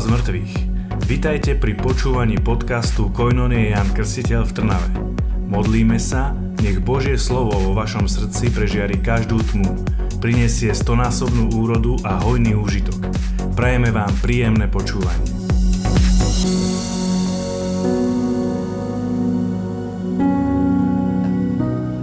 z 0.00 0.08
mŕtvych. 0.08 0.54
Vitajte 1.04 1.52
pri 1.60 1.76
počúvaní 1.76 2.40
podcastu 2.40 3.12
Koinonie 3.12 3.76
Jan 3.76 3.84
Krstiteľ 3.92 4.48
v 4.48 4.52
Trnave. 4.56 4.88
Modlíme 5.44 6.00
sa, 6.00 6.32
nech 6.64 6.80
Božie 6.80 7.20
slovo 7.20 7.52
vo 7.52 7.76
vašom 7.76 8.08
srdci 8.08 8.48
prežiari 8.48 8.96
každú 8.96 9.44
tmu, 9.52 9.76
prinesie 10.24 10.72
stonásobnú 10.72 11.52
úrodu 11.52 12.00
a 12.08 12.16
hojný 12.16 12.56
úžitok. 12.56 13.12
Prajeme 13.52 13.92
vám 13.92 14.08
príjemné 14.24 14.72
počúvanie. 14.72 15.28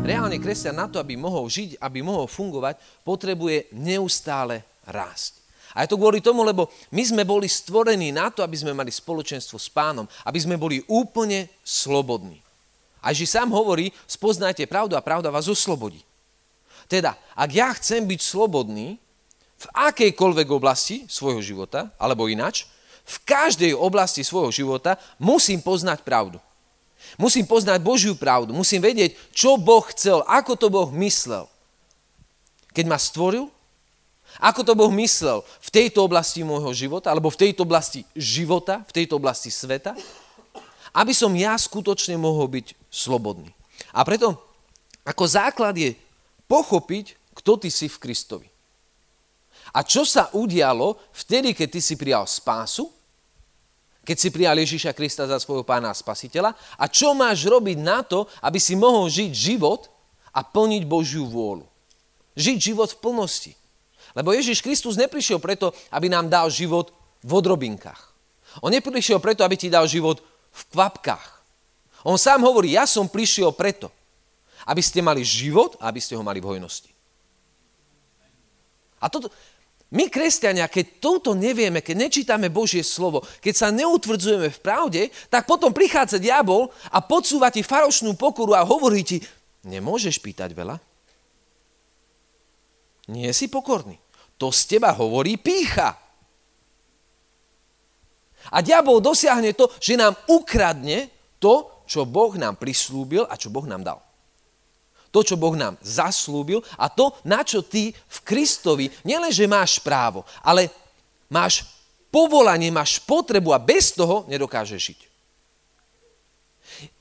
Reálne 0.06 0.38
kresťan 0.38 0.78
na 0.78 0.86
to, 0.86 1.02
aby 1.02 1.18
mohol 1.18 1.50
žiť, 1.50 1.82
aby 1.82 2.06
mohol 2.06 2.30
fungovať, 2.30 2.78
potrebuje 3.02 3.74
neustále 3.74 4.62
rásť. 4.86 5.47
A 5.78 5.86
je 5.86 5.94
to 5.94 6.02
kvôli 6.02 6.26
tomu, 6.26 6.42
lebo 6.42 6.74
my 6.90 7.04
sme 7.06 7.22
boli 7.22 7.46
stvorení 7.46 8.10
na 8.10 8.34
to, 8.34 8.42
aby 8.42 8.58
sme 8.58 8.74
mali 8.74 8.90
spoločenstvo 8.90 9.62
s 9.62 9.70
pánom, 9.70 10.10
aby 10.26 10.42
sme 10.42 10.58
boli 10.58 10.82
úplne 10.90 11.46
slobodní. 11.62 12.42
A 13.06 13.14
že 13.14 13.30
sám 13.30 13.54
hovorí, 13.54 13.94
spoznajte 14.10 14.66
pravdu 14.66 14.98
a 14.98 15.06
pravda 15.06 15.30
vás 15.30 15.46
oslobodí. 15.46 16.02
Teda, 16.90 17.14
ak 17.38 17.50
ja 17.54 17.70
chcem 17.78 18.02
byť 18.10 18.20
slobodný 18.26 18.98
v 19.58 19.66
akejkoľvek 19.70 20.48
oblasti 20.50 21.06
svojho 21.06 21.46
života, 21.46 21.94
alebo 22.02 22.26
inač, 22.26 22.66
v 23.06 23.18
každej 23.24 23.78
oblasti 23.78 24.26
svojho 24.26 24.50
života 24.50 24.98
musím 25.22 25.62
poznať 25.62 26.02
pravdu. 26.02 26.42
Musím 27.22 27.46
poznať 27.46 27.80
Božiu 27.86 28.18
pravdu, 28.18 28.50
musím 28.52 28.82
vedieť, 28.82 29.14
čo 29.30 29.62
Boh 29.62 29.86
chcel, 29.94 30.26
ako 30.26 30.58
to 30.58 30.68
Boh 30.74 30.90
myslel. 30.90 31.46
Keď 32.74 32.86
ma 32.90 32.98
stvoril, 32.98 33.48
ako 34.38 34.62
to 34.62 34.74
Boh 34.78 34.92
myslel 34.94 35.42
v 35.68 35.70
tejto 35.70 36.08
oblasti 36.08 36.48
môjho 36.48 36.72
života, 36.72 37.12
alebo 37.12 37.28
v 37.28 37.44
tejto 37.44 37.68
oblasti 37.68 38.08
života, 38.16 38.88
v 38.88 38.96
tejto 39.04 39.20
oblasti 39.20 39.52
sveta, 39.52 39.92
aby 40.96 41.12
som 41.12 41.36
ja 41.36 41.60
skutočne 41.60 42.16
mohol 42.16 42.48
byť 42.48 42.88
slobodný. 42.88 43.52
A 43.92 44.08
preto 44.08 44.40
ako 45.04 45.24
základ 45.28 45.76
je 45.76 45.92
pochopiť, 46.48 47.20
kto 47.36 47.60
ty 47.60 47.70
si 47.70 47.92
v 47.92 48.00
Kristovi. 48.00 48.48
A 49.76 49.84
čo 49.84 50.08
sa 50.08 50.32
udialo 50.32 50.96
vtedy, 51.12 51.52
keď 51.52 51.68
ty 51.76 51.82
si 51.84 52.00
prijal 52.00 52.24
spásu, 52.24 52.88
keď 54.08 54.16
si 54.16 54.32
prijal 54.32 54.56
Ježíša 54.56 54.96
Krista 54.96 55.28
za 55.28 55.36
svojho 55.36 55.68
pána 55.68 55.92
a 55.92 56.00
spasiteľa 56.00 56.56
a 56.80 56.88
čo 56.88 57.12
máš 57.12 57.44
robiť 57.44 57.78
na 57.84 58.08
to, 58.08 58.24
aby 58.40 58.56
si 58.56 58.80
mohol 58.80 59.12
žiť 59.12 59.36
život 59.36 59.92
a 60.32 60.48
plniť 60.48 60.88
Božiu 60.88 61.28
vôľu. 61.28 61.68
Žiť 62.40 62.58
život 62.72 62.88
v 62.96 63.02
plnosti. 63.04 63.52
Lebo 64.18 64.34
Ježiš 64.34 64.66
Kristus 64.66 64.98
neprišiel 64.98 65.38
preto, 65.38 65.78
aby 65.94 66.10
nám 66.10 66.26
dal 66.26 66.50
život 66.50 66.90
v 67.22 67.32
odrobinkách. 67.38 68.02
On 68.66 68.74
neprišiel 68.74 69.22
preto, 69.22 69.46
aby 69.46 69.54
ti 69.54 69.70
dal 69.70 69.86
život 69.86 70.26
v 70.50 70.62
kvapkách. 70.74 71.38
On 72.02 72.18
sám 72.18 72.42
hovorí, 72.42 72.74
ja 72.74 72.90
som 72.90 73.06
prišiel 73.06 73.54
preto, 73.54 73.94
aby 74.66 74.82
ste 74.82 75.06
mali 75.06 75.22
život 75.22 75.78
a 75.78 75.94
aby 75.94 76.02
ste 76.02 76.18
ho 76.18 76.26
mali 76.26 76.42
v 76.42 76.50
hojnosti. 76.50 76.90
A 78.98 79.06
toto, 79.06 79.30
my, 79.94 80.10
kresťania, 80.10 80.66
keď 80.66 80.98
touto 80.98 81.38
nevieme, 81.38 81.86
keď 81.86 82.10
nečítame 82.10 82.50
Božie 82.50 82.82
slovo, 82.82 83.22
keď 83.38 83.54
sa 83.54 83.68
neutvrdzujeme 83.70 84.50
v 84.50 84.60
pravde, 84.66 85.02
tak 85.30 85.46
potom 85.46 85.70
prichádza 85.70 86.18
diabol 86.18 86.74
a 86.90 87.06
podsúva 87.06 87.54
ti 87.54 87.62
farošnú 87.62 88.18
pokoru 88.18 88.58
a 88.58 88.66
hovorí 88.66 89.06
ti, 89.06 89.22
nemôžeš 89.62 90.18
pýtať 90.18 90.58
veľa. 90.58 90.82
Nie 93.14 93.30
si 93.32 93.46
pokorný. 93.48 94.07
To 94.38 94.54
z 94.54 94.78
teba 94.78 94.94
hovorí 94.94 95.38
pícha. 95.38 95.98
A 98.54 98.64
diabol 98.64 99.04
dosiahne 99.04 99.52
to, 99.58 99.68
že 99.82 100.00
nám 100.00 100.16
ukradne 100.30 101.12
to, 101.42 101.84
čo 101.88 102.08
Boh 102.08 102.36
nám 102.36 102.56
prislúbil 102.56 103.28
a 103.28 103.36
čo 103.36 103.52
Boh 103.52 103.66
nám 103.68 103.84
dal. 103.84 104.00
To, 105.12 105.24
čo 105.24 105.40
Boh 105.40 105.56
nám 105.56 105.80
zaslúbil 105.82 106.62
a 106.78 106.92
to, 106.92 107.16
na 107.24 107.42
čo 107.42 107.64
ty 107.64 107.92
v 107.92 108.18
Kristovi 108.28 108.92
nielenže 109.08 109.48
máš 109.48 109.80
právo, 109.80 110.28
ale 110.44 110.70
máš 111.32 111.64
povolanie, 112.12 112.70
máš 112.70 113.00
potrebu 113.04 113.56
a 113.56 113.60
bez 113.60 113.96
toho 113.96 114.28
nedokážeš 114.28 114.82
žiť. 114.94 115.00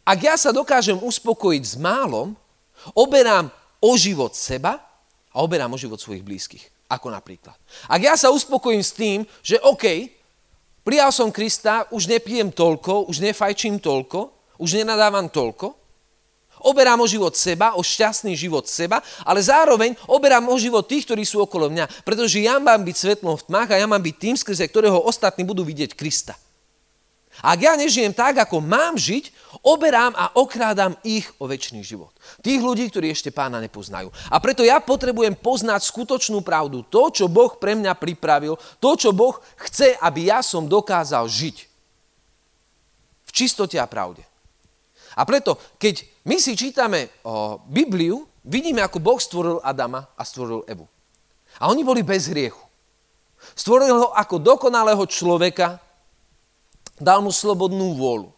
Ak 0.07 0.19
ja 0.23 0.39
sa 0.39 0.55
dokážem 0.55 0.97
uspokojiť 1.03 1.63
s 1.67 1.75
málom, 1.75 2.39
oberám 2.95 3.51
o 3.83 3.99
život 3.99 4.39
seba 4.39 4.79
a 5.35 5.43
oberám 5.43 5.75
o 5.75 5.79
život 5.79 5.99
svojich 5.99 6.23
blízkych. 6.23 6.76
Ako 6.87 7.11
napríklad. 7.11 7.59
Ak 7.91 7.99
ja 7.99 8.15
sa 8.15 8.31
uspokojím 8.31 8.83
s 8.83 8.95
tým, 8.95 9.27
že 9.43 9.59
OK, 9.67 10.07
prijal 10.87 11.11
som 11.11 11.35
Krista, 11.35 11.91
už 11.91 12.07
nepijem 12.07 12.55
toľko, 12.55 13.11
už 13.11 13.19
nefajčím 13.27 13.83
toľko, 13.83 14.31
už 14.63 14.79
nenadávam 14.79 15.27
toľko, 15.27 15.75
oberám 16.63 17.03
o 17.03 17.11
život 17.11 17.35
seba, 17.35 17.75
o 17.75 17.83
šťastný 17.83 18.39
život 18.39 18.71
seba, 18.71 19.03
ale 19.27 19.43
zároveň 19.43 19.99
oberám 20.07 20.47
o 20.47 20.57
život 20.57 20.87
tých, 20.87 21.05
ktorí 21.11 21.27
sú 21.27 21.43
okolo 21.43 21.69
mňa, 21.69 22.07
pretože 22.07 22.39
ja 22.39 22.63
mám 22.63 22.87
byť 22.87 22.97
svetlom 22.97 23.35
v 23.35 23.47
tmách 23.51 23.69
a 23.75 23.81
ja 23.83 23.87
mám 23.91 24.01
byť 24.01 24.17
tým, 24.17 24.35
skrze 24.39 24.63
ktorého 24.71 25.03
ostatní 25.03 25.43
budú 25.43 25.67
vidieť 25.67 25.99
Krista. 25.99 26.39
Ak 27.45 27.59
ja 27.61 27.77
nežijem 27.77 28.17
tak, 28.17 28.41
ako 28.41 28.65
mám 28.65 28.97
žiť, 28.97 29.33
oberám 29.61 30.17
a 30.17 30.33
okrádam 30.37 30.97
ich 31.05 31.29
o 31.37 31.45
väčší 31.45 31.85
život. 31.85 32.13
Tých 32.41 32.61
ľudí, 32.63 32.89
ktorí 32.89 33.13
ešte 33.13 33.35
pána 33.35 33.61
nepoznajú. 33.61 34.09
A 34.33 34.37
preto 34.41 34.65
ja 34.65 34.81
potrebujem 34.81 35.37
poznať 35.37 35.85
skutočnú 35.85 36.41
pravdu. 36.41 36.85
To, 36.89 37.13
čo 37.13 37.29
Boh 37.29 37.57
pre 37.61 37.77
mňa 37.77 37.93
pripravil, 37.97 38.57
to, 38.81 38.91
čo 38.97 39.11
Boh 39.13 39.37
chce, 39.61 39.97
aby 40.01 40.33
ja 40.33 40.41
som 40.41 40.65
dokázal 40.71 41.29
žiť. 41.29 41.57
V 43.27 43.31
čistote 43.33 43.77
a 43.77 43.85
pravde. 43.85 44.25
A 45.17 45.25
preto, 45.25 45.57
keď 45.81 46.05
my 46.29 46.37
si 46.37 46.53
čítame 46.57 47.09
o 47.25 47.61
Bibliu, 47.65 48.29
vidíme, 48.45 48.85
ako 48.85 49.01
Boh 49.01 49.21
stvoril 49.21 49.65
Adama 49.65 50.05
a 50.17 50.23
stvoril 50.25 50.65
Evu. 50.69 50.85
A 51.57 51.73
oni 51.73 51.81
boli 51.85 52.05
bez 52.05 52.29
hriechu. 52.29 52.61
Stvoril 53.57 53.97
ho 53.97 54.09
ako 54.13 54.37
dokonalého 54.41 55.05
človeka, 55.09 55.81
dal 56.97 57.21
mu 57.21 57.33
slobodnú 57.33 57.97
vôľu, 57.97 58.33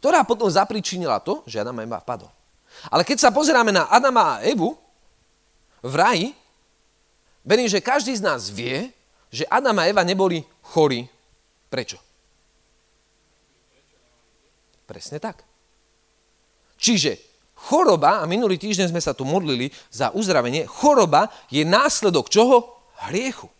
ktorá 0.00 0.24
potom 0.24 0.48
zapričinila 0.48 1.20
to, 1.20 1.44
že 1.44 1.60
Adam 1.60 1.76
a 1.80 1.84
Eva 1.84 1.98
padol. 2.00 2.30
Ale 2.88 3.02
keď 3.02 3.28
sa 3.28 3.34
pozeráme 3.34 3.74
na 3.74 3.90
Adama 3.90 4.38
a 4.38 4.40
Evu 4.44 4.76
v 5.82 5.94
raji, 5.94 6.26
verím, 7.42 7.66
že 7.66 7.82
každý 7.82 8.14
z 8.14 8.22
nás 8.22 8.48
vie, 8.52 8.92
že 9.28 9.48
Adam 9.50 9.76
a 9.82 9.88
Eva 9.90 10.06
neboli 10.06 10.44
chorí. 10.62 11.04
Prečo? 11.68 11.98
Presne 14.88 15.20
tak. 15.20 15.44
Čiže 16.80 17.18
choroba, 17.58 18.22
a 18.22 18.24
minulý 18.24 18.56
týždeň 18.56 18.94
sme 18.94 19.02
sa 19.02 19.12
tu 19.12 19.26
modlili 19.26 19.68
za 19.90 20.14
uzdravenie, 20.14 20.64
choroba 20.64 21.28
je 21.52 21.66
následok 21.66 22.30
čoho? 22.32 22.78
Hriechu. 23.10 23.50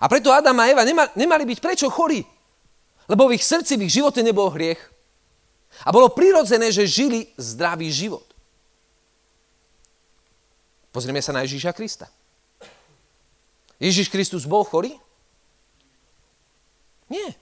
A 0.00 0.08
preto 0.08 0.32
Adam 0.32 0.56
a 0.60 0.68
Eva 0.70 0.86
nemali 1.12 1.44
byť 1.44 1.58
prečo 1.60 1.92
chorí. 1.92 2.24
Lebo 3.10 3.28
v 3.28 3.36
ich 3.36 3.44
srdci, 3.44 3.76
v 3.76 3.90
ich 3.90 3.96
živote 3.98 4.22
nebol 4.24 4.48
hriech. 4.48 4.80
A 5.84 5.90
bolo 5.90 6.12
prirodzené, 6.12 6.70
že 6.70 6.86
žili 6.86 7.28
zdravý 7.36 7.90
život. 7.90 8.24
Pozrieme 10.92 11.24
sa 11.24 11.32
na 11.32 11.42
Ježíša 11.42 11.72
Krista. 11.72 12.06
Ježíš 13.80 14.12
Kristus 14.12 14.44
bol 14.46 14.62
chorý? 14.62 14.94
Nie. 17.10 17.34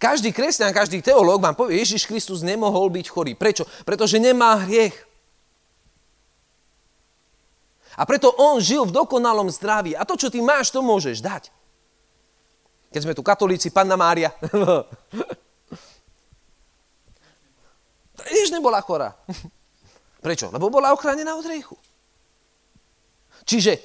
Každý 0.00 0.34
kresťan, 0.34 0.74
každý 0.74 1.00
teológ 1.00 1.40
vám 1.40 1.54
povie, 1.54 1.80
Ježíš 1.80 2.04
Kristus 2.08 2.42
nemohol 2.42 2.90
byť 2.90 3.06
chorý. 3.08 3.32
Prečo? 3.38 3.64
Pretože 3.86 4.18
nemá 4.18 4.58
hriech. 4.66 4.96
A 7.94 8.02
preto 8.06 8.34
on 8.34 8.58
žil 8.58 8.84
v 8.86 8.94
dokonalom 8.94 9.50
zdraví. 9.50 9.94
A 9.94 10.02
to, 10.02 10.18
čo 10.18 10.30
ty 10.30 10.42
máš, 10.42 10.70
to 10.74 10.82
môžeš 10.82 11.22
dať. 11.22 11.50
Keď 12.90 13.00
sme 13.02 13.14
tu 13.14 13.22
katolíci, 13.26 13.70
Panna 13.74 13.98
Mária. 13.98 14.30
Jež 18.30 18.50
nebola 18.54 18.78
chorá. 18.82 19.14
Prečo? 20.22 20.50
Lebo 20.54 20.70
bola 20.70 20.94
ochránená 20.94 21.34
od 21.34 21.46
rejchu. 21.46 21.76
Čiže, 23.44 23.76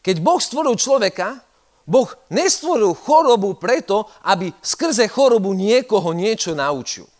keď 0.00 0.16
Boh 0.22 0.40
stvoril 0.40 0.78
človeka, 0.78 1.42
Boh 1.82 2.08
nestvoril 2.30 2.94
chorobu 2.94 3.58
preto, 3.58 4.06
aby 4.24 4.54
skrze 4.62 5.10
chorobu 5.10 5.52
niekoho 5.52 6.14
niečo 6.14 6.54
naučil. 6.54 7.10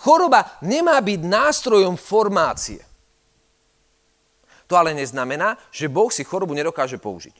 Choroba 0.00 0.60
nemá 0.64 1.00
byť 1.00 1.20
nástrojom 1.24 1.96
formácie. 1.96 2.89
To 4.70 4.78
ale 4.78 4.94
neznamená, 4.94 5.58
že 5.74 5.90
Boh 5.90 6.14
si 6.14 6.22
chorobu 6.22 6.54
nedokáže 6.54 6.94
použiť. 6.94 7.34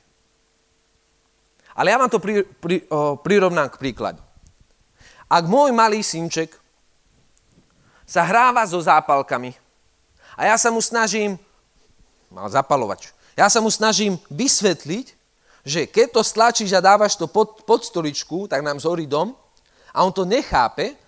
Ale 1.79 1.95
ja 1.95 1.97
vám 2.03 2.11
to 2.11 2.19
pri, 2.19 2.43
pri, 2.43 2.83
o, 2.91 3.15
prirovnám 3.15 3.71
k 3.71 3.79
príkladu. 3.79 4.19
Ak 5.31 5.47
môj 5.47 5.71
malý 5.71 6.03
synček 6.03 6.59
sa 8.03 8.27
hráva 8.27 8.67
so 8.67 8.83
zápalkami 8.83 9.55
a 10.35 10.51
ja 10.51 10.59
sa 10.59 10.75
mu 10.75 10.83
snažím, 10.83 11.39
mal 12.27 12.51
zapalovač, 12.51 13.15
ja 13.39 13.47
sa 13.47 13.63
mu 13.63 13.71
snažím 13.71 14.19
vysvetliť, 14.27 15.07
že 15.63 15.87
keď 15.87 16.19
to 16.19 16.23
stlačíš 16.27 16.75
a 16.75 16.83
dávaš 16.83 17.15
to 17.15 17.31
pod, 17.31 17.63
pod 17.63 17.87
stoličku, 17.87 18.51
tak 18.51 18.67
nám 18.67 18.83
zhorí 18.83 19.07
dom 19.07 19.39
a 19.95 20.03
on 20.03 20.11
to 20.11 20.27
nechápe. 20.27 20.99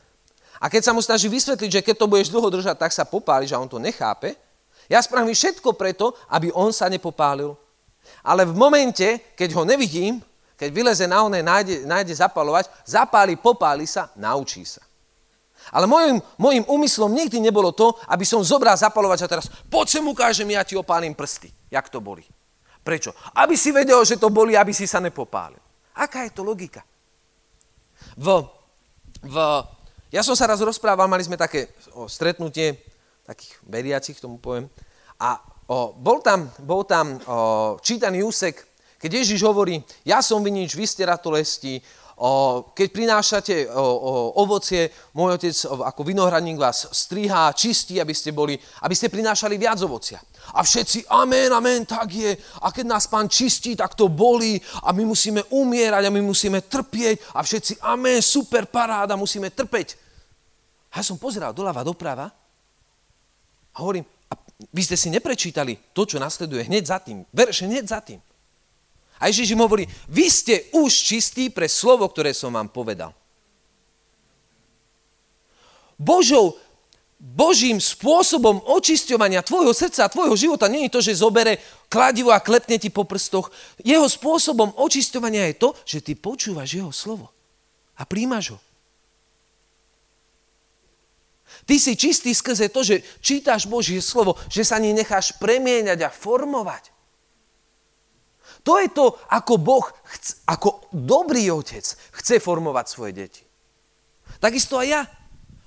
A 0.63 0.71
keď 0.71 0.87
sa 0.87 0.95
mu 0.95 1.03
snaží 1.03 1.27
vysvetliť, 1.27 1.83
že 1.83 1.83
keď 1.83 1.95
to 1.99 2.07
budeš 2.07 2.31
dlho 2.31 2.47
držať, 2.47 2.79
tak 2.79 2.95
sa 2.95 3.03
popáliš 3.03 3.51
a 3.51 3.59
on 3.59 3.67
to 3.67 3.83
nechápe, 3.83 4.39
ja 4.93 5.01
spravím 5.01 5.33
všetko 5.33 5.73
preto, 5.73 6.13
aby 6.29 6.53
on 6.53 6.69
sa 6.69 6.93
nepopálil. 6.93 7.57
Ale 8.21 8.45
v 8.45 8.53
momente, 8.53 9.33
keď 9.33 9.57
ho 9.57 9.65
nevidím, 9.65 10.21
keď 10.61 10.69
vyleze 10.69 11.09
na 11.09 11.25
oné, 11.25 11.41
nájde, 11.41 11.89
nájde 11.89 12.13
zapalovať, 12.21 12.69
zapáli, 12.85 13.41
popáli 13.41 13.89
sa, 13.89 14.13
naučí 14.21 14.69
sa. 14.69 14.85
Ale 15.73 15.89
môjim, 15.89 16.21
môjim 16.37 16.65
úmyslom 16.69 17.09
nikdy 17.09 17.41
nebolo 17.41 17.73
to, 17.73 17.97
aby 18.13 18.27
som 18.27 18.45
zobral 18.45 18.77
zapalovač 18.77 19.25
a 19.25 19.31
teraz 19.33 19.49
poď 19.73 19.99
sem 19.99 20.05
ukážem, 20.05 20.51
ja 20.53 20.67
ti 20.67 20.77
opálim 20.77 21.17
prsty. 21.17 21.49
Jak 21.73 21.89
to 21.89 22.05
boli. 22.05 22.27
Prečo? 22.83 23.15
Aby 23.33 23.57
si 23.57 23.73
vedel, 23.73 24.03
že 24.03 24.19
to 24.19 24.29
boli, 24.29 24.59
aby 24.59 24.75
si 24.75 24.91
sa 24.91 24.99
nepopálil. 24.99 25.63
Aká 25.95 26.27
je 26.27 26.35
to 26.35 26.43
logika? 26.43 26.83
V, 28.19 28.27
v, 29.23 29.37
ja 30.11 30.21
som 30.27 30.35
sa 30.35 30.51
raz 30.51 30.59
rozprával, 30.61 31.07
mali 31.07 31.23
sme 31.23 31.39
také 31.39 31.71
o, 31.95 32.11
stretnutie, 32.11 32.77
takých 33.23 33.55
veriacich, 33.67 34.19
tomu 34.19 34.39
poviem, 34.39 34.67
a 35.23 35.39
o, 35.71 35.95
bol 35.95 36.19
tam, 36.19 36.51
bol 36.63 36.83
tam 36.83 37.19
o, 37.19 37.21
čítaný 37.79 38.27
úsek, 38.27 38.59
keď 38.99 39.23
Ježiš 39.23 39.43
hovorí, 39.43 39.83
ja 40.07 40.23
som 40.23 40.43
vinič, 40.43 40.75
vy 40.79 40.87
ste 40.87 41.07
ratolesti, 41.07 41.83
O, 42.23 42.71
keď 42.77 42.89
prinášate 42.93 43.67
o, 43.67 43.83
o, 43.83 44.13
ovocie, 44.45 44.87
môj 45.17 45.43
otec 45.43 45.57
ako 45.67 46.07
vinohradník 46.07 46.55
vás 46.55 46.87
strihá, 46.95 47.51
čistí, 47.51 47.99
aby 47.99 48.15
ste, 48.15 48.31
boli, 48.31 48.55
aby 48.85 48.95
ste 48.95 49.11
prinášali 49.11 49.59
viac 49.59 49.83
ovocia. 49.83 50.21
A 50.55 50.63
všetci, 50.63 51.09
amen, 51.09 51.51
amen, 51.51 51.83
tak 51.83 52.13
je. 52.15 52.31
A 52.63 52.71
keď 52.71 52.85
nás 52.87 53.09
pán 53.09 53.27
čistí, 53.27 53.75
tak 53.75 53.99
to 53.99 54.07
bolí 54.07 54.61
a 54.87 54.93
my 54.93 55.03
musíme 55.03 55.43
umierať 55.51 56.07
a 56.07 56.15
my 56.15 56.23
musíme 56.23 56.63
trpieť. 56.63 57.35
A 57.35 57.43
všetci, 57.43 57.83
amen, 57.83 58.23
super, 58.23 58.71
paráda, 58.71 59.19
musíme 59.19 59.51
trpeť. 59.51 59.89
A 60.93 61.01
ja 61.01 61.03
som 61.03 61.19
pozeral 61.19 61.51
doľava, 61.51 61.83
doprava 61.83 62.42
a 63.73 63.77
hovorím, 63.81 64.05
a 64.31 64.35
vy 64.73 64.83
ste 64.85 64.97
si 64.97 65.09
neprečítali 65.09 65.93
to, 65.97 66.05
čo 66.05 66.21
nasleduje 66.21 66.69
hneď 66.69 66.85
za 66.87 66.99
tým. 67.01 67.25
Verše 67.33 67.69
hneď 67.69 67.85
za 67.89 68.01
tým. 68.01 68.21
A 69.23 69.31
Ježiš 69.31 69.55
im 69.55 69.63
hovorí, 69.63 69.87
vy 70.11 70.27
ste 70.27 70.55
už 70.75 70.91
čistí 70.91 71.47
pre 71.47 71.71
slovo, 71.71 72.09
ktoré 72.11 72.35
som 72.35 72.51
vám 72.51 72.67
povedal. 72.69 73.15
Božou, 75.95 76.59
Božím 77.23 77.79
spôsobom 77.79 78.59
očisťovania 78.67 79.47
tvojho 79.47 79.71
srdca 79.71 80.11
a 80.11 80.11
tvojho 80.11 80.35
života 80.35 80.67
nie 80.67 80.91
je 80.91 80.95
to, 80.99 81.01
že 81.07 81.23
zobere 81.23 81.63
kladivo 81.87 82.35
a 82.35 82.43
klepne 82.43 82.83
ti 82.83 82.91
po 82.91 83.07
prstoch. 83.07 83.55
Jeho 83.79 84.11
spôsobom 84.11 84.75
očisťovania 84.75 85.55
je 85.55 85.61
to, 85.63 85.69
že 85.87 86.03
ty 86.03 86.19
počúvaš 86.19 86.75
jeho 86.75 86.91
slovo 86.91 87.31
a 87.95 88.03
príjmaš 88.03 88.59
ho. 88.59 88.72
Ty 91.63 91.75
si 91.79 91.95
čistý 91.95 92.35
skrze 92.35 92.69
to, 92.69 92.83
že 92.83 93.07
čítaš 93.23 93.71
Božie 93.71 94.03
slovo, 94.03 94.35
že 94.51 94.67
sa 94.67 94.83
ani 94.83 94.91
necháš 94.91 95.39
premieňať 95.39 95.99
a 96.03 96.11
formovať. 96.11 96.91
To 98.63 98.79
je 98.79 98.89
to, 98.95 99.19
ako 99.31 99.59
Boh, 99.59 99.87
chce, 100.07 100.39
ako 100.47 100.87
dobrý 100.95 101.51
otec 101.51 101.83
chce 101.83 102.39
formovať 102.39 102.87
svoje 102.87 103.13
deti. 103.15 103.43
Takisto 104.39 104.79
aj 104.79 104.87
ja. 104.87 105.03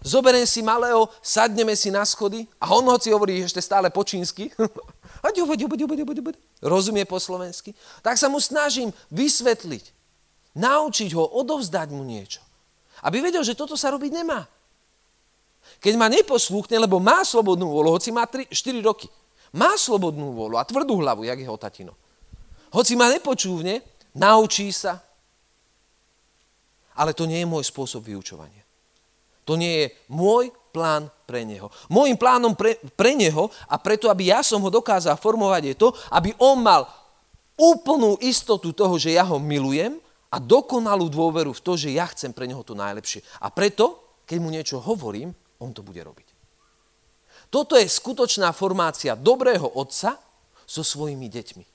Zoberiem 0.05 0.45
si 0.45 0.61
malého, 0.61 1.09
sadneme 1.19 1.73
si 1.73 1.89
na 1.89 2.05
schody 2.05 2.45
a 2.61 2.69
on 2.77 2.85
hoci 2.85 3.09
hovorí 3.09 3.41
ešte 3.41 3.57
stále 3.57 3.89
po 3.89 4.05
čínsky, 4.05 4.53
rozumie 6.61 7.09
po 7.09 7.17
slovensky, 7.17 7.73
tak 8.05 8.13
sa 8.21 8.29
mu 8.29 8.37
snažím 8.37 8.93
vysvetliť, 9.09 9.85
naučiť 10.53 11.09
ho, 11.17 11.25
odovzdať 11.25 11.89
mu 11.89 12.05
niečo. 12.05 12.45
Aby 13.01 13.25
vedel, 13.25 13.41
že 13.41 13.57
toto 13.57 13.73
sa 13.73 13.89
robiť 13.89 14.13
nemá. 14.13 14.45
Keď 15.79 15.93
ma 15.97 16.07
neposlúchne, 16.09 16.77
lebo 16.81 17.01
má 17.01 17.21
slobodnú 17.21 17.69
vôľu, 17.69 17.97
hoci 17.99 18.09
má 18.09 18.25
3, 18.25 18.49
4 18.49 18.81
roky, 18.85 19.07
má 19.55 19.77
slobodnú 19.79 20.33
vôľu 20.33 20.55
a 20.59 20.67
tvrdú 20.67 20.99
hlavu, 20.99 21.25
jak 21.27 21.39
jeho 21.39 21.57
tatino 21.59 21.93
hoci 22.75 22.99
ma 22.99 23.07
nepočúvne, 23.07 23.79
naučí 24.19 24.75
sa. 24.75 24.99
Ale 26.99 27.15
to 27.15 27.23
nie 27.23 27.39
je 27.39 27.47
môj 27.47 27.63
spôsob 27.63 28.03
vyučovania. 28.03 28.63
To 29.47 29.55
nie 29.55 29.87
je 29.87 29.87
môj 30.11 30.51
plán 30.75 31.07
pre 31.23 31.47
neho. 31.47 31.71
Môjim 31.87 32.19
plánom 32.19 32.51
pre, 32.51 32.75
pre 32.99 33.15
neho 33.15 33.47
a 33.71 33.79
preto, 33.79 34.11
aby 34.11 34.35
ja 34.35 34.43
som 34.43 34.59
ho 34.59 34.67
dokázal 34.67 35.15
formovať, 35.15 35.63
je 35.71 35.75
to, 35.79 35.89
aby 36.11 36.35
on 36.43 36.59
mal 36.59 36.83
úplnú 37.55 38.19
istotu 38.19 38.75
toho, 38.75 38.99
že 38.99 39.15
ja 39.15 39.23
ho 39.23 39.39
milujem 39.39 39.95
a 40.27 40.37
dokonalú 40.41 41.07
dôveru 41.07 41.55
v 41.55 41.63
to, 41.63 41.79
že 41.79 41.95
ja 41.95 42.03
chcem 42.11 42.35
pre 42.35 42.49
neho 42.49 42.59
to 42.65 42.75
najlepšie. 42.75 43.23
A 43.39 43.47
preto, 43.47 44.19
keď 44.27 44.37
mu 44.43 44.51
niečo 44.51 44.83
hovorím, 44.83 45.31
on 45.59 45.71
to 45.71 45.81
bude 45.85 45.99
robiť. 45.99 46.27
Toto 47.49 47.77
je 47.79 47.87
skutočná 47.87 48.51
formácia 48.51 49.15
dobrého 49.15 49.65
otca 49.79 50.19
so 50.65 50.81
svojimi 50.81 51.29
deťmi. 51.29 51.65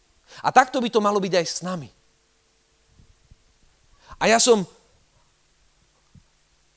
A 0.45 0.49
takto 0.53 0.79
by 0.83 0.89
to 0.91 1.01
malo 1.03 1.19
byť 1.19 1.33
aj 1.35 1.47
s 1.47 1.61
nami. 1.65 1.89
A 4.21 4.29
ja 4.29 4.37
som 4.37 4.67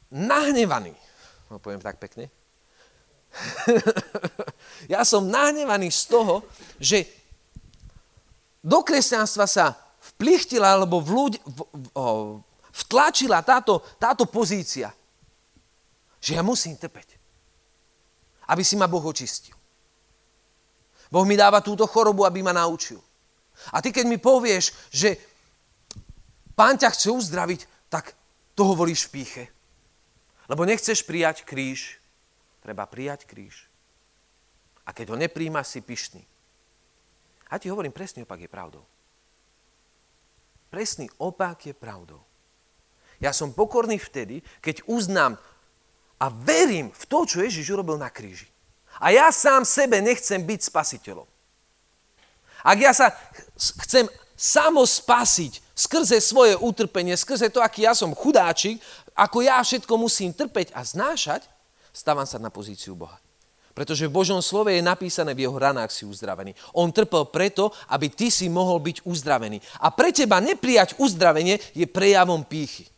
nahnevaný, 0.08 0.96
no 1.52 1.60
poviem 1.60 1.84
tak 1.84 2.00
pekne, 2.00 2.32
ja 4.94 5.02
som 5.04 5.26
nahnevaný 5.26 5.90
z 5.90 6.04
toho, 6.06 6.46
že 6.78 7.04
do 8.64 8.80
kresťanstva 8.86 9.46
sa 9.50 9.76
vplichtila 10.16 10.78
alebo 10.78 11.02
v 11.02 11.10
ľudí, 11.10 11.40
v, 11.44 11.60
v, 11.74 11.86
vtlačila 12.72 13.42
táto, 13.44 13.82
táto 14.00 14.30
pozícia, 14.30 14.94
že 16.24 16.40
ja 16.40 16.44
musím 16.44 16.80
trpeť, 16.80 17.20
aby 18.48 18.64
si 18.64 18.80
ma 18.80 18.88
Boh 18.88 19.04
očistil. 19.04 19.52
Boh 21.12 21.28
mi 21.28 21.36
dáva 21.36 21.60
túto 21.60 21.84
chorobu, 21.84 22.24
aby 22.24 22.40
ma 22.40 22.56
naučil. 22.56 23.04
A 23.76 23.84
ty 23.84 23.92
keď 23.92 24.08
mi 24.08 24.16
povieš, 24.16 24.72
že 24.88 25.20
pán 26.56 26.80
ťa 26.80 26.96
chce 26.96 27.12
uzdraviť, 27.12 27.92
tak 27.92 28.16
to 28.56 28.64
hovoríš 28.64 29.12
v 29.12 29.14
píche. 29.20 29.46
Lebo 30.48 30.64
nechceš 30.64 31.04
prijať 31.04 31.44
kríž. 31.44 32.00
Treba 32.64 32.88
prijať 32.88 33.28
kríž. 33.28 33.68
A 34.88 34.96
keď 34.96 35.14
ho 35.14 35.18
nepríjmaš, 35.20 35.76
si 35.76 35.80
pyšný. 35.84 36.24
A 37.52 37.60
ti 37.60 37.70
hovorím, 37.70 37.94
presný 37.94 38.24
opak 38.24 38.42
je 38.42 38.50
pravdou. 38.50 38.84
Presný 40.74 41.12
opak 41.22 41.70
je 41.70 41.76
pravdou. 41.78 42.24
Ja 43.22 43.30
som 43.30 43.54
pokorný 43.54 44.02
vtedy, 44.02 44.42
keď 44.60 44.84
uznám 44.90 45.38
a 46.24 46.32
verím 46.32 46.88
v 46.96 47.04
to, 47.04 47.28
čo 47.28 47.44
Ježiš 47.44 47.76
urobil 47.76 48.00
na 48.00 48.08
kríži. 48.08 48.48
A 49.04 49.12
ja 49.12 49.28
sám 49.28 49.68
sebe 49.68 50.00
nechcem 50.00 50.40
byť 50.40 50.72
spasiteľom. 50.72 51.28
Ak 52.64 52.80
ja 52.80 52.96
sa 52.96 53.12
chcem 53.84 54.08
samo 54.40 54.88
spasiť 54.88 55.76
skrze 55.76 56.24
svoje 56.24 56.56
utrpenie, 56.56 57.12
skrze 57.20 57.52
to, 57.52 57.60
aký 57.60 57.84
ja 57.84 57.92
som 57.92 58.16
chudáčik, 58.16 58.80
ako 59.12 59.44
ja 59.44 59.60
všetko 59.60 59.94
musím 60.00 60.32
trpeť 60.32 60.72
a 60.72 60.88
znášať, 60.88 61.44
stávam 61.92 62.24
sa 62.24 62.40
na 62.40 62.48
pozíciu 62.48 62.96
Boha. 62.96 63.20
Pretože 63.76 64.08
v 64.08 64.16
Božom 64.16 64.40
slove 64.40 64.70
je 64.70 64.86
napísané, 64.86 65.34
v 65.34 65.50
jeho 65.50 65.58
ranách 65.58 65.92
si 65.92 66.06
uzdravený. 66.06 66.54
On 66.78 66.94
trpel 66.94 67.26
preto, 67.28 67.74
aby 67.90 68.08
ty 68.08 68.30
si 68.30 68.46
mohol 68.48 68.80
byť 68.80 69.02
uzdravený. 69.04 69.58
A 69.82 69.90
pre 69.90 70.14
teba 70.14 70.38
neprijať 70.38 70.96
uzdravenie 71.02 71.58
je 71.74 71.90
prejavom 71.90 72.46
pýchy. 72.46 72.93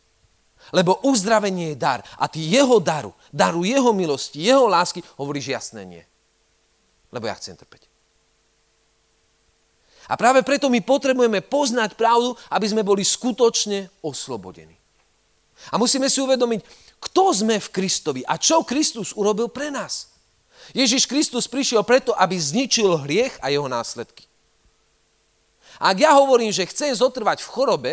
Lebo 0.74 0.98
uzdravenie 1.06 1.74
je 1.74 1.76
dar. 1.78 2.02
A 2.18 2.26
ty 2.26 2.42
jeho 2.42 2.82
daru, 2.82 3.14
daru 3.30 3.62
jeho 3.62 3.92
milosti, 3.94 4.42
jeho 4.42 4.66
lásky, 4.66 5.02
hovoríš 5.18 5.52
jasné 5.54 5.82
nie. 5.86 6.04
Lebo 7.14 7.30
ja 7.30 7.38
chcem 7.38 7.54
trpeť. 7.54 7.86
A 10.06 10.14
práve 10.14 10.46
preto 10.46 10.70
my 10.70 10.78
potrebujeme 10.82 11.42
poznať 11.42 11.98
pravdu, 11.98 12.38
aby 12.50 12.66
sme 12.70 12.86
boli 12.86 13.02
skutočne 13.02 13.90
oslobodení. 14.06 14.78
A 15.74 15.78
musíme 15.82 16.06
si 16.06 16.22
uvedomiť, 16.22 16.62
kto 17.02 17.34
sme 17.34 17.58
v 17.58 17.72
Kristovi 17.74 18.22
a 18.22 18.38
čo 18.38 18.62
Kristus 18.62 19.10
urobil 19.18 19.50
pre 19.50 19.74
nás. 19.74 20.14
Ježiš 20.74 21.06
Kristus 21.06 21.50
prišiel 21.50 21.82
preto, 21.86 22.14
aby 22.14 22.38
zničil 22.38 23.02
hriech 23.06 23.38
a 23.42 23.50
jeho 23.50 23.66
následky. 23.66 24.26
A 25.78 25.92
ak 25.92 25.98
ja 26.00 26.12
hovorím, 26.16 26.50
že 26.50 26.66
chcem 26.66 26.90
zotrvať 26.94 27.44
v 27.44 27.52
chorobe, 27.52 27.92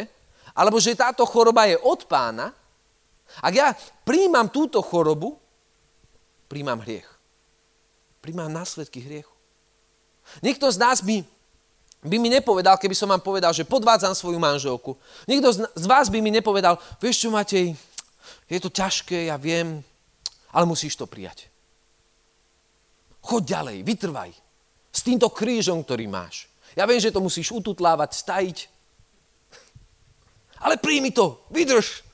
alebo 0.53 0.77
že 0.77 0.97
táto 0.97 1.25
choroba 1.25 1.65
je 1.65 1.77
od 1.81 2.05
pána, 2.05 2.53
ak 3.41 3.53
ja 3.53 3.67
príjmam 4.05 4.49
túto 4.49 4.81
chorobu, 4.81 5.39
príjmam 6.49 6.79
hriech. 6.81 7.07
Príjmam 8.23 8.51
následky 8.51 9.03
hriechu. 9.03 9.33
Niekto 10.39 10.71
z 10.71 10.77
nás 10.79 11.03
by 11.03 11.25
by 12.03 12.19
mi 12.19 12.27
nepovedal, 12.27 12.75
keby 12.75 12.91
som 12.99 13.07
vám 13.07 13.23
povedal, 13.23 13.55
že 13.55 13.63
podvádzam 13.63 14.11
svoju 14.11 14.35
manželku. 14.35 14.99
Nikto 15.23 15.55
z 15.55 15.85
vás 15.87 16.11
by 16.11 16.19
mi 16.19 16.35
nepovedal, 16.35 16.75
vieš 16.99 17.23
čo, 17.23 17.29
Matej, 17.31 17.79
je 18.51 18.59
to 18.59 18.67
ťažké, 18.67 19.31
ja 19.31 19.39
viem, 19.39 19.79
ale 20.51 20.67
musíš 20.67 20.99
to 20.99 21.07
prijať. 21.07 21.47
Choď 23.23 23.43
ďalej, 23.55 23.77
vytrvaj. 23.87 24.31
S 24.91 24.99
týmto 24.99 25.31
krížom, 25.31 25.79
ktorý 25.79 26.11
máš. 26.11 26.51
Ja 26.75 26.83
viem, 26.83 26.99
že 26.99 27.07
to 27.07 27.23
musíš 27.23 27.55
ututlávať, 27.55 28.19
stajiť, 28.19 28.57
Ale 30.63 30.79
príjmi 30.79 31.11
to, 31.11 31.43
vydrž. 31.51 32.07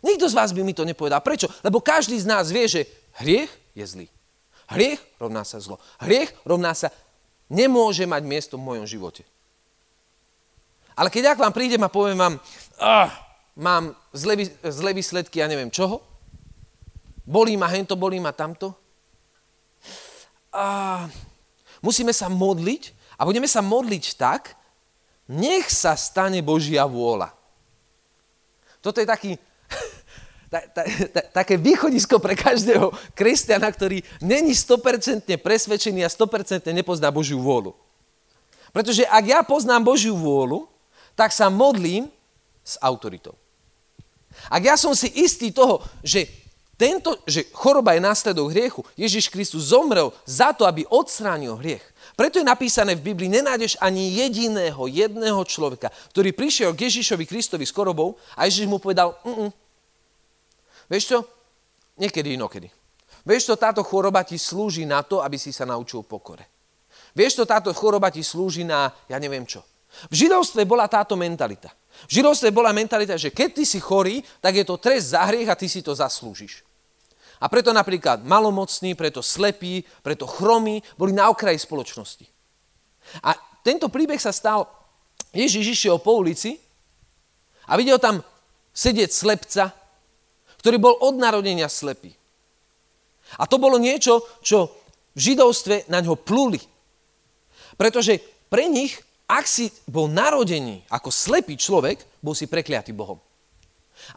Nikto 0.00 0.28
z 0.28 0.34
vás 0.34 0.50
by 0.52 0.64
mi 0.64 0.72
to 0.72 0.88
nepovedal. 0.88 1.20
Prečo? 1.20 1.48
Lebo 1.60 1.84
každý 1.84 2.16
z 2.16 2.26
nás 2.26 2.48
vie, 2.48 2.64
že 2.68 2.88
hriech 3.20 3.52
je 3.76 3.84
zlý. 3.84 4.06
Hriech 4.70 5.00
rovná 5.20 5.44
sa 5.44 5.60
zlo. 5.60 5.76
Hriech 6.00 6.32
rovná 6.46 6.72
sa 6.72 6.88
nemôže 7.50 8.06
mať 8.06 8.22
miesto 8.24 8.54
v 8.56 8.64
mojom 8.64 8.86
živote. 8.86 9.26
Ale 10.94 11.10
keď 11.10 11.22
ja 11.32 11.36
k 11.36 11.42
vám 11.42 11.54
prídem 11.54 11.82
a 11.82 11.92
poviem 11.92 12.16
vám, 12.16 12.34
ah, 12.78 13.10
mám 13.56 13.96
zlé, 14.12 14.52
zlé 14.62 14.92
výsledky, 14.94 15.40
ja 15.42 15.50
neviem 15.50 15.72
čoho, 15.72 16.00
bolí 17.26 17.56
ma 17.56 17.66
hento, 17.66 17.96
bolí 17.96 18.20
ma 18.20 18.30
tamto, 18.30 18.76
a 20.50 21.06
musíme 21.78 22.10
sa 22.10 22.26
modliť 22.26 23.14
a 23.18 23.22
budeme 23.22 23.46
sa 23.46 23.62
modliť 23.62 24.04
tak, 24.18 24.58
nech 25.30 25.70
sa 25.70 25.94
stane 25.94 26.42
Božia 26.42 26.82
vôľa. 26.90 27.30
Toto 28.82 28.98
je 28.98 29.06
taký, 29.06 29.38
ta, 30.50 30.58
ta, 30.66 30.82
ta, 31.14 31.20
také 31.40 31.54
východisko 31.54 32.18
pre 32.18 32.34
každého 32.34 32.90
kresťana, 33.14 33.70
ktorý 33.70 34.02
není 34.18 34.50
100% 34.50 35.30
presvedčený 35.38 36.02
a 36.02 36.10
100% 36.10 36.66
nepozná 36.74 37.14
Božiu 37.14 37.38
vôľu. 37.38 37.72
Pretože 38.74 39.06
ak 39.06 39.24
ja 39.26 39.40
poznám 39.46 39.86
Božiu 39.86 40.18
vôľu, 40.18 40.66
tak 41.14 41.30
sa 41.30 41.46
modlím 41.46 42.10
s 42.66 42.74
autoritou. 42.82 43.38
Ak 44.50 44.62
ja 44.62 44.74
som 44.74 44.94
si 44.94 45.10
istý 45.22 45.50
toho, 45.54 45.82
že 46.02 46.26
tento, 46.80 47.12
že 47.28 47.44
choroba 47.52 47.92
je 47.92 48.00
následok 48.00 48.56
hriechu. 48.56 48.80
Ježiš 48.96 49.28
Kristus 49.28 49.68
zomrel 49.68 50.16
za 50.24 50.56
to, 50.56 50.64
aby 50.64 50.88
odstránil 50.88 51.60
hriech. 51.60 51.84
Preto 52.16 52.40
je 52.40 52.46
napísané 52.48 52.96
v 52.96 53.12
Biblii, 53.12 53.28
nenájdeš 53.28 53.76
ani 53.84 54.16
jediného, 54.16 54.88
jedného 54.88 55.44
človeka, 55.44 55.92
ktorý 56.08 56.32
prišiel 56.32 56.72
k 56.72 56.88
Ježišovi 56.88 57.28
Kristovi 57.28 57.68
s 57.68 57.76
chorobou 57.76 58.16
a 58.32 58.48
Ježiš 58.48 58.64
mu 58.64 58.80
povedal. 58.80 59.12
Vieš 60.90 61.04
čo, 61.14 61.18
niekedy 61.96 62.34
inokedy. 62.34 62.66
Vieš 63.22 63.52
čo, 63.52 63.54
táto 63.54 63.86
choroba 63.86 64.26
ti 64.26 64.40
slúži 64.40 64.88
na 64.88 65.06
to, 65.06 65.22
aby 65.22 65.38
si 65.38 65.54
sa 65.54 65.68
naučil 65.68 66.02
pokore. 66.02 66.48
Vieš 67.14 67.42
čo, 67.42 67.44
táto 67.46 67.70
choroba 67.70 68.10
ti 68.10 68.24
slúži 68.26 68.66
na, 68.66 68.90
ja 69.06 69.22
neviem 69.22 69.46
čo. 69.46 69.62
V 70.08 70.26
židovstve 70.26 70.62
bola 70.64 70.86
táto 70.86 71.18
mentalita. 71.18 71.68
V 72.06 72.22
židovstve 72.22 72.54
bola 72.54 72.70
mentalita, 72.70 73.18
že 73.18 73.34
keď 73.34 73.48
ty 73.60 73.64
si 73.66 73.78
chorý, 73.82 74.22
tak 74.38 74.54
je 74.56 74.64
to 74.64 74.78
trest 74.78 75.12
za 75.12 75.26
hriech 75.26 75.50
a 75.50 75.58
ty 75.58 75.66
si 75.66 75.82
to 75.82 75.92
zaslúžiš. 75.92 76.62
A 77.40 77.48
preto 77.48 77.72
napríklad 77.72 78.22
malomocní, 78.22 78.94
preto 78.94 79.24
slepí, 79.24 79.82
preto 80.04 80.28
chromí 80.28 80.84
boli 80.94 81.16
na 81.16 81.32
okraji 81.32 81.56
spoločnosti. 81.56 82.28
A 83.24 83.34
tento 83.64 83.88
príbeh 83.88 84.20
sa 84.20 84.30
stal, 84.30 84.68
Ježiš 85.32 85.74
išiel 85.74 85.96
po 85.98 86.20
ulici 86.20 86.60
a 87.66 87.74
videl 87.80 87.96
tam 87.96 88.20
sedieť 88.76 89.10
slepca, 89.10 89.72
ktorý 90.60 90.76
bol 90.76 90.94
od 91.00 91.16
narodenia 91.16 91.66
slepý. 91.66 92.12
A 93.40 93.48
to 93.48 93.56
bolo 93.56 93.80
niečo, 93.80 94.22
čo 94.44 94.68
v 95.16 95.18
židovstve 95.18 95.88
na 95.88 96.04
ňo 96.04 96.18
pluli. 96.20 96.60
Pretože 97.74 98.20
pre 98.52 98.68
nich, 98.68 98.98
ak 99.30 99.46
si 99.46 99.70
bol 99.88 100.10
narodený 100.10 100.86
ako 100.92 101.08
slepý 101.08 101.56
človek, 101.56 102.02
bol 102.20 102.36
si 102.36 102.50
prekliatý 102.50 102.92
Bohom. 102.92 103.18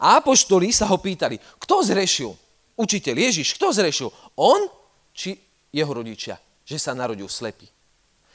A 0.00 0.18
apoštoli 0.18 0.74
sa 0.74 0.88
ho 0.90 0.98
pýtali, 0.98 1.38
kto 1.60 1.84
zrešil? 1.84 2.32
učiteľ 2.74 3.14
Ježiš, 3.14 3.54
kto 3.54 3.70
zrešil? 3.70 4.10
On 4.38 4.66
či 5.14 5.38
jeho 5.70 5.90
rodičia, 5.90 6.38
že 6.66 6.78
sa 6.78 6.94
narodil 6.94 7.30
slepý? 7.30 7.66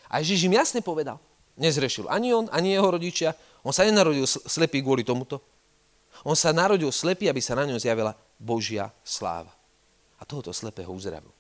A 0.10 0.24
Ježiš 0.24 0.48
im 0.48 0.58
jasne 0.58 0.80
povedal, 0.82 1.20
nezrešil 1.60 2.08
ani 2.10 2.34
on, 2.34 2.48
ani 2.50 2.74
jeho 2.74 2.89
rodičia. 2.89 3.36
On 3.62 3.75
sa 3.75 3.86
nenarodil 3.86 4.25
slepý 4.25 4.82
kvôli 4.82 5.04
tomuto. 5.04 5.44
On 6.28 6.36
sa 6.36 6.52
narodil 6.52 6.92
slepý, 6.92 7.32
aby 7.32 7.40
sa 7.40 7.56
na 7.56 7.68
ňom 7.68 7.80
zjavila 7.80 8.16
Božia 8.36 8.92
sláva. 9.04 9.52
A 10.20 10.28
tohoto 10.28 10.52
slepého 10.52 10.92
uzdravil. 10.92 11.32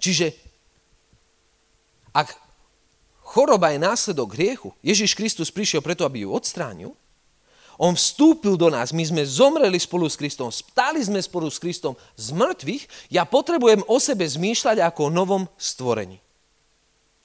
Čiže 0.00 0.32
ak 2.10 2.34
choroba 3.22 3.70
je 3.70 3.78
následok 3.78 4.34
hriechu, 4.34 4.74
Ježiš 4.82 5.14
Kristus 5.14 5.52
prišiel 5.52 5.84
preto, 5.84 6.02
aby 6.02 6.26
ju 6.26 6.34
odstránil, 6.34 6.90
on 7.80 7.96
vstúpil 7.96 8.60
do 8.60 8.68
nás, 8.68 8.92
my 8.92 9.00
sme 9.00 9.24
zomreli 9.24 9.80
spolu 9.80 10.04
s 10.04 10.18
Kristom, 10.18 10.52
stali 10.52 11.00
sme 11.00 11.16
spolu 11.16 11.48
s 11.48 11.56
Kristom 11.56 11.96
z 12.12 12.28
mŕtvych, 12.36 13.08
ja 13.08 13.24
potrebujem 13.24 13.80
o 13.88 13.96
sebe 13.96 14.28
zmýšľať 14.28 14.84
ako 14.84 15.08
o 15.08 15.14
novom 15.14 15.48
stvorení. 15.56 16.20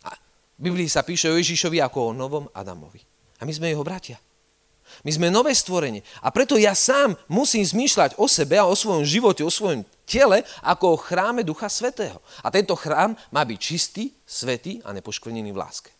A 0.07 0.15
v 0.55 0.71
Biblii 0.71 0.87
sa 0.87 1.03
píše 1.03 1.27
o 1.27 1.35
Ježišovi 1.35 1.83
ako 1.83 1.99
o 1.99 2.15
novom 2.15 2.47
Adamovi. 2.55 3.14
A 3.39 3.45
my 3.45 3.53
sme 3.53 3.71
jeho 3.71 3.83
bratia. 3.83 4.19
My 5.01 5.11
sme 5.11 5.33
nové 5.33 5.51
stvorenie. 5.51 6.05
A 6.21 6.29
preto 6.29 6.55
ja 6.55 6.77
sám 6.77 7.17
musím 7.25 7.65
zmýšľať 7.65 8.21
o 8.21 8.29
sebe 8.29 8.55
a 8.55 8.69
o 8.69 8.77
svojom 8.77 9.03
živote, 9.03 9.41
o 9.41 9.51
svojom 9.51 9.81
tele 10.05 10.45
ako 10.61 10.95
o 10.95 11.01
chráme 11.01 11.41
Ducha 11.41 11.67
Svetého. 11.67 12.21
A 12.45 12.53
tento 12.53 12.77
chrám 12.77 13.17
má 13.33 13.41
byť 13.43 13.59
čistý, 13.59 14.13
svetý 14.23 14.79
a 14.85 14.93
nepoškvrnený 14.93 15.51
v 15.51 15.59
láske. 15.59 15.91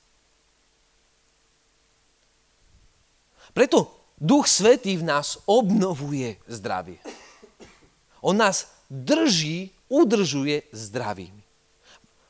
Preto 3.51 3.89
Duch 4.15 4.47
Svetý 4.47 4.95
v 4.95 5.07
nás 5.07 5.43
obnovuje 5.43 6.39
zdravie. 6.47 6.99
On 8.23 8.35
nás 8.35 8.71
drží, 8.87 9.75
udržuje 9.91 10.71
zdravými. 10.71 11.43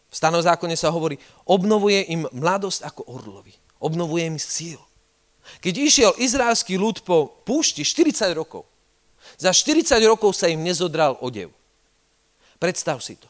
V 0.09 0.15
stanom 0.15 0.39
zákone 0.39 0.79
sa 0.79 0.89
hovorí, 0.89 1.19
obnovuje 1.43 2.07
im 2.15 2.23
mladosť 2.31 2.87
ako 2.87 3.01
orlovi. 3.11 3.51
Obnovuje 3.83 4.23
im 4.23 4.39
síl. 4.39 4.79
Keď 5.61 5.73
išiel 5.77 6.11
izraelský 6.17 6.77
ľud 6.77 7.05
po 7.05 7.41
púšti 7.45 7.85
40 7.85 8.33
rokov, 8.33 8.65
za 9.37 9.49
40 9.49 9.97
rokov 10.05 10.37
sa 10.37 10.49
im 10.49 10.61
nezodral 10.61 11.17
odev. 11.19 11.49
Predstav 12.61 13.01
si 13.01 13.17
to. 13.19 13.27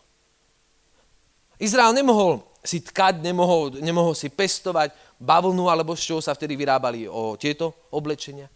Izrael 1.58 1.96
nemohol 1.96 2.44
si 2.66 2.82
tkať, 2.82 3.22
nemohol, 3.22 3.80
nemohol 3.80 4.18
si 4.18 4.28
pestovať 4.28 4.92
bavlnu, 5.22 5.70
alebo 5.72 5.96
z 5.96 6.12
čoho 6.12 6.22
sa 6.22 6.36
vtedy 6.36 6.58
vyrábali 6.60 7.08
o 7.08 7.40
tieto 7.40 7.88
oblečenia. 7.94 8.52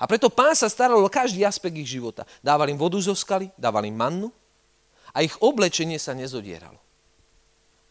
A 0.00 0.08
preto 0.08 0.32
pán 0.32 0.56
sa 0.56 0.66
staral 0.72 0.96
o 0.96 1.12
každý 1.12 1.44
aspekt 1.44 1.76
ich 1.76 1.92
života. 1.92 2.24
Dával 2.40 2.72
im 2.72 2.80
vodu 2.80 2.96
zo 2.96 3.12
skaly, 3.12 3.52
dával 3.60 3.84
im 3.84 3.94
mannu 3.94 4.28
a 5.12 5.20
ich 5.20 5.36
oblečenie 5.44 6.00
sa 6.00 6.16
nezodieralo. 6.16 6.80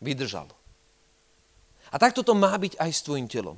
Vydržalo. 0.01 0.51
A 1.93 1.95
takto 2.01 2.25
to 2.25 2.33
má 2.33 2.49
byť 2.57 2.81
aj 2.81 2.91
s 2.91 3.05
tvojim 3.05 3.29
telom. 3.29 3.57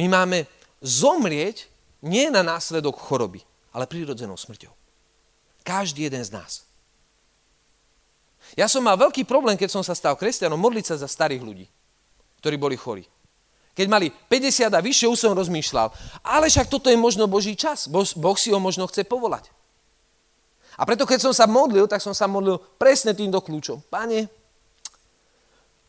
My 0.00 0.08
máme 0.08 0.48
zomrieť 0.84 1.72
nie 2.04 2.28
na 2.28 2.44
následok 2.44 3.00
choroby, 3.00 3.40
ale 3.72 3.88
prírodzenou 3.88 4.36
smrťou. 4.36 4.70
Každý 5.64 6.04
jeden 6.04 6.20
z 6.20 6.36
nás. 6.36 6.68
Ja 8.52 8.68
som 8.68 8.84
mal 8.84 9.00
veľký 9.00 9.24
problém, 9.24 9.56
keď 9.56 9.72
som 9.72 9.80
sa 9.80 9.96
stal 9.96 10.12
kresťanom, 10.20 10.60
modliť 10.60 10.84
sa 10.92 11.00
za 11.00 11.08
starých 11.08 11.40
ľudí, 11.40 11.66
ktorí 12.44 12.60
boli 12.60 12.76
chorí. 12.76 13.08
Keď 13.72 13.86
mali 13.88 14.12
50 14.12 14.70
a 14.70 14.78
vyššie, 14.84 15.08
už 15.08 15.18
som 15.18 15.32
rozmýšľal, 15.34 15.88
ale 16.22 16.46
však 16.46 16.68
toto 16.68 16.92
je 16.92 16.94
možno 17.00 17.26
Boží 17.26 17.56
čas. 17.56 17.88
Boh 17.90 18.36
si 18.38 18.52
ho 18.52 18.60
možno 18.60 18.84
chce 18.86 19.02
povolať. 19.02 19.50
A 20.76 20.84
preto, 20.84 21.08
keď 21.08 21.26
som 21.26 21.34
sa 21.34 21.48
modlil, 21.48 21.88
tak 21.88 22.04
som 22.04 22.12
sa 22.14 22.28
modlil 22.28 22.60
presne 22.78 23.16
týmto 23.16 23.40
kľúčom. 23.42 23.82
Pane, 23.90 24.30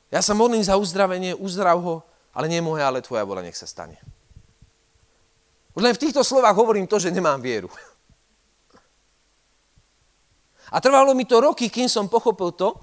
ja 0.09 0.21
sa 0.23 0.31
modlím 0.37 0.63
za 0.63 0.79
uzdravenie, 0.79 1.35
uzdrav 1.35 1.77
ho, 1.83 2.01
ale 2.31 2.47
nie 2.49 2.63
moje, 2.63 2.81
ale 2.81 3.03
tvoja 3.03 3.27
vola 3.27 3.43
nech 3.43 3.57
sa 3.57 3.67
stane. 3.67 3.99
Už 5.75 5.83
len 5.83 5.91
v 5.91 6.01
týchto 6.07 6.23
slovách 6.23 6.55
hovorím 6.55 6.87
to, 6.87 6.95
že 6.95 7.11
nemám 7.11 7.43
vieru. 7.43 7.67
A 10.71 10.79
trvalo 10.79 11.11
mi 11.11 11.27
to 11.27 11.43
roky, 11.43 11.67
kým 11.67 11.91
som 11.91 12.07
pochopil 12.07 12.55
to, 12.55 12.73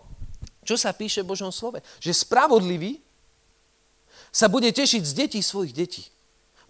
čo 0.62 0.78
sa 0.78 0.94
píše 0.94 1.24
v 1.24 1.34
Božom 1.34 1.50
slove. 1.50 1.82
Že 1.98 2.12
spravodlivý 2.22 3.00
sa 4.30 4.46
bude 4.46 4.70
tešiť 4.70 5.02
z 5.02 5.12
detí 5.12 5.40
svojich 5.42 5.72
detí. 5.74 6.04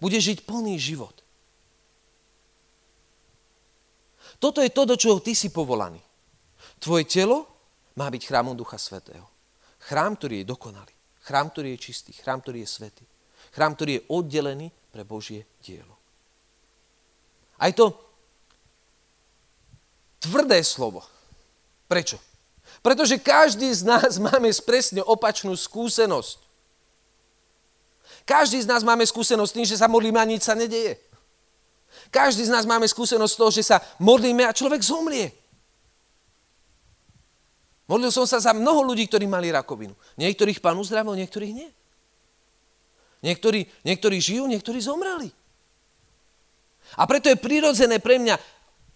Bude 0.01 0.17
žiť 0.17 0.47
plný 0.47 0.79
život. 0.79 1.23
Toto 4.41 4.59
je 4.59 4.71
to, 4.73 4.83
do 4.83 4.95
čoho 4.99 5.23
ty 5.23 5.31
si 5.31 5.53
povolaný. 5.53 6.01
Tvoje 6.79 7.07
telo 7.07 7.47
má 7.95 8.11
byť 8.11 8.27
chrámom 8.27 8.57
Ducha 8.57 8.75
Svetého. 8.75 9.23
Chrám, 9.79 10.19
ktorý 10.19 10.43
je 10.43 10.49
dokonalý. 10.51 10.95
Chrám, 11.23 11.51
ktorý 11.55 11.75
je 11.75 11.79
čistý. 11.79 12.11
Chrám, 12.11 12.43
ktorý 12.43 12.67
je 12.67 12.69
svetý. 12.71 13.05
Chrám, 13.55 13.79
ktorý 13.79 13.91
je 13.99 14.05
oddelený 14.11 14.67
pre 14.91 15.07
Božie 15.07 15.47
dielo. 15.63 16.02
Aj 17.57 17.71
to 17.71 17.93
tvrdé 20.23 20.63
slovo. 20.63 21.03
Prečo? 21.87 22.17
Pretože 22.79 23.19
každý 23.19 23.71
z 23.71 23.83
nás 23.87 24.19
máme 24.31 24.49
presne 24.63 25.03
opačnú 25.03 25.55
skúsenosť. 25.55 26.39
Každý 28.23 28.63
z 28.63 28.67
nás 28.71 28.87
máme 28.87 29.03
skúsenosť 29.03 29.51
s 29.51 29.55
tým, 29.55 29.67
že 29.67 29.79
sa 29.79 29.91
modlíme 29.91 30.15
a 30.15 30.23
nič 30.23 30.47
sa 30.47 30.55
nedeje. 30.55 30.95
Každý 32.07 32.47
z 32.47 32.53
nás 32.53 32.63
máme 32.63 32.87
skúsenosť 32.87 33.33
s 33.35 33.39
toho, 33.39 33.51
že 33.51 33.63
sa 33.67 33.83
modlíme 33.99 34.47
a 34.47 34.55
človek 34.55 34.79
zomrie. 34.79 35.27
Modlil 37.83 38.15
som 38.15 38.23
sa 38.23 38.39
za 38.39 38.55
mnoho 38.55 38.79
ľudí, 38.87 39.11
ktorí 39.11 39.27
mali 39.27 39.51
rakovinu. 39.51 39.91
Niektorých 40.15 40.63
pán 40.63 40.79
uzdravil, 40.79 41.19
niektorých 41.19 41.51
nie. 41.51 41.69
Niektorí, 43.23 43.67
niektorí 43.83 44.17
žijú, 44.23 44.47
niektorí 44.47 44.79
zomreli. 44.79 45.35
A 46.97 47.03
preto 47.09 47.29
je 47.29 47.39
prirodzené 47.39 47.97
pre 47.97 48.21
mňa 48.21 48.37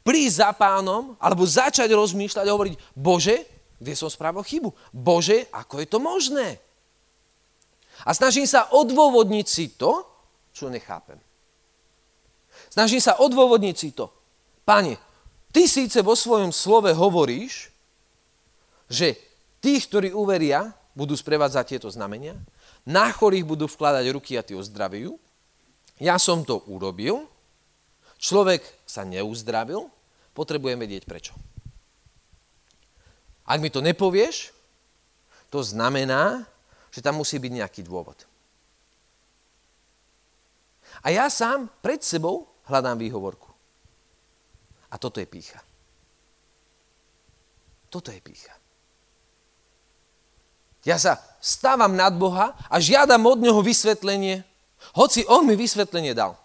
prísť 0.06 0.36
za 0.40 0.50
pánom, 0.56 1.20
alebo 1.20 1.44
začať 1.44 1.92
rozmýšľať 1.92 2.46
a 2.48 2.54
hovoriť, 2.56 2.76
Bože, 2.96 3.44
kde 3.78 3.94
som 3.94 4.10
spravil 4.10 4.42
chybu? 4.42 4.70
Bože, 4.90 5.46
ako 5.52 5.84
je 5.84 5.88
to 5.88 6.00
možné? 6.00 6.48
A 8.06 8.14
snažím 8.14 8.46
sa 8.46 8.70
odôvodniť 8.72 9.46
si 9.50 9.74
to, 9.74 10.06
čo 10.54 10.70
nechápem. 10.70 11.18
Snažím 12.70 13.02
sa 13.02 13.18
odôvodniť 13.22 13.76
si 13.76 13.90
to. 13.94 14.10
Pane, 14.66 14.98
ty 15.54 15.66
síce 15.66 16.02
vo 16.06 16.14
svojom 16.14 16.54
slove 16.54 16.90
hovoríš, 16.94 17.74
že 18.88 19.18
tých, 19.60 19.90
ktorí 19.90 20.10
uveria, 20.14 20.72
budú 20.98 21.14
sprevádzať 21.14 21.78
tieto 21.78 21.90
znamenia, 21.92 22.34
na 22.88 23.12
chorých 23.12 23.46
budú 23.46 23.66
vkladať 23.68 24.06
ruky 24.16 24.40
a 24.40 24.46
tí 24.46 24.56
ozdravujú. 24.56 25.20
Ja 26.02 26.18
som 26.18 26.42
to 26.48 26.64
urobil, 26.70 27.28
človek 28.18 28.62
sa 28.86 29.06
neuzdravil, 29.08 29.90
potrebujem 30.38 30.78
vedieť 30.78 31.10
prečo. 31.10 31.34
Ak 33.48 33.64
mi 33.64 33.72
to 33.72 33.80
nepovieš, 33.80 34.52
to 35.48 35.64
znamená, 35.64 36.44
že 36.92 37.00
tam 37.00 37.24
musí 37.24 37.40
byť 37.40 37.52
nejaký 37.64 37.82
dôvod. 37.88 38.28
A 41.06 41.14
ja 41.14 41.30
sám 41.30 41.70
pred 41.80 42.02
sebou 42.04 42.50
hľadám 42.68 43.00
výhovorku. 43.00 43.48
A 44.92 45.00
toto 45.00 45.22
je 45.22 45.28
pícha. 45.28 45.62
Toto 47.88 48.12
je 48.12 48.20
pícha. 48.20 48.52
Ja 50.88 50.96
sa 50.96 51.20
stávam 51.44 51.96
nad 51.96 52.16
Boha 52.16 52.56
a 52.72 52.80
žiadam 52.80 53.20
od 53.28 53.44
Neho 53.44 53.60
vysvetlenie, 53.60 54.48
hoci 54.96 55.28
On 55.28 55.44
mi 55.44 55.60
vysvetlenie 55.60 56.16
dal. 56.16 56.40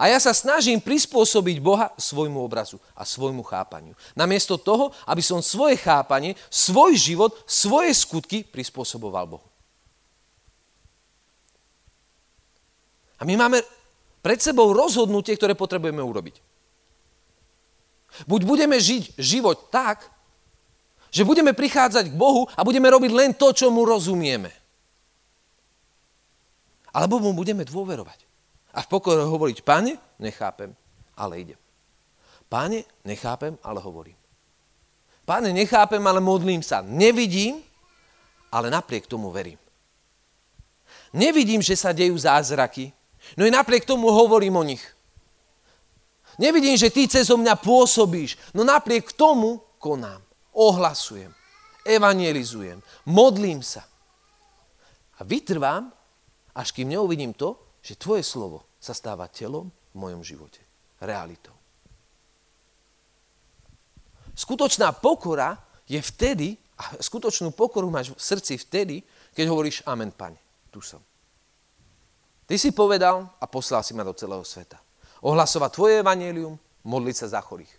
A 0.00 0.10
ja 0.10 0.18
sa 0.18 0.34
snažím 0.34 0.82
prispôsobiť 0.82 1.56
Boha 1.62 1.92
svojmu 1.94 2.40
obrazu 2.42 2.82
a 2.96 3.06
svojmu 3.06 3.46
chápaniu. 3.46 3.94
Namiesto 4.18 4.58
toho, 4.58 4.90
aby 5.06 5.22
som 5.22 5.38
svoje 5.44 5.78
chápanie, 5.78 6.34
svoj 6.50 6.98
život, 6.98 7.32
svoje 7.46 7.94
skutky 7.94 8.42
prispôsoboval 8.42 9.38
Bohu. 9.38 9.46
A 13.20 13.22
my 13.22 13.38
máme 13.38 13.62
pred 14.24 14.40
sebou 14.42 14.74
rozhodnutie, 14.74 15.36
ktoré 15.38 15.54
potrebujeme 15.54 16.02
urobiť. 16.02 16.36
Buď 18.26 18.40
budeme 18.46 18.78
žiť 18.78 19.18
život 19.18 19.70
tak, 19.70 20.06
že 21.14 21.22
budeme 21.22 21.54
prichádzať 21.54 22.10
k 22.10 22.18
Bohu 22.18 22.50
a 22.50 22.60
budeme 22.66 22.90
robiť 22.90 23.10
len 23.14 23.30
to, 23.38 23.54
čo 23.54 23.70
mu 23.70 23.86
rozumieme. 23.86 24.50
Alebo 26.90 27.22
mu 27.22 27.30
budeme 27.34 27.62
dôverovať. 27.62 28.33
A 28.74 28.82
v 28.82 28.90
pokore 28.90 29.22
hovoriť, 29.22 29.62
páne, 29.62 29.94
nechápem, 30.18 30.74
ale 31.14 31.40
idem. 31.40 31.60
Páne, 32.50 32.82
nechápem, 33.06 33.54
ale 33.62 33.78
hovorím. 33.78 34.18
Páne, 35.24 35.54
nechápem, 35.54 36.02
ale 36.02 36.20
modlím 36.20 36.60
sa. 36.60 36.82
Nevidím, 36.82 37.62
ale 38.52 38.70
napriek 38.70 39.06
tomu 39.06 39.30
verím. 39.30 39.58
Nevidím, 41.14 41.62
že 41.62 41.78
sa 41.78 41.94
dejú 41.94 42.18
zázraky, 42.18 42.90
no 43.38 43.46
i 43.46 43.50
napriek 43.50 43.86
tomu 43.86 44.10
hovorím 44.10 44.58
o 44.58 44.66
nich. 44.66 44.82
Nevidím, 46.38 46.74
že 46.74 46.90
ty 46.90 47.06
cez 47.06 47.30
mňa 47.30 47.54
pôsobíš, 47.62 48.34
no 48.50 48.66
napriek 48.66 49.14
tomu 49.14 49.62
konám. 49.78 50.18
Ohlasujem, 50.50 51.30
evangelizujem, 51.86 52.82
modlím 53.06 53.62
sa. 53.62 53.86
A 55.18 55.22
vytrvám, 55.22 55.94
až 56.54 56.74
kým 56.74 56.90
neuvidím 56.90 57.30
to, 57.34 57.63
že 57.84 58.00
tvoje 58.00 58.24
slovo 58.24 58.64
sa 58.80 58.96
stáva 58.96 59.28
telom 59.28 59.68
v 59.92 59.96
mojom 60.00 60.24
živote. 60.24 60.64
Realitou. 61.04 61.52
Skutočná 64.32 64.96
pokora 64.96 65.60
je 65.84 66.00
vtedy, 66.00 66.56
a 66.80 66.96
skutočnú 66.96 67.52
pokoru 67.52 67.92
máš 67.92 68.16
v 68.16 68.18
srdci 68.18 68.56
vtedy, 68.56 69.04
keď 69.36 69.52
hovoríš 69.52 69.84
Amen, 69.84 70.10
Pane, 70.10 70.40
tu 70.72 70.80
som. 70.80 70.98
Ty 72.48 72.56
si 72.56 72.72
povedal 72.72 73.28
a 73.36 73.44
poslal 73.44 73.84
si 73.84 73.92
ma 73.92 74.02
do 74.02 74.16
celého 74.16 74.42
sveta. 74.42 74.80
Ohlasovať 75.20 75.70
tvoje 75.70 75.94
evanelium, 76.00 76.56
modliť 76.82 77.16
sa 77.20 77.38
za 77.38 77.40
chorých. 77.44 77.70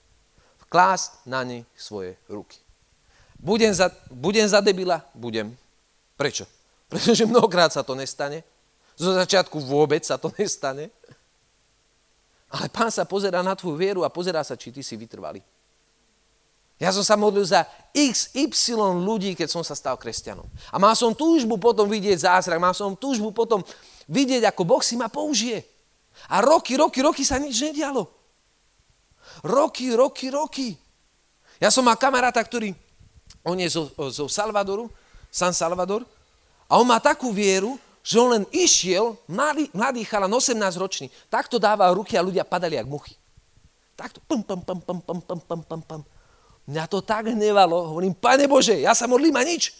Vklásť 0.65 1.27
na 1.27 1.41
ne 1.45 1.65
svoje 1.77 2.17
ruky. 2.29 2.57
Budem 3.35 3.73
za, 3.73 3.91
budem 4.09 4.47
za 4.47 4.63
debila? 4.63 5.03
Budem. 5.13 5.53
Prečo? 6.15 6.47
Pretože 6.89 7.27
mnohokrát 7.27 7.73
sa 7.73 7.83
to 7.83 7.93
nestane 7.93 8.41
zo 8.95 9.11
začiatku 9.11 9.59
vôbec 9.59 10.03
sa 10.03 10.15
to 10.15 10.31
nestane. 10.39 10.91
Ale 12.47 12.71
pán 12.71 12.87
sa 12.87 13.03
pozerá 13.03 13.43
na 13.43 13.51
tvoju 13.51 13.75
vieru 13.75 14.01
a 14.07 14.13
pozerá 14.13 14.39
sa, 14.43 14.55
či 14.55 14.71
ty 14.71 14.79
si 14.79 14.95
vytrvalý. 14.95 15.43
Ja 16.75 16.91
som 16.91 17.03
sa 17.07 17.15
modlil 17.15 17.47
za 17.47 17.63
XY 17.95 18.99
ľudí, 18.99 19.31
keď 19.31 19.47
som 19.47 19.63
sa 19.63 19.75
stal 19.75 19.95
kresťanom. 19.95 20.43
A 20.71 20.75
mal 20.75 20.91
som 20.91 21.15
túžbu 21.15 21.55
potom 21.55 21.87
vidieť 21.87 22.27
zázrak, 22.27 22.59
mal 22.59 22.75
som 22.75 22.95
túžbu 22.99 23.31
potom 23.31 23.63
vidieť, 24.11 24.43
ako 24.51 24.67
Boh 24.67 24.83
si 24.83 24.99
ma 24.99 25.07
použije. 25.07 25.63
A 26.27 26.43
roky, 26.43 26.75
roky, 26.75 26.99
roky 26.99 27.23
sa 27.23 27.39
nič 27.39 27.59
nedialo. 27.63 28.07
Roky, 29.43 29.95
roky, 29.95 30.27
roky. 30.31 30.67
Ja 31.59 31.71
som 31.71 31.87
mal 31.87 31.95
kamaráta, 31.95 32.43
ktorý, 32.43 32.75
on 33.43 33.55
je 33.55 33.71
zo, 33.71 33.87
zo 34.11 34.27
Salvadoru, 34.27 34.91
San 35.31 35.55
Salvador, 35.55 36.03
a 36.67 36.75
on 36.75 36.87
má 36.87 36.99
takú 36.99 37.31
vieru, 37.31 37.79
že 38.05 38.21
on 38.21 38.37
len 38.37 38.45
išiel, 38.53 39.17
mladý, 39.25 39.65
mladý 39.73 40.05
chalan, 40.05 40.29
18 40.29 40.77
ročný, 40.77 41.09
takto 41.25 41.57
dával 41.57 41.97
ruky 41.97 42.13
a 42.13 42.21
ľudia 42.21 42.45
padali 42.45 42.77
jak 42.77 42.85
muchy. 42.85 43.17
Takto, 43.97 44.21
pum, 44.29 44.45
pum, 44.45 44.61
pum, 44.61 44.77
pum, 44.77 44.99
pum, 45.01 45.19
pum, 45.25 45.39
pum, 45.41 45.61
pum, 45.65 45.81
pum. 45.81 46.01
Mňa 46.69 46.85
to 46.85 47.01
tak 47.01 47.33
hnevalo, 47.33 47.89
hovorím, 47.89 48.13
Pane 48.13 48.45
Bože, 48.45 48.77
ja 48.77 48.93
sa 48.93 49.09
modlím 49.09 49.33
a 49.33 49.41
nič. 49.41 49.73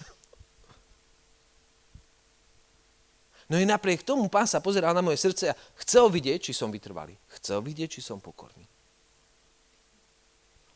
No 3.46 3.62
i 3.62 3.66
napriek 3.66 4.02
tomu 4.02 4.26
pán 4.26 4.50
sa 4.50 4.58
pozeral 4.58 4.90
na 4.98 5.06
moje 5.06 5.22
srdce 5.22 5.54
a 5.54 5.58
chcel 5.86 6.10
vidieť, 6.10 6.50
či 6.50 6.54
som 6.58 6.74
vytrvalý. 6.74 7.14
Chcel 7.38 7.62
vidieť, 7.62 7.94
či 7.94 8.02
som 8.02 8.18
pokorný. 8.18 8.66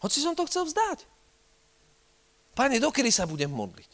Hoci 0.05 0.21
som 0.21 0.37
to 0.37 0.45
chcel 0.45 0.69
vzdať. 0.69 1.01
Pane, 2.53 2.77
dokedy 2.77 3.09
sa 3.09 3.25
budem 3.25 3.49
modliť? 3.49 3.89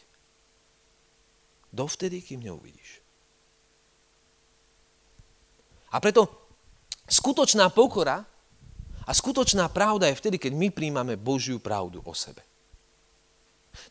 Dovtedy, 1.71 2.19
kým 2.19 2.43
neuvidíš. 2.43 3.04
A 5.95 6.03
preto 6.03 6.27
skutočná 7.07 7.71
pokora 7.71 8.27
a 9.07 9.11
skutočná 9.15 9.71
pravda 9.71 10.11
je 10.11 10.19
vtedy, 10.19 10.35
keď 10.35 10.51
my 10.51 10.67
príjmame 10.67 11.15
Božiu 11.15 11.63
pravdu 11.63 12.03
o 12.03 12.11
sebe. 12.11 12.43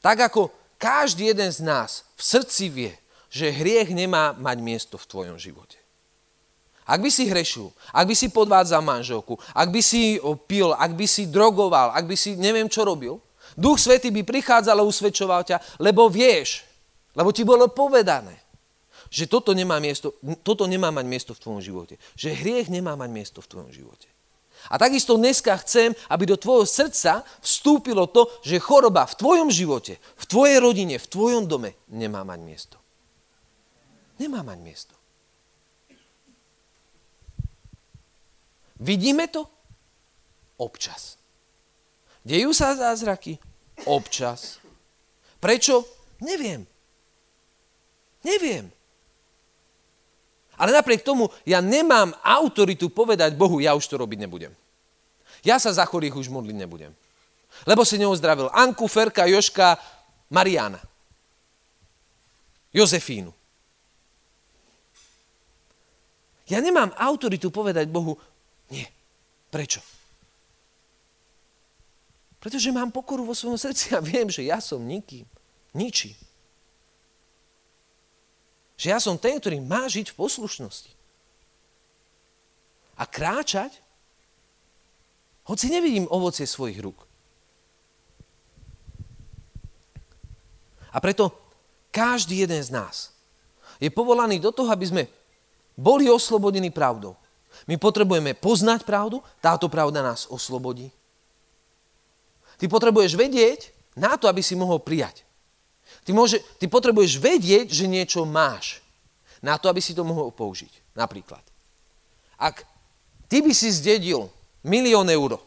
Tak 0.05 0.29
ako 0.29 0.53
každý 0.77 1.33
jeden 1.33 1.49
z 1.49 1.65
nás 1.65 2.05
v 2.13 2.23
srdci 2.23 2.69
vie, 2.69 2.93
že 3.33 3.49
hriech 3.49 3.89
nemá 3.97 4.37
mať 4.37 4.57
miesto 4.61 5.01
v 5.01 5.09
tvojom 5.09 5.37
živote. 5.41 5.81
Ak 6.85 7.01
by 7.01 7.09
si 7.09 7.25
hrešil, 7.25 7.73
ak 7.97 8.05
by 8.05 8.13
si 8.13 8.29
podvádzal 8.29 8.85
manželku, 8.85 9.41
ak 9.57 9.73
by 9.73 9.81
si 9.81 10.21
pil, 10.45 10.77
ak 10.77 10.93
by 10.93 11.09
si 11.09 11.25
drogoval, 11.25 11.97
ak 11.97 12.05
by 12.05 12.13
si 12.13 12.37
neviem 12.37 12.69
čo 12.69 12.85
robil, 12.85 13.17
Duch 13.57 13.81
Svetý 13.81 14.13
by 14.13 14.21
prichádzal 14.21 14.77
a 14.77 14.85
usvedčoval 14.85 15.49
ťa, 15.49 15.81
lebo 15.81 16.13
vieš, 16.13 16.69
lebo 17.17 17.33
ti 17.33 17.41
bolo 17.49 17.73
povedané, 17.73 18.44
že 19.15 19.31
toto 19.31 19.55
nemá, 19.55 19.79
miesto, 19.79 20.19
toto 20.43 20.67
nemá 20.67 20.91
mať 20.91 21.07
miesto 21.07 21.33
v 21.39 21.43
tvojom 21.47 21.63
živote. 21.63 22.03
Že 22.19 22.35
hriech 22.35 22.67
nemá 22.67 22.99
mať 22.99 23.11
miesto 23.15 23.39
v 23.39 23.47
tvojom 23.47 23.71
živote. 23.71 24.11
A 24.67 24.75
takisto 24.75 25.15
dneska 25.15 25.55
chcem, 25.63 25.95
aby 26.11 26.27
do 26.27 26.35
tvojho 26.35 26.67
srdca 26.67 27.23
vstúpilo 27.39 28.11
to, 28.11 28.27
že 28.43 28.59
choroba 28.59 29.07
v 29.07 29.15
tvojom 29.15 29.49
živote, 29.55 30.03
v 30.03 30.25
tvojej 30.27 30.59
rodine, 30.59 30.99
v 30.99 31.07
tvojom 31.07 31.47
dome 31.47 31.79
nemá 31.87 32.27
mať 32.27 32.41
miesto. 32.43 32.77
Nemá 34.19 34.43
mať 34.43 34.59
miesto. 34.59 34.95
Vidíme 38.83 39.31
to? 39.31 39.47
Občas. 40.59 41.15
Dejú 42.27 42.51
sa 42.51 42.75
zázraky? 42.75 43.39
Občas. 43.87 44.59
Prečo? 45.39 45.87
Neviem. 46.19 46.67
Neviem. 48.25 48.75
Ale 50.59 50.71
napriek 50.71 51.03
tomu 51.03 51.31
ja 51.43 51.59
nemám 51.59 52.15
autoritu 52.23 52.91
povedať 52.91 53.35
Bohu, 53.35 53.59
ja 53.59 53.75
už 53.75 53.87
to 53.87 53.99
robiť 53.99 54.19
nebudem. 54.27 54.53
Ja 55.45 55.61
sa 55.61 55.75
za 55.75 55.85
chorých 55.85 56.17
už 56.17 56.33
modliť 56.33 56.57
nebudem. 56.57 56.93
Lebo 57.69 57.85
si 57.87 58.01
neozdravil 58.01 58.51
Anku, 58.51 58.89
Ferka, 58.89 59.29
Joška, 59.29 59.79
Mariana. 60.33 60.81
Jozefínu. 62.75 63.31
Ja 66.51 66.61
nemám 66.61 66.93
autoritu 66.99 67.49
povedať 67.49 67.89
Bohu, 67.89 68.19
nie. 68.69 68.85
Prečo? 69.49 69.81
Pretože 72.43 72.69
mám 72.75 72.93
pokoru 72.93 73.25
vo 73.25 73.33
svojom 73.33 73.57
srdci 73.57 73.97
a 73.97 74.05
viem, 74.05 74.29
že 74.29 74.45
ja 74.45 74.61
som 74.61 74.83
nikým, 74.85 75.25
ničím. 75.73 76.13
Že 78.85 78.93
ja 78.93 79.01
som 79.01 79.17
ten, 79.17 79.41
ktorý 79.41 79.65
má 79.65 79.89
žiť 79.89 80.13
v 80.13 80.19
poslušnosti. 80.21 80.93
A 83.01 83.09
kráčať, 83.09 83.81
hoci 85.49 85.73
nevidím 85.73 86.05
ovocie 86.13 86.45
svojich 86.45 86.85
rúk. 86.85 87.09
A 90.93 91.01
preto 91.01 91.33
každý 91.89 92.45
jeden 92.45 92.61
z 92.61 92.69
nás 92.77 93.17
je 93.81 93.89
povolaný 93.89 94.37
do 94.37 94.53
toho, 94.53 94.69
aby 94.69 94.85
sme 94.85 95.03
boli 95.73 96.13
oslobodení 96.13 96.69
pravdou. 96.69 97.17
My 97.65 97.81
potrebujeme 97.81 98.37
poznať 98.37 98.85
pravdu, 98.85 99.25
táto 99.41 99.65
pravda 99.73 100.05
nás 100.05 100.29
oslobodí. 100.29 100.93
Ty 102.61 102.69
potrebuješ 102.69 103.17
vedieť 103.17 103.73
na 103.97 104.21
to, 104.21 104.29
aby 104.29 104.45
si 104.45 104.53
mohol 104.53 104.77
prijať. 104.77 105.25
Ty, 106.05 106.13
môže, 106.13 106.45
ty 106.61 106.69
potrebuješ 106.69 107.17
vedieť, 107.17 107.73
že 107.73 107.89
niečo 107.89 108.29
máš 108.29 108.85
na 109.41 109.57
to, 109.57 109.73
aby 109.73 109.81
si 109.81 109.97
to 109.97 110.05
mohol 110.05 110.29
použiť. 110.29 110.97
Napríklad. 110.97 111.41
Ak 112.37 112.69
ty 113.29 113.41
by 113.41 113.57
si 113.57 113.73
zdedil 113.73 114.29
milión 114.65 115.09
eur 115.09 115.41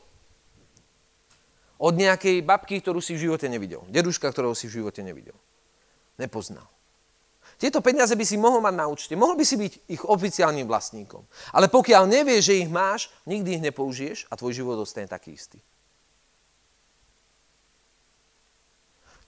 od 1.78 1.94
nejakej 1.94 2.42
babky, 2.42 2.82
ktorú 2.82 2.98
si 2.98 3.14
v 3.14 3.30
živote 3.30 3.46
nevidel. 3.46 3.86
Deduška, 3.90 4.34
ktorého 4.34 4.58
si 4.58 4.66
v 4.66 4.82
živote 4.82 5.06
nevidel. 5.06 5.38
Nepoznal. 6.18 6.66
Tieto 7.58 7.82
peniaze 7.82 8.14
by 8.14 8.26
si 8.26 8.38
mohol 8.38 8.62
mať 8.62 8.76
na 8.78 8.86
účte. 8.86 9.14
Mohol 9.18 9.42
by 9.42 9.46
si 9.46 9.56
byť 9.58 9.74
ich 9.90 10.02
oficiálnym 10.06 10.70
vlastníkom. 10.70 11.26
Ale 11.54 11.70
pokiaľ 11.70 12.06
nevieš, 12.06 12.54
že 12.54 12.62
ich 12.62 12.70
máš, 12.70 13.10
nikdy 13.26 13.58
ich 13.58 13.66
nepoužiješ 13.66 14.30
a 14.30 14.38
tvoj 14.38 14.54
život 14.54 14.78
ostane 14.78 15.10
taký 15.10 15.34
istý. 15.34 15.58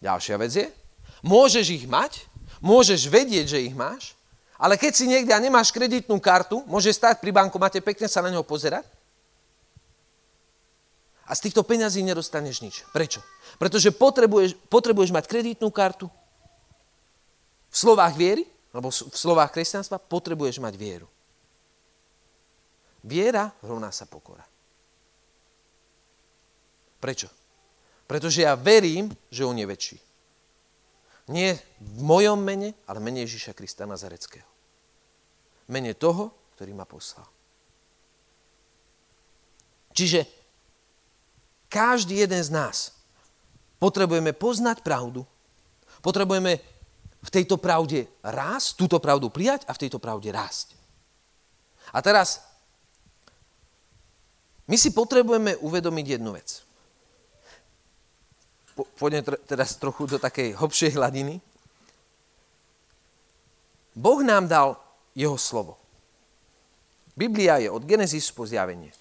Ďalšia 0.01 0.35
vec 0.37 0.51
je, 0.53 0.67
môžeš 1.25 1.65
ich 1.73 1.86
mať, 1.89 2.25
môžeš 2.60 3.08
vedieť, 3.08 3.58
že 3.58 3.63
ich 3.63 3.75
máš, 3.75 4.17
ale 4.60 4.75
keď 4.75 4.91
si 4.91 5.05
niekde 5.08 5.32
a 5.32 5.39
nemáš 5.39 5.71
kreditnú 5.71 6.19
kartu, 6.19 6.63
môže 6.67 6.91
stať 6.91 7.23
pri 7.23 7.32
bankomate, 7.32 7.79
pekne 7.79 8.12
sa 8.12 8.19
na 8.19 8.32
neho 8.32 8.43
pozerať 8.43 8.84
a 11.29 11.32
z 11.38 11.45
týchto 11.45 11.62
peňazí 11.62 12.01
nedostaneš 12.01 12.58
nič. 12.65 12.75
Prečo? 12.89 13.21
Pretože 13.62 13.93
potrebuješ, 13.93 14.58
potrebuješ 14.65 15.13
mať 15.13 15.25
kreditnú 15.29 15.69
kartu, 15.69 16.10
v 17.69 17.75
slovách 17.77 18.17
viery, 18.17 18.49
alebo 18.73 18.89
v 18.89 19.13
slovách 19.13 19.53
kresťanstva, 19.53 20.01
potrebuješ 20.01 20.58
mať 20.58 20.73
vieru. 20.73 21.05
Viera 23.05 23.53
rovná 23.62 23.93
sa 23.93 24.10
pokora. 24.10 24.41
Prečo? 26.97 27.29
Pretože 28.10 28.43
ja 28.43 28.58
verím, 28.58 29.13
že 29.29 29.45
on 29.45 29.53
je 29.53 29.69
väčší. 29.69 29.97
Nie 31.29 31.61
v 31.77 32.01
mojom 32.01 32.41
mene, 32.41 32.73
ale 32.89 32.97
mene 32.97 33.21
Ježíša 33.21 33.53
Krista 33.53 33.85
Nazareckého. 33.85 34.49
Mene 35.69 35.93
toho, 35.93 36.33
ktorý 36.57 36.73
ma 36.73 36.89
poslal. 36.89 37.29
Čiže 39.93 40.25
každý 41.69 42.25
jeden 42.25 42.41
z 42.41 42.49
nás 42.49 42.97
potrebujeme 43.77 44.33
poznať 44.33 44.81
pravdu, 44.81 45.21
potrebujeme 46.01 46.57
v 47.19 47.29
tejto 47.29 47.61
pravde 47.61 48.09
rásť, 48.25 48.79
túto 48.79 48.97
pravdu 48.97 49.29
prijať 49.29 49.69
a 49.69 49.75
v 49.77 49.81
tejto 49.85 50.01
pravde 50.01 50.33
rásť. 50.33 50.73
A 51.93 52.01
teraz, 52.01 52.41
my 54.65 54.77
si 54.77 54.89
potrebujeme 54.93 55.61
uvedomiť 55.61 56.05
jednu 56.17 56.33
vec 56.33 56.68
pôjdem 58.99 59.23
teraz 59.47 59.75
trochu 59.75 60.05
do 60.05 60.17
takej 60.21 60.55
hlbšej 60.55 60.95
hladiny. 60.95 61.41
Boh 63.95 64.21
nám 64.23 64.47
dal 64.47 64.79
jeho 65.17 65.35
slovo. 65.35 65.75
Biblia 67.19 67.59
je 67.59 67.67
od 67.67 67.83
Genesis 67.83 68.31
po 68.31 68.47
zjavenie. 68.47 68.95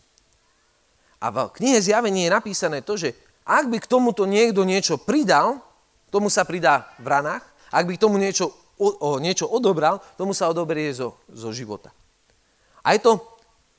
A 1.22 1.30
v 1.30 1.50
knihe 1.54 1.78
zjavenie 1.78 2.26
je 2.26 2.34
napísané 2.34 2.82
to, 2.82 2.98
že 2.98 3.14
ak 3.46 3.70
by 3.70 3.78
k 3.78 3.90
tomuto 3.90 4.26
niekto 4.26 4.66
niečo 4.66 4.98
pridal, 4.98 5.62
tomu 6.10 6.26
sa 6.30 6.42
pridá 6.42 6.90
v 6.98 7.06
ranách, 7.06 7.46
ak 7.70 7.84
by 7.86 7.92
k 7.94 8.02
tomu 8.02 8.18
niečo, 8.18 8.50
o, 8.78 8.88
o, 8.98 9.10
niečo 9.22 9.46
odobral, 9.46 10.02
tomu 10.18 10.34
sa 10.34 10.50
odoberie 10.50 10.90
zo, 10.90 11.18
zo 11.30 11.54
života. 11.54 11.94
A 12.82 12.94
je 12.96 13.00
to, 13.02 13.18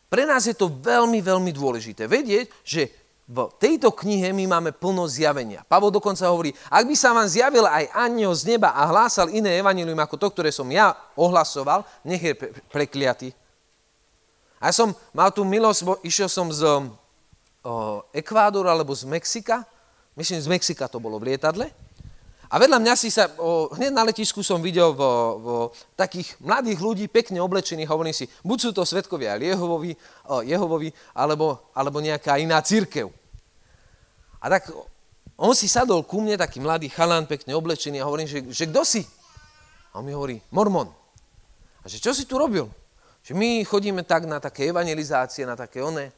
pre 0.08 0.24
nás 0.24 0.46
je 0.48 0.56
to 0.56 0.72
veľmi, 0.72 1.20
veľmi 1.20 1.52
dôležité 1.52 2.08
vedieť, 2.08 2.50
že 2.64 2.90
v 3.30 3.46
tejto 3.62 3.94
knihe 3.94 4.34
my 4.34 4.50
máme 4.50 4.72
plno 4.74 5.06
zjavenia. 5.06 5.62
Pavol 5.70 5.94
dokonca 5.94 6.26
hovorí, 6.34 6.50
ak 6.66 6.82
by 6.82 6.96
sa 6.98 7.14
vám 7.14 7.30
zjavil 7.30 7.62
aj 7.62 7.86
aniel 7.94 8.34
z 8.34 8.58
neba 8.58 8.74
a 8.74 8.90
hlásal 8.90 9.30
iné 9.30 9.62
evanilium 9.62 10.02
ako 10.02 10.18
to, 10.18 10.28
ktoré 10.34 10.50
som 10.50 10.66
ja 10.66 10.98
ohlasoval, 11.14 11.86
nech 12.02 12.26
je 12.26 12.34
prekliatý. 12.74 13.30
A 14.58 14.74
ja 14.74 14.74
som 14.74 14.98
mal 15.14 15.30
tú 15.30 15.46
milosť, 15.46 15.82
bo 15.86 15.94
išiel 16.02 16.26
som 16.26 16.50
z 16.50 16.66
o, 16.66 16.82
Ekvádoru 18.18 18.66
alebo 18.66 18.98
z 18.98 19.06
Mexika, 19.06 19.62
myslím, 20.18 20.42
z 20.42 20.50
Mexika 20.50 20.90
to 20.90 20.98
bolo 20.98 21.22
v 21.22 21.30
lietadle, 21.30 21.70
a 22.50 22.58
vedľa 22.58 22.82
mňa 22.82 22.94
si 22.98 23.14
sa, 23.14 23.30
o, 23.38 23.70
hneď 23.78 23.94
na 23.94 24.10
letisku 24.10 24.42
som 24.42 24.58
videl 24.58 24.90
vo, 24.98 25.14
vo 25.38 25.56
takých 25.94 26.34
mladých 26.42 26.82
ľudí, 26.82 27.06
pekne 27.06 27.38
oblečených, 27.46 27.86
hovorím 27.86 28.16
si, 28.18 28.26
buď 28.42 28.58
sú 28.58 28.70
to 28.74 28.82
svetkovia 28.90 29.38
Jehovovi, 29.38 29.94
o, 30.26 30.42
Jehovovi 30.42 30.90
alebo, 31.14 31.62
alebo 31.78 32.02
nejaká 32.02 32.42
iná 32.42 32.58
církev. 32.58 33.19
A 34.40 34.48
tak 34.48 34.72
on 35.40 35.56
si 35.56 35.72
sadol 35.72 36.04
ku 36.04 36.20
mne, 36.20 36.36
taký 36.36 36.60
mladý 36.60 36.92
chalán, 36.92 37.28
pekne 37.28 37.56
oblečený 37.56 38.04
a 38.04 38.08
hovorím, 38.08 38.28
že, 38.28 38.40
že 38.52 38.68
kto 38.68 38.84
si? 38.84 39.04
A 39.96 40.00
on 40.00 40.06
mi 40.08 40.12
hovorí, 40.12 40.40
mormon. 40.52 40.92
A 41.84 41.86
že 41.88 42.00
čo 42.00 42.12
si 42.12 42.28
tu 42.28 42.36
robil? 42.36 42.68
Že 43.24 43.34
my 43.36 43.64
chodíme 43.64 44.04
tak 44.04 44.28
na 44.28 44.40
také 44.40 44.68
evangelizácie, 44.72 45.48
na 45.48 45.56
také 45.56 45.84
one. 45.84 46.12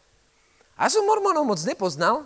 A 0.78 0.90
som 0.90 1.06
mormonov 1.06 1.46
moc 1.46 1.62
nepoznal, 1.62 2.26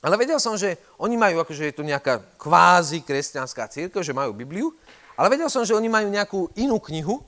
ale 0.00 0.14
vedel 0.20 0.40
som, 0.40 0.56
že 0.56 0.76
oni 1.00 1.16
majú, 1.16 1.40
akože 1.44 1.72
je 1.72 1.76
to 1.76 1.84
nejaká 1.84 2.20
kvázi 2.36 3.00
kresťanská 3.04 3.68
církev, 3.68 4.00
že 4.04 4.16
majú 4.16 4.36
Bibliu, 4.36 4.72
ale 5.16 5.32
vedel 5.32 5.48
som, 5.48 5.64
že 5.64 5.72
oni 5.72 5.88
majú 5.88 6.08
nejakú 6.12 6.40
inú 6.60 6.76
knihu, 6.80 7.24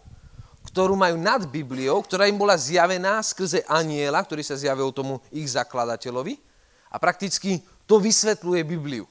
ktorú 0.68 0.92
majú 0.92 1.16
nad 1.16 1.48
Bibliou, 1.48 2.04
ktorá 2.04 2.28
im 2.28 2.36
bola 2.36 2.52
zjavená 2.56 3.24
skrze 3.24 3.64
aniela, 3.64 4.20
ktorý 4.20 4.44
sa 4.44 4.56
zjavil 4.56 4.92
tomu 4.92 5.16
ich 5.32 5.48
zakladateľovi. 5.48 6.36
A 6.92 6.96
prakticky 7.00 7.64
to 7.88 7.96
vysvetľuje 7.96 8.62
Bibliu. 8.68 9.08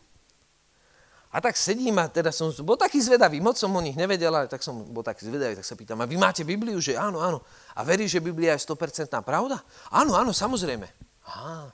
A 1.34 1.44
tak 1.44 1.60
sedím 1.60 2.00
a 2.00 2.08
teda 2.08 2.32
som 2.32 2.54
bol 2.64 2.80
taký 2.80 3.04
zvedavý, 3.04 3.44
moc 3.44 3.60
som 3.60 3.74
o 3.74 3.82
nich 3.84 3.98
nevedel, 4.00 4.32
ale 4.32 4.48
tak 4.48 4.64
som 4.64 4.80
bol 4.90 5.04
taký 5.04 5.28
zvedavý, 5.28 5.60
tak 5.60 5.68
sa 5.68 5.76
pýtam, 5.76 6.00
a 6.00 6.08
vy 6.08 6.16
máte 6.16 6.48
Bibliu? 6.48 6.80
Že 6.80 6.96
áno, 6.96 7.20
áno. 7.20 7.44
A 7.76 7.84
verí, 7.84 8.08
že 8.08 8.24
Biblia 8.24 8.56
je 8.56 8.64
100% 8.64 9.12
pravda? 9.28 9.60
Áno, 9.92 10.16
áno, 10.16 10.32
samozrejme. 10.32 10.88
Aha. 11.28 11.68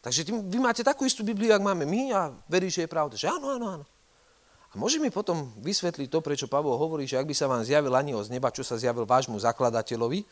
Takže 0.00 0.22
ty, 0.22 0.30
vy 0.32 0.58
máte 0.62 0.80
takú 0.86 1.02
istú 1.02 1.26
Bibliu, 1.26 1.50
ak 1.52 1.60
máme 1.60 1.84
my 1.84 2.02
a 2.14 2.30
verí, 2.46 2.70
že 2.70 2.86
je 2.86 2.88
pravda. 2.88 3.18
Že 3.18 3.36
áno, 3.36 3.46
áno, 3.58 3.66
áno. 3.80 3.84
A 4.70 4.78
môže 4.78 5.02
mi 5.02 5.10
potom 5.10 5.50
vysvetliť 5.58 6.06
to, 6.06 6.22
prečo 6.22 6.46
Pavol 6.46 6.78
hovorí, 6.78 7.02
že 7.02 7.18
ak 7.18 7.26
by 7.26 7.34
sa 7.34 7.50
vám 7.50 7.66
zjavil 7.66 7.90
aniel 7.90 8.22
z 8.22 8.30
neba, 8.30 8.54
čo 8.54 8.62
sa 8.62 8.78
zjavil 8.78 9.02
vášmu 9.02 9.34
zakladateľovi 9.34 10.22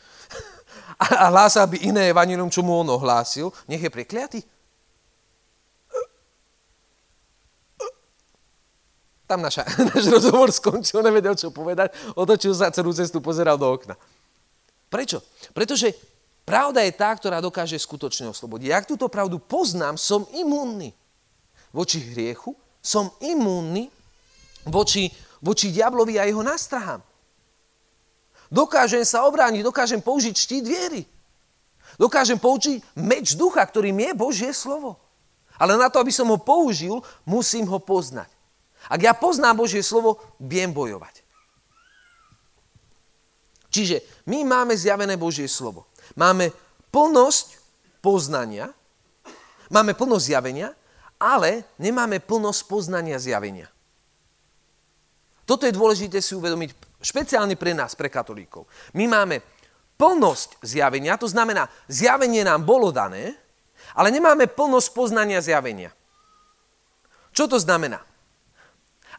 a 1.03 1.27
hlásal 1.27 1.67
by 1.67 1.83
iné 1.83 2.07
evanilium, 2.07 2.47
čo 2.47 2.63
mu 2.63 2.71
on 2.79 2.87
ohlásil, 2.87 3.51
nech 3.67 3.83
je 3.83 3.91
prekliatý? 3.91 4.39
Tam 9.29 9.45
naša, 9.45 9.61
náš 9.93 10.09
rozhovor 10.09 10.49
skončil, 10.49 11.05
nevedel, 11.05 11.37
čo 11.37 11.53
povedať, 11.53 11.93
otočil 12.17 12.57
sa 12.57 12.73
celú 12.73 12.89
cestu, 12.89 13.21
pozeral 13.21 13.61
do 13.61 13.69
okna. 13.69 13.93
Prečo? 14.89 15.21
Pretože 15.53 15.93
pravda 16.49 16.81
je 16.81 16.97
tá, 16.97 17.13
ktorá 17.13 17.37
dokáže 17.37 17.77
skutočne 17.77 18.33
oslobodiť. 18.33 18.73
Ak 18.73 18.89
túto 18.89 19.05
pravdu 19.05 19.37
poznám, 19.37 20.01
som 20.01 20.25
imúnny 20.33 20.97
voči 21.69 22.01
hriechu, 22.01 22.57
som 22.81 23.13
imúnny 23.21 23.93
voči, 24.65 25.13
voči 25.45 25.69
diablovi 25.69 26.17
a 26.17 26.25
jeho 26.25 26.41
nástrahám. 26.41 27.05
Dokážem 28.49 29.05
sa 29.05 29.29
obrániť, 29.29 29.61
dokážem 29.61 30.01
použiť 30.01 30.33
štít 30.33 30.65
viery. 30.65 31.05
Dokážem 32.01 32.41
použiť 32.41 32.81
meč 32.97 33.37
ducha, 33.37 33.61
ktorým 33.61 33.93
je 33.93 34.11
Božie 34.17 34.49
slovo. 34.57 34.97
Ale 35.61 35.77
na 35.77 35.85
to, 35.85 36.01
aby 36.01 36.09
som 36.09 36.25
ho 36.33 36.39
použil, 36.41 36.97
musím 37.29 37.69
ho 37.69 37.77
poznať. 37.77 38.38
Ak 38.89 38.99
ja 39.05 39.13
poznám 39.13 39.61
Božie 39.61 39.85
slovo, 39.85 40.17
viem 40.41 40.73
bojovať. 40.73 41.21
Čiže 43.69 44.25
my 44.25 44.41
máme 44.41 44.73
zjavené 44.73 45.13
Božie 45.13 45.45
slovo. 45.45 45.85
Máme 46.17 46.49
plnosť 46.89 47.61
poznania, 48.01 48.73
máme 49.69 49.93
plnosť 49.93 50.25
zjavenia, 50.25 50.73
ale 51.21 51.69
nemáme 51.77 52.17
plnosť 52.17 52.65
poznania 52.65 53.21
zjavenia. 53.21 53.69
Toto 55.45 55.69
je 55.69 55.73
dôležité 55.73 56.17
si 56.17 56.33
uvedomiť 56.33 56.73
špeciálne 57.01 57.53
pre 57.53 57.77
nás, 57.77 57.93
pre 57.93 58.09
katolíkov. 58.09 58.65
My 58.97 59.05
máme 59.05 59.41
plnosť 60.01 60.65
zjavenia, 60.65 61.17
to 61.21 61.29
znamená, 61.29 61.69
zjavenie 61.85 62.41
nám 62.41 62.65
bolo 62.65 62.89
dané, 62.89 63.37
ale 63.93 64.09
nemáme 64.09 64.49
plnosť 64.49 64.89
poznania 64.97 65.41
zjavenia. 65.41 65.93
Čo 67.33 67.45
to 67.45 67.57
znamená? 67.61 68.08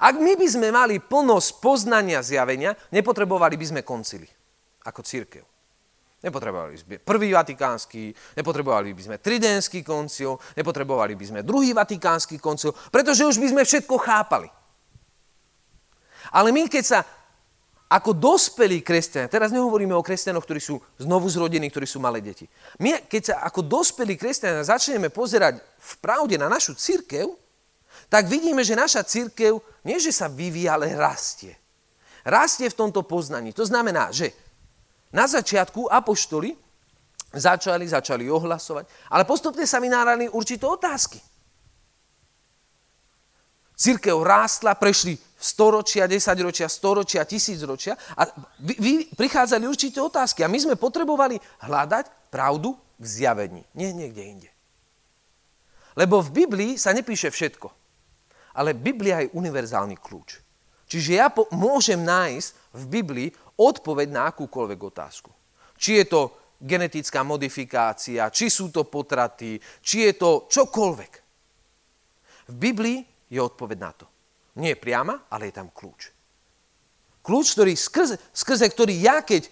Ak 0.00 0.16
my 0.16 0.32
by 0.32 0.46
sme 0.48 0.72
mali 0.72 0.96
plnosť 0.96 1.60
poznania 1.60 2.24
zjavenia, 2.24 2.72
nepotrebovali 2.88 3.60
by 3.60 3.66
sme 3.68 3.80
koncily 3.84 4.24
ako 4.88 5.04
církev. 5.04 5.44
Nepotrebovali 6.20 6.76
by 6.76 6.80
sme 6.80 6.96
prvý 7.00 7.32
vatikánsky, 7.32 8.12
nepotrebovali 8.36 8.92
by 8.92 9.02
sme 9.08 9.16
tridenský 9.20 9.80
koncil, 9.80 10.36
nepotrebovali 10.56 11.16
by 11.16 11.24
sme 11.24 11.40
druhý 11.40 11.72
vatikánsky 11.72 12.36
koncil, 12.36 12.76
pretože 12.92 13.24
už 13.24 13.40
by 13.40 13.48
sme 13.52 13.62
všetko 13.64 13.96
chápali. 13.96 14.48
Ale 16.32 16.52
my, 16.52 16.68
keď 16.68 16.84
sa 16.84 17.00
ako 17.90 18.14
dospelí 18.14 18.86
kresťania, 18.86 19.32
teraz 19.32 19.50
nehovoríme 19.50 19.96
o 19.96 20.04
kresťanoch, 20.04 20.44
ktorí 20.46 20.60
sú 20.62 20.78
znovu 21.00 21.26
zrodení, 21.26 21.66
ktorí 21.72 21.88
sú 21.88 21.98
malé 21.98 22.22
deti. 22.22 22.46
My, 22.78 23.02
keď 23.02 23.22
sa 23.32 23.34
ako 23.48 23.66
dospelí 23.66 24.14
kresťania 24.14 24.62
začneme 24.62 25.10
pozerať 25.10 25.58
v 25.58 25.92
pravde 25.98 26.38
na 26.38 26.46
našu 26.46 26.76
církev, 26.76 27.32
tak 28.10 28.26
vidíme, 28.26 28.66
že 28.66 28.74
naša 28.74 29.06
církev 29.06 29.62
nie, 29.86 30.02
že 30.02 30.10
sa 30.10 30.26
vyvíja, 30.26 30.74
ale 30.74 30.92
rastie. 30.98 31.54
Rastie 32.26 32.68
v 32.68 32.76
tomto 32.76 33.06
poznaní. 33.06 33.54
To 33.54 33.64
znamená, 33.64 34.10
že 34.10 34.34
na 35.14 35.30
začiatku 35.30 35.88
apoštoli 35.88 36.58
začali, 37.32 37.86
začali 37.86 38.26
ohlasovať, 38.26 39.14
ale 39.14 39.22
postupne 39.22 39.62
sa 39.62 39.78
vynárali 39.78 40.26
určité 40.26 40.66
otázky. 40.66 41.22
Církev 43.80 44.20
rástla, 44.20 44.76
prešli 44.76 45.16
storočia, 45.40 46.04
desaťročia, 46.04 46.68
storočia, 46.68 47.24
tisícročia 47.24 47.96
a 48.12 48.28
vy, 48.60 48.74
vy, 48.76 48.92
prichádzali 49.16 49.64
určité 49.64 50.04
otázky 50.04 50.44
a 50.44 50.52
my 50.52 50.58
sme 50.60 50.76
potrebovali 50.76 51.40
hľadať 51.64 52.28
pravdu 52.28 52.76
v 53.00 53.06
zjavení, 53.08 53.64
nie 53.72 53.96
niekde 53.96 54.20
inde. 54.20 54.50
Lebo 55.96 56.20
v 56.20 56.44
Biblii 56.44 56.72
sa 56.76 56.92
nepíše 56.92 57.32
všetko, 57.32 57.79
ale 58.54 58.74
Biblia 58.74 59.22
je 59.22 59.32
univerzálny 59.34 59.96
kľúč. 59.98 60.42
Čiže 60.90 61.10
ja 61.22 61.30
po, 61.30 61.46
môžem 61.54 62.02
nájsť 62.02 62.48
v 62.74 62.84
Biblii 62.90 63.28
odpoveď 63.54 64.08
na 64.10 64.22
akúkoľvek 64.34 64.80
otázku. 64.82 65.30
Či 65.78 66.02
je 66.02 66.04
to 66.10 66.20
genetická 66.60 67.22
modifikácia, 67.22 68.28
či 68.28 68.50
sú 68.50 68.68
to 68.68 68.84
potraty, 68.84 69.56
či 69.80 70.10
je 70.10 70.12
to 70.18 70.50
čokoľvek. 70.50 71.12
V 72.50 72.54
Biblii 72.58 72.98
je 73.30 73.40
odpoveď 73.40 73.78
na 73.78 73.92
to. 73.94 74.06
Nie 74.58 74.74
je 74.74 74.82
priama, 74.82 75.30
ale 75.30 75.48
je 75.48 75.54
tam 75.56 75.70
kľúč. 75.70 76.10
Kľúč, 77.22 77.54
ktorý 77.54 77.72
skrze, 77.78 78.18
skrze 78.34 78.66
ktorý 78.66 78.98
ja, 78.98 79.22
keď 79.22 79.46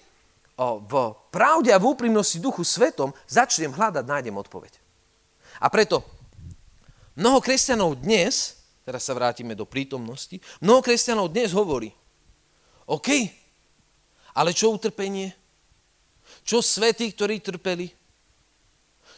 o, 0.59 0.83
v 0.83 0.93
pravde 1.31 1.71
a 1.71 1.79
v 1.79 1.87
úprimnosti 1.95 2.43
duchu 2.43 2.67
svetom 2.67 3.15
začnem 3.31 3.71
hľadať, 3.71 4.05
nájdem 4.05 4.35
odpoveď. 4.35 4.75
A 5.63 5.71
preto 5.71 6.03
mnoho 7.15 7.39
kresťanov 7.39 8.03
dnes, 8.03 8.58
teraz 8.89 9.05
sa 9.05 9.13
vrátime 9.13 9.53
do 9.53 9.69
prítomnosti, 9.69 10.41
mnoho 10.65 10.81
kresťanov 10.81 11.29
dnes 11.29 11.53
hovorí, 11.53 11.93
OK, 12.89 13.29
ale 14.33 14.57
čo 14.57 14.73
utrpenie? 14.73 15.29
Čo 16.41 16.65
svety, 16.65 17.13
ktorí 17.13 17.45
trpeli? 17.45 17.93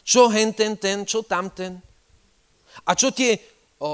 Čo 0.03 0.27
hen 0.27 0.51
ten, 0.51 0.75
ten, 0.75 1.07
čo 1.07 1.23
tamten? 1.23 1.79
A 2.83 2.91
čo 2.99 3.15
tie 3.15 3.39
o, 3.79 3.87
o, 3.87 3.91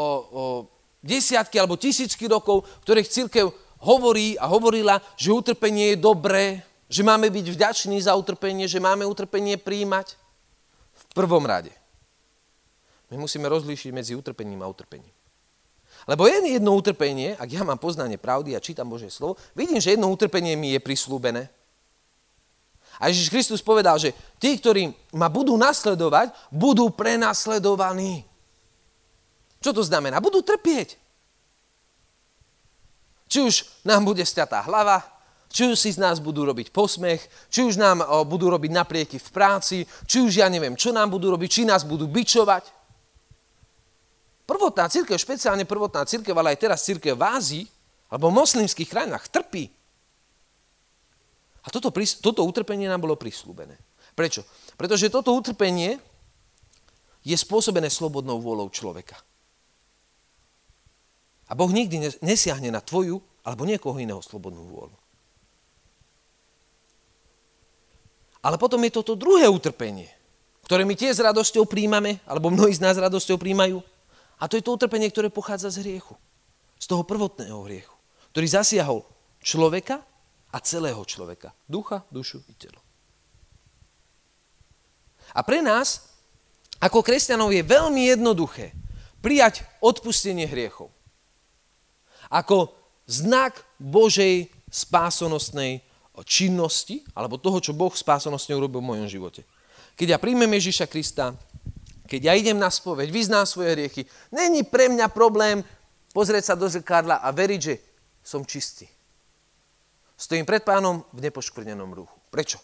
desiatky 1.06 1.62
alebo 1.62 1.78
tisícky 1.78 2.26
rokov, 2.26 2.66
ktorých 2.82 3.13
církev 3.13 3.46
hovorí 3.86 4.34
a 4.42 4.50
hovorila, 4.50 4.98
že 5.13 5.30
utrpenie 5.30 5.94
je 5.94 6.02
dobré, 6.02 6.66
že 6.90 7.06
máme 7.06 7.30
byť 7.30 7.46
vďační 7.54 8.02
za 8.02 8.18
utrpenie, 8.18 8.66
že 8.66 8.82
máme 8.82 9.06
utrpenie 9.06 9.62
príjmať? 9.62 10.18
V 10.98 11.04
prvom 11.13 11.46
rade. 11.46 11.70
My 13.13 13.22
musíme 13.22 13.46
rozlíšiť 13.46 13.94
medzi 13.94 14.18
utrpením 14.18 14.66
a 14.66 14.72
utrpením. 14.72 15.16
Lebo 16.08 16.24
je 16.24 16.39
jedno 16.56 16.72
utrpenie, 16.72 17.36
ak 17.36 17.52
ja 17.52 17.67
mám 17.67 17.76
poznanie 17.76 18.15
pravdy 18.15 18.56
a 18.56 18.63
čítam 18.63 18.88
Božie 18.88 19.12
slovo, 19.12 19.36
vidím, 19.52 19.84
že 19.84 20.00
jedno 20.00 20.08
utrpenie 20.08 20.56
mi 20.56 20.72
je 20.72 20.80
prislúbené. 20.80 21.52
A 22.98 23.12
Ježiš 23.12 23.30
Kristus 23.30 23.62
povedal, 23.62 24.00
že 24.00 24.15
tí, 24.39 24.56
ktorí 24.56 24.89
ma 25.13 25.28
budú 25.28 25.54
nasledovať, 25.60 26.32
budú 26.50 26.89
prenasledovaní. 26.89 28.24
Čo 29.60 29.76
to 29.76 29.84
znamená? 29.84 30.24
Budú 30.24 30.41
trpieť. 30.41 30.96
Či 33.28 33.39
už 33.43 33.56
nám 33.84 34.08
bude 34.08 34.24
stiatá 34.24 34.63
hlava, 34.63 35.04
či 35.52 35.67
už 35.67 35.76
si 35.76 35.91
z 35.91 36.00
nás 36.00 36.24
budú 36.24 36.48
robiť 36.48 36.72
posmech, 36.72 37.20
či 37.52 37.67
už 37.67 37.76
nám 37.76 38.08
budú 38.24 38.48
robiť 38.48 38.72
naprieky 38.72 39.20
v 39.20 39.30
práci, 39.36 39.84
či 40.08 40.24
už 40.24 40.39
ja 40.39 40.48
neviem, 40.48 40.80
čo 40.80 40.96
nám 40.96 41.12
budú 41.12 41.36
robiť, 41.36 41.50
či 41.52 41.63
nás 41.67 41.84
budú 41.84 42.08
bičovať. 42.08 42.77
Prvotná 44.47 44.88
církev, 44.88 45.19
špeciálne 45.19 45.67
prvotná 45.67 46.07
církev, 46.07 46.31
ale 46.31 46.55
aj 46.55 46.63
teraz 46.63 46.88
církev 46.88 47.19
v 47.19 47.27
Ázii, 47.27 47.63
alebo 48.07 48.31
v 48.31 48.38
moslimských 48.39 48.88
krajinách, 48.88 49.27
trpí. 49.27 49.67
A 51.62 51.67
toto, 51.67 51.91
toto 52.23 52.47
utrpenie 52.47 52.88
nám 52.88 53.03
bolo 53.03 53.19
prislúbené. 53.19 53.75
Prečo? 54.15 54.47
Pretože 54.79 55.12
toto 55.12 55.36
utrpenie 55.36 55.99
je 57.27 57.36
spôsobené 57.36 57.91
slobodnou 57.91 58.39
vôľou 58.39 58.71
človeka. 58.71 59.19
A 61.47 61.55
Boh 61.55 61.67
nikdy 61.67 62.23
nesiahne 62.23 62.71
na 62.71 62.79
tvoju 62.79 63.19
alebo 63.43 63.67
niekoho 63.67 63.99
iného 63.99 64.23
slobodnú 64.23 64.63
vôľu. 64.63 64.95
Ale 68.47 68.55
potom 68.55 68.79
je 68.79 68.95
toto 68.95 69.19
druhé 69.19 69.51
utrpenie, 69.51 70.07
ktoré 70.63 70.88
my 70.88 70.95
tiež 70.95 71.19
s 71.19 71.23
radosťou 71.23 71.67
príjmame, 71.67 72.23
alebo 72.23 72.47
mnohí 72.47 72.71
z 72.71 72.79
nás 72.79 72.95
s 72.95 73.03
radosťou 73.03 73.36
príjmajú. 73.36 73.83
A 74.38 74.45
to 74.45 74.58
je 74.58 74.63
to 74.65 74.78
utrpenie, 74.78 75.10
ktoré 75.10 75.34
pochádza 75.34 75.73
z 75.73 75.82
hriechu. 75.82 76.13
Z 76.78 76.86
toho 76.93 77.02
prvotného 77.02 77.58
hriechu, 77.65 77.97
ktorý 78.34 78.47
zasiahol 78.47 79.02
človeka 79.41 80.06
a 80.54 80.58
celého 80.62 81.02
človeka. 81.06 81.54
Ducha, 81.65 82.06
dušu 82.13 82.45
i 82.45 82.54
telo. 82.54 82.78
A 85.34 85.41
pre 85.41 85.60
nás, 85.60 86.13
ako 86.78 87.02
kresťanov, 87.02 87.50
je 87.50 87.65
veľmi 87.65 88.13
jednoduché 88.13 88.78
prijať 89.19 89.65
odpustenie 89.82 90.45
hriechov. 90.45 90.93
Ako 92.30 92.78
znak 93.10 93.65
Božej 93.82 94.54
spásonosnej 94.69 95.82
činnosti, 96.26 97.06
alebo 97.13 97.38
toho, 97.38 97.62
čo 97.62 97.78
Boh 97.78 97.93
spásonosne 97.93 98.58
urobil 98.58 98.82
v 98.82 98.89
mojom 98.93 99.08
živote. 99.10 99.41
Keď 99.97 100.08
ja 100.13 100.21
príjmem 100.21 100.50
Ježiša 100.50 100.86
Krista, 100.86 101.34
keď 102.08 102.22
ja 102.32 102.34
idem 102.34 102.56
na 102.56 102.72
spoveď, 102.72 103.12
vyznám 103.12 103.43
svoje 103.43 103.76
hriechy, 103.76 104.08
není 104.32 104.63
pre 104.63 104.88
mňa 104.88 105.12
problém 105.12 105.62
pozrieť 106.15 106.50
sa 106.50 106.56
do 106.56 106.65
zrkadla 106.65 107.20
a 107.20 107.30
veriť, 107.36 107.60
že 107.62 107.76
som 108.24 108.48
čistý. 108.48 108.88
Stojím 110.17 110.50
pred 110.50 110.65
pánom 110.65 111.06
v 111.13 111.30
nepoškvrnenom 111.30 111.93
ruchu. 111.93 112.17
Prečo? 112.34 112.58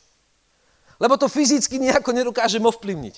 Lebo 0.98 1.20
to 1.20 1.30
fyzicky 1.30 1.78
nejako 1.78 2.16
nedokážem 2.16 2.64
ovplyvniť. 2.66 3.16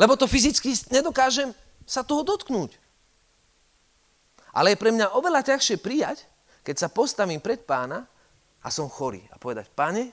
Lebo 0.00 0.16
to 0.16 0.24
fyzicky 0.24 0.72
nedokážem 0.88 1.52
sa 1.84 2.00
toho 2.00 2.24
dotknúť. 2.24 2.80
Ale 4.56 4.72
je 4.72 4.80
pre 4.80 4.90
mňa 4.90 5.12
oveľa 5.12 5.52
ťažšie 5.52 5.76
prijať, 5.78 6.24
keď 6.64 6.76
sa 6.80 6.88
postavím 6.88 7.38
pred 7.38 7.60
pána 7.62 8.08
a 8.64 8.68
som 8.72 8.88
chorý 8.88 9.20
a 9.30 9.36
povedať, 9.36 9.68
pane, 9.70 10.10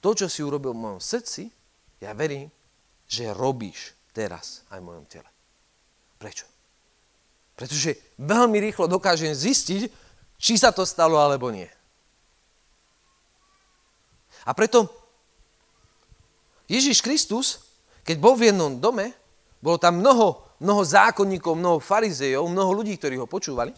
to, 0.00 0.16
čo 0.16 0.26
si 0.26 0.40
urobil 0.42 0.72
v 0.72 0.82
mojom 0.82 1.00
srdci, 1.00 1.52
ja 2.00 2.16
verím, 2.16 2.48
že 3.10 3.34
robíš 3.34 3.98
teraz 4.14 4.62
aj 4.70 4.78
v 4.78 4.86
mojom 4.86 5.04
tele. 5.10 5.26
Prečo? 6.22 6.46
Pretože 7.58 7.98
veľmi 8.22 8.62
rýchlo 8.62 8.86
dokážem 8.86 9.34
zistiť, 9.34 9.90
či 10.38 10.54
sa 10.54 10.70
to 10.70 10.86
stalo 10.86 11.18
alebo 11.18 11.50
nie. 11.50 11.68
A 14.46 14.54
preto 14.56 14.88
Ježiš 16.70 17.02
Kristus, 17.02 17.66
keď 18.06 18.16
bol 18.22 18.38
v 18.38 18.54
jednom 18.54 18.78
dome, 18.78 19.12
bolo 19.60 19.76
tam 19.76 20.00
mnoho, 20.00 20.56
mnoho 20.62 20.82
zákonníkov, 20.86 21.58
mnoho 21.58 21.82
farizejov, 21.82 22.48
mnoho 22.48 22.80
ľudí, 22.80 22.96
ktorí 22.96 23.18
ho 23.20 23.28
počúvali. 23.28 23.74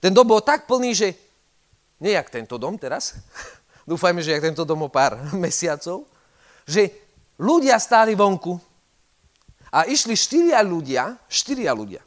Ten 0.00 0.10
dom 0.10 0.26
bol 0.26 0.42
tak 0.42 0.66
plný, 0.66 0.90
že 0.96 1.08
nie 2.02 2.14
jak 2.14 2.32
tento 2.32 2.58
dom 2.58 2.80
teraz, 2.80 3.20
dúfajme, 3.90 4.24
že 4.24 4.34
jak 4.34 4.48
tento 4.50 4.64
dom 4.66 4.86
o 4.86 4.90
pár 4.90 5.14
mesiacov, 5.36 6.08
že 6.66 7.07
ľudia 7.38 7.78
stáli 7.78 8.18
vonku 8.18 8.58
a 9.70 9.86
išli 9.86 10.18
štyria 10.18 10.60
ľudia, 10.60 11.16
štyria 11.30 11.72
ľudia 11.72 12.02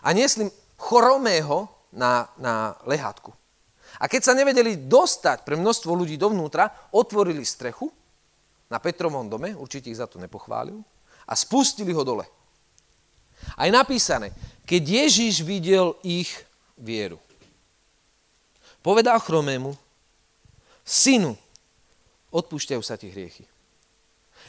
a 0.00 0.08
niesli 0.14 0.48
choromého 0.80 1.68
na, 1.92 2.30
na 2.40 2.78
lehátku. 2.88 3.34
A 4.00 4.08
keď 4.08 4.32
sa 4.32 4.38
nevedeli 4.38 4.88
dostať 4.88 5.44
pre 5.44 5.58
množstvo 5.60 5.92
ľudí 5.92 6.16
dovnútra, 6.16 6.88
otvorili 6.94 7.44
strechu 7.44 7.92
na 8.72 8.80
Petrovom 8.80 9.28
dome, 9.28 9.52
určite 9.52 9.92
ich 9.92 10.00
za 10.00 10.08
to 10.08 10.16
nepochválil, 10.16 10.80
a 11.28 11.32
spustili 11.36 11.92
ho 11.92 12.00
dole. 12.00 12.24
A 13.58 13.68
je 13.68 13.72
napísané, 13.74 14.32
keď 14.64 15.04
Ježíš 15.04 15.44
videl 15.44 15.92
ich 16.00 16.32
vieru, 16.80 17.20
povedal 18.80 19.20
chromému, 19.20 19.76
synu, 20.80 21.36
odpúšťajú 22.32 22.82
sa 22.84 22.96
ti 22.96 23.12
hriechy. 23.12 23.44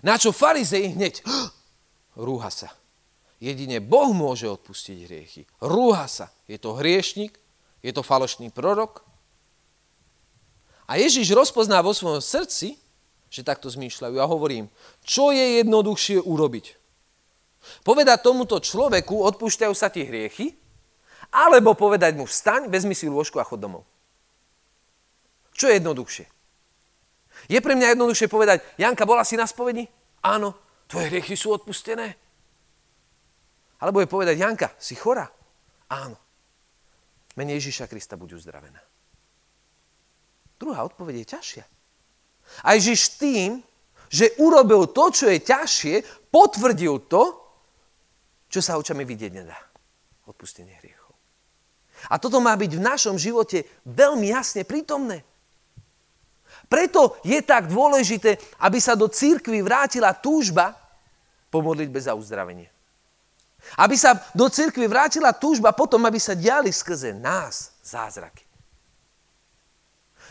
Na 0.01 0.17
čo 0.17 0.33
farizej 0.33 0.97
hneď 0.97 1.21
rúha 2.17 2.49
sa. 2.49 2.73
Jedine 3.41 3.81
Boh 3.81 4.13
môže 4.13 4.45
odpustiť 4.45 4.97
hriechy. 5.09 5.41
Rúha 5.61 6.05
sa. 6.05 6.29
Je 6.45 6.61
to 6.61 6.77
hriešnik, 6.77 7.41
je 7.81 7.89
to 7.89 8.05
falošný 8.05 8.53
prorok. 8.53 9.01
A 10.85 11.01
Ježiš 11.01 11.33
rozpozná 11.33 11.81
vo 11.81 11.95
svojom 11.95 12.21
srdci, 12.21 12.77
že 13.31 13.47
takto 13.47 13.71
zmýšľajú. 13.71 14.13
Ja 14.13 14.27
hovorím, 14.27 14.67
čo 15.01 15.33
je 15.33 15.63
jednoduchšie 15.63 16.21
urobiť? 16.21 16.77
Povedať 17.81 18.21
tomuto 18.21 18.59
človeku, 18.59 19.15
odpúšťajú 19.15 19.73
sa 19.73 19.87
ti 19.87 20.05
hriechy, 20.05 20.53
alebo 21.31 21.73
povedať 21.73 22.19
mu, 22.19 22.27
vstaň, 22.27 22.67
vezmi 22.67 22.91
si 22.91 23.07
lôžku 23.07 23.39
a 23.39 23.47
chod 23.47 23.63
domov. 23.63 23.87
Čo 25.55 25.71
je 25.71 25.79
jednoduchšie? 25.79 26.25
Je 27.49 27.57
pre 27.61 27.73
mňa 27.73 27.97
jednoduchšie 27.97 28.27
povedať, 28.29 28.61
Janka, 28.77 29.07
bola 29.07 29.25
si 29.25 29.39
na 29.39 29.49
spovedi? 29.49 29.87
Áno. 30.21 30.53
Tvoje 30.85 31.07
hriechy 31.07 31.39
sú 31.39 31.55
odpustené? 31.55 32.19
Alebo 33.81 34.03
je 34.03 34.11
povedať, 34.11 34.35
Janka, 34.37 34.75
si 34.77 34.93
chora? 34.93 35.25
Áno. 35.89 36.17
Mene 37.39 37.55
Ježiša 37.57 37.87
Krista 37.87 38.19
buď 38.19 38.37
uzdravená. 38.37 38.81
Druhá 40.59 40.85
odpoveď 40.85 41.25
je 41.25 41.31
ťažšia. 41.31 41.65
A 42.67 42.77
Ježiš 42.77 43.17
tým, 43.17 43.63
že 44.11 44.35
urobil 44.37 44.91
to, 44.91 45.09
čo 45.09 45.25
je 45.31 45.39
ťažšie, 45.39 45.95
potvrdil 46.29 47.07
to, 47.07 47.23
čo 48.51 48.59
sa 48.59 48.75
očami 48.75 49.07
vidieť 49.07 49.31
nedá. 49.31 49.57
Odpustenie 50.27 50.75
hriechov. 50.83 51.15
A 52.11 52.19
toto 52.19 52.43
má 52.43 52.51
byť 52.53 52.71
v 52.75 52.83
našom 52.83 53.15
živote 53.15 53.63
veľmi 53.87 54.27
jasne 54.29 54.67
prítomné. 54.67 55.23
Preto 56.71 57.19
je 57.27 57.35
tak 57.43 57.67
dôležité, 57.67 58.39
aby 58.63 58.79
sa 58.79 58.95
do 58.95 59.11
církvy 59.11 59.59
vrátila 59.59 60.15
túžba 60.15 60.71
po 61.51 61.59
modlitbe 61.59 61.99
za 61.99 62.15
uzdravenie. 62.15 62.71
Aby 63.75 63.99
sa 63.99 64.15
do 64.31 64.47
cirkvi 64.47 64.87
vrátila 64.87 65.35
túžba 65.35 65.75
potom, 65.75 65.99
aby 66.07 66.15
sa 66.15 66.31
diali 66.31 66.71
skrze 66.71 67.11
nás 67.11 67.75
zázraky. 67.83 68.47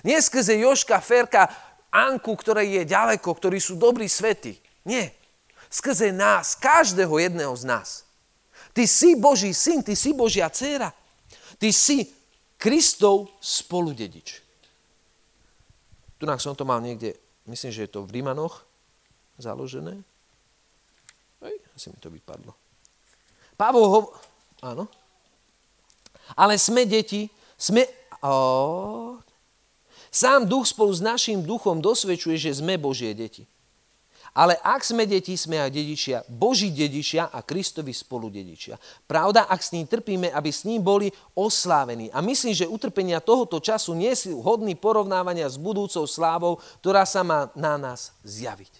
Nie 0.00 0.16
skrze 0.16 0.56
Joška, 0.56 0.96
Ferka, 1.04 1.44
Anku, 1.92 2.32
ktoré 2.32 2.64
je 2.64 2.88
ďaleko, 2.88 3.28
ktorí 3.36 3.60
sú 3.60 3.76
dobrí 3.76 4.08
svety. 4.08 4.56
Nie. 4.88 5.12
Skrze 5.68 6.08
nás, 6.08 6.56
každého 6.56 7.20
jedného 7.20 7.52
z 7.52 7.68
nás. 7.68 7.88
Ty 8.72 8.88
si 8.88 9.12
Boží 9.12 9.52
syn, 9.52 9.84
ty 9.84 9.92
si 9.92 10.16
Božia 10.16 10.48
dcéra. 10.48 10.88
Ty 11.60 11.68
si 11.68 12.08
Kristov 12.56 13.28
spoludedič. 13.44 14.49
Tu 16.20 16.28
som 16.36 16.52
to 16.52 16.68
mal 16.68 16.84
niekde, 16.84 17.16
myslím, 17.48 17.72
že 17.72 17.88
je 17.88 17.92
to 17.96 18.04
v 18.04 18.20
Rímanoch 18.20 18.68
založené. 19.40 20.04
Hej, 21.40 21.56
asi 21.72 21.88
mi 21.88 21.96
to 21.96 22.12
vypadlo. 22.12 22.52
Pavol 23.56 23.86
ho... 23.88 24.00
Áno. 24.60 24.84
Ale 26.36 26.60
sme 26.60 26.84
deti, 26.84 27.32
sme... 27.56 27.88
O... 28.20 29.16
Sám 30.12 30.44
duch 30.44 30.68
spolu 30.68 30.92
s 30.92 31.00
našim 31.00 31.40
duchom 31.40 31.80
dosvedčuje, 31.80 32.36
že 32.36 32.60
sme 32.60 32.76
Božie 32.76 33.16
deti. 33.16 33.48
Ale 34.30 34.54
ak 34.62 34.86
sme 34.86 35.10
deti, 35.10 35.34
sme 35.34 35.58
aj 35.58 35.74
dedičia, 35.74 36.22
Boží 36.30 36.70
dedičia 36.70 37.34
a 37.34 37.42
Kristovi 37.42 37.90
spolu 37.90 38.30
dedičia. 38.30 38.78
Pravda, 39.04 39.50
ak 39.50 39.58
s 39.58 39.74
ním 39.74 39.90
trpíme, 39.90 40.30
aby 40.30 40.50
s 40.54 40.62
ním 40.62 40.78
boli 40.78 41.10
oslávení. 41.34 42.14
A 42.14 42.22
myslím, 42.22 42.54
že 42.54 42.70
utrpenia 42.70 43.18
tohoto 43.18 43.58
času 43.58 43.90
nie 43.98 44.14
sú 44.14 44.38
hodný 44.38 44.78
porovnávania 44.78 45.50
s 45.50 45.58
budúcou 45.58 46.06
slávou, 46.06 46.62
ktorá 46.78 47.02
sa 47.02 47.26
má 47.26 47.50
na 47.58 47.74
nás 47.74 48.14
zjaviť. 48.22 48.70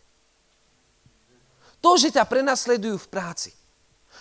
To, 1.82 1.98
že 1.98 2.14
ťa 2.14 2.28
prenasledujú 2.28 3.00
v 3.00 3.10
práci, 3.10 3.50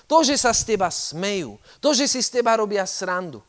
to, 0.10 0.26
že 0.26 0.42
sa 0.42 0.50
z 0.50 0.74
teba 0.74 0.90
smejú. 0.90 1.62
To, 1.78 1.94
že 1.94 2.10
si 2.10 2.26
z 2.26 2.42
teba 2.42 2.58
robia 2.58 2.82
srandu. 2.90 3.46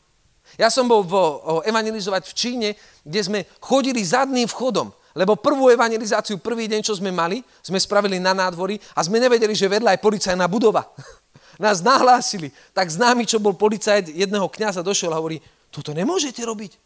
Ja 0.59 0.69
som 0.69 0.85
bol 0.85 1.01
vo, 1.01 1.63
evangelizovať 1.65 2.23
v 2.27 2.37
Číne, 2.37 2.69
kde 3.01 3.21
sme 3.23 3.39
chodili 3.57 4.03
zadným 4.03 4.45
vchodom. 4.45 4.93
Lebo 5.11 5.35
prvú 5.35 5.67
evangelizáciu, 5.67 6.39
prvý 6.39 6.71
deň, 6.71 6.81
čo 6.87 6.95
sme 6.95 7.11
mali, 7.11 7.43
sme 7.59 7.79
spravili 7.79 8.15
na 8.19 8.31
nádvorí 8.31 8.79
a 8.95 9.03
sme 9.03 9.19
nevedeli, 9.19 9.51
že 9.51 9.67
vedľa 9.67 9.95
je 9.95 10.03
policajná 10.03 10.47
budova. 10.47 10.87
Nás 11.63 11.83
nahlásili. 11.83 12.49
Tak 12.71 12.87
známy, 12.89 13.27
čo 13.27 13.37
bol 13.37 13.53
policajt 13.53 14.09
jedného 14.09 14.47
kňaza, 14.47 14.81
došiel 14.81 15.11
a 15.11 15.19
hovorí, 15.19 15.43
toto 15.69 15.91
nemôžete 15.91 16.41
robiť. 16.41 16.79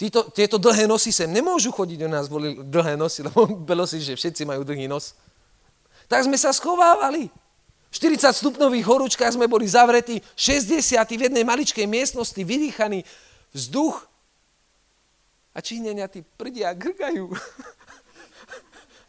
Títo, 0.00 0.32
tieto 0.32 0.56
dlhé 0.56 0.88
nosy 0.88 1.12
sem 1.12 1.28
nemôžu 1.28 1.68
chodiť, 1.76 2.04
u 2.04 2.08
nás 2.08 2.24
boli 2.24 2.56
dlhé 2.56 2.96
nosy, 2.96 3.20
lebo 3.28 3.44
bolo 3.44 3.84
si, 3.84 4.00
že 4.00 4.16
všetci 4.16 4.48
majú 4.48 4.64
dlhý 4.64 4.88
nos. 4.88 5.12
Tak 6.08 6.24
sme 6.26 6.40
sa 6.40 6.50
schovávali. 6.50 7.30
V 7.90 7.96
40 7.98 8.32
stupnových 8.32 8.86
horúčkach 8.86 9.34
sme 9.34 9.50
boli 9.50 9.66
zavretí, 9.66 10.22
60 10.38 10.94
v 10.94 11.26
jednej 11.26 11.42
maličkej 11.42 11.84
miestnosti, 11.84 12.38
vydýchaný 12.38 13.02
vzduch. 13.52 14.09
A 15.50 15.58
Číňania 15.58 16.06
tí 16.06 16.22
prdia 16.22 16.70
grgajú. 16.74 17.34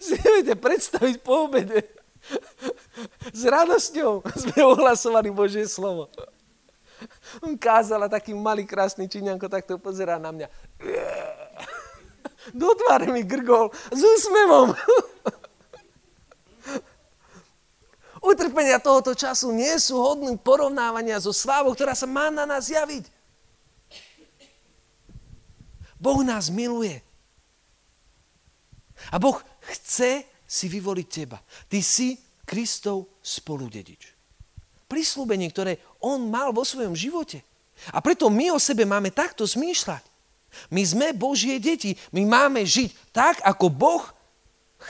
si 0.02 0.18
neviete 0.18 0.58
predstaviť 0.58 1.22
po 1.22 1.46
obede. 1.46 1.86
S 3.38 3.46
radosťou 3.46 4.26
sme 4.26 4.58
ohlasovali 4.66 5.30
Božie 5.30 5.70
slovo. 5.70 6.10
On 7.42 7.58
kázala 7.58 8.06
taký 8.06 8.34
malý, 8.34 8.66
krásny 8.66 9.10
Číňanko, 9.10 9.50
takto 9.50 9.82
pozerá 9.82 10.22
na 10.22 10.30
mňa. 10.30 10.48
Do 12.58 12.74
tváre 12.74 13.14
mi 13.14 13.22
grgol 13.22 13.70
s 13.94 14.02
úsmevom. 14.02 14.74
Utrpenia 18.22 18.78
tohoto 18.78 19.18
času 19.18 19.50
nie 19.50 19.74
sú 19.82 19.98
hodným 19.98 20.38
porovnávania 20.38 21.18
so 21.18 21.34
slávou, 21.34 21.74
ktorá 21.74 21.98
sa 21.98 22.06
má 22.06 22.30
na 22.30 22.46
nás 22.46 22.70
javiť. 22.70 23.10
Boh 26.02 26.26
nás 26.26 26.50
miluje. 26.50 26.98
A 29.14 29.22
Boh 29.22 29.38
chce 29.70 30.26
si 30.50 30.66
vyvoliť 30.66 31.08
teba. 31.08 31.38
Ty 31.70 31.80
si 31.86 32.18
Kristov 32.42 33.22
spoludedič. 33.22 34.18
Prislúbenie, 34.90 35.48
ktoré 35.54 35.78
on 36.02 36.28
mal 36.28 36.50
vo 36.52 36.66
svojom 36.66 36.98
živote. 36.98 37.46
A 37.94 38.02
preto 38.02 38.28
my 38.34 38.52
o 38.52 38.60
sebe 38.60 38.84
máme 38.84 39.14
takto 39.14 39.46
zmýšľať. 39.46 40.04
My 40.74 40.84
sme 40.84 41.08
Božie 41.16 41.62
deti. 41.64 41.96
My 42.12 42.28
máme 42.28 42.68
žiť 42.68 43.14
tak, 43.16 43.40
ako 43.46 43.72
Boh 43.72 44.04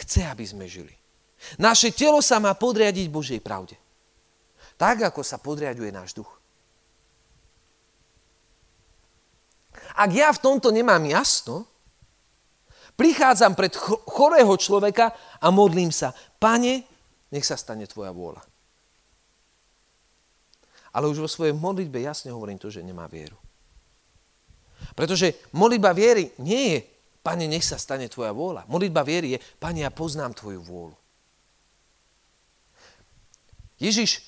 chce, 0.02 0.26
aby 0.26 0.48
sme 0.48 0.66
žili. 0.66 0.96
Naše 1.62 1.94
telo 1.94 2.18
sa 2.24 2.42
má 2.42 2.58
podriadiť 2.58 3.08
Božej 3.14 3.42
pravde. 3.44 3.78
Tak, 4.82 5.14
ako 5.14 5.22
sa 5.22 5.38
podriaduje 5.38 5.94
náš 5.94 6.18
duch. 6.18 6.41
Ak 10.02 10.10
ja 10.10 10.34
v 10.34 10.42
tomto 10.42 10.74
nemám 10.74 11.06
jasno, 11.06 11.70
prichádzam 12.98 13.54
pred 13.54 13.70
chorého 14.10 14.50
človeka 14.58 15.14
a 15.38 15.54
modlím 15.54 15.94
sa, 15.94 16.10
pane, 16.42 16.82
nech 17.30 17.46
sa 17.46 17.54
stane 17.54 17.86
tvoja 17.86 18.10
vôľa. 18.10 18.42
Ale 20.98 21.06
už 21.06 21.22
vo 21.22 21.30
svojej 21.30 21.54
modlitbe 21.54 22.02
jasne 22.02 22.34
hovorím 22.34 22.58
to, 22.58 22.74
že 22.74 22.82
nemá 22.82 23.06
vieru. 23.06 23.38
Pretože 24.98 25.38
modlitba 25.54 25.94
viery 25.94 26.34
nie 26.42 26.76
je, 26.76 26.80
pane, 27.22 27.46
nech 27.46 27.62
sa 27.62 27.78
stane 27.78 28.10
tvoja 28.10 28.34
vôľa. 28.34 28.66
Modlitba 28.66 29.06
viery 29.06 29.38
je, 29.38 29.40
pane, 29.62 29.86
ja 29.86 29.94
poznám 29.94 30.34
tvoju 30.34 30.66
vôľu. 30.66 30.98
Ježiš 33.78 34.26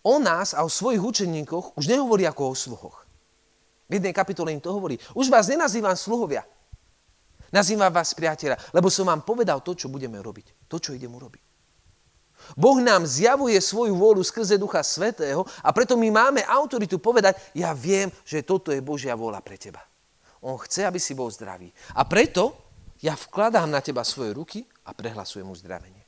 o 0.00 0.16
nás 0.16 0.56
a 0.56 0.64
o 0.64 0.72
svojich 0.72 1.04
učeníkoch 1.04 1.76
už 1.76 1.84
nehovorí 1.92 2.24
ako 2.24 2.52
o 2.52 2.54
sluhoch. 2.56 3.09
V 3.90 3.98
jednej 3.98 4.14
kapitole 4.14 4.54
im 4.54 4.62
to 4.62 4.70
hovorí. 4.70 4.94
Už 5.18 5.26
vás 5.26 5.50
nenazývam 5.50 5.98
sluhovia. 5.98 6.46
Nazývam 7.50 7.90
vás 7.90 8.14
priateľa, 8.14 8.70
lebo 8.70 8.86
som 8.86 9.10
vám 9.10 9.26
povedal 9.26 9.58
to, 9.66 9.74
čo 9.74 9.90
budeme 9.90 10.22
robiť. 10.22 10.70
To, 10.70 10.78
čo 10.78 10.94
idem 10.94 11.10
urobiť. 11.10 11.42
Boh 12.54 12.78
nám 12.80 13.04
zjavuje 13.04 13.58
svoju 13.60 13.92
vôľu 13.98 14.22
skrze 14.24 14.56
Ducha 14.56 14.80
Svetého 14.80 15.44
a 15.60 15.74
preto 15.74 15.98
my 15.98 16.08
máme 16.08 16.40
autoritu 16.46 16.96
povedať, 16.96 17.36
ja 17.52 17.76
viem, 17.76 18.08
že 18.24 18.46
toto 18.46 18.72
je 18.72 18.80
Božia 18.80 19.12
vôľa 19.18 19.42
pre 19.44 19.60
teba. 19.60 19.82
On 20.40 20.56
chce, 20.56 20.88
aby 20.88 20.96
si 20.96 21.12
bol 21.12 21.28
zdravý. 21.28 21.68
A 21.92 22.06
preto 22.08 22.56
ja 23.04 23.12
vkladám 23.12 23.68
na 23.68 23.84
teba 23.84 24.06
svoje 24.06 24.32
ruky 24.32 24.64
a 24.88 24.96
prehlasujem 24.96 25.44
uzdravenie. 25.44 25.99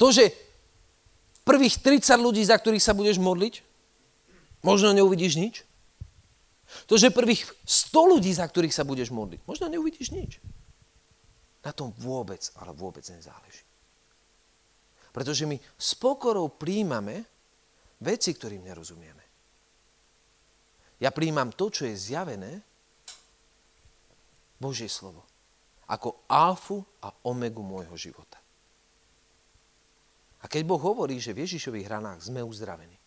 To, 0.00 0.10
že 0.10 0.34
prvých 1.46 1.78
30 1.80 2.18
ľudí, 2.18 2.42
za 2.42 2.58
ktorých 2.58 2.82
sa 2.82 2.96
budeš 2.96 3.22
modliť, 3.22 3.62
možno 4.64 4.90
neuvidíš 4.96 5.38
nič. 5.38 5.54
To, 6.90 6.98
že 6.98 7.14
prvých 7.14 7.46
100 7.62 8.12
ľudí, 8.16 8.32
za 8.34 8.48
ktorých 8.48 8.74
sa 8.74 8.82
budeš 8.82 9.14
modliť, 9.14 9.40
možno 9.46 9.70
neuvidíš 9.70 10.10
nič. 10.10 10.42
Na 11.62 11.70
tom 11.70 11.94
vôbec, 11.96 12.42
ale 12.58 12.74
vôbec 12.74 13.04
nezáleží. 13.06 13.62
Pretože 15.14 15.46
my 15.46 15.54
s 15.78 15.94
pokorou 15.94 16.50
príjmame 16.50 17.22
veci, 18.02 18.34
ktorým 18.34 18.66
nerozumieme. 18.66 19.24
Ja 20.98 21.14
príjmam 21.14 21.54
to, 21.54 21.70
čo 21.70 21.86
je 21.86 21.94
zjavené 21.94 22.58
Božie 24.58 24.90
slovo 24.90 25.22
ako 25.84 26.24
alfu 26.28 26.80
a 27.04 27.12
omegu 27.28 27.60
môjho 27.60 27.92
života. 27.96 28.40
A 30.44 30.46
keď 30.46 30.62
Boh 30.68 30.80
hovorí, 30.80 31.16
že 31.16 31.32
v 31.32 31.48
Ježišových 31.48 31.88
ranách 31.88 32.28
sme 32.28 32.44
uzdravení. 32.44 33.00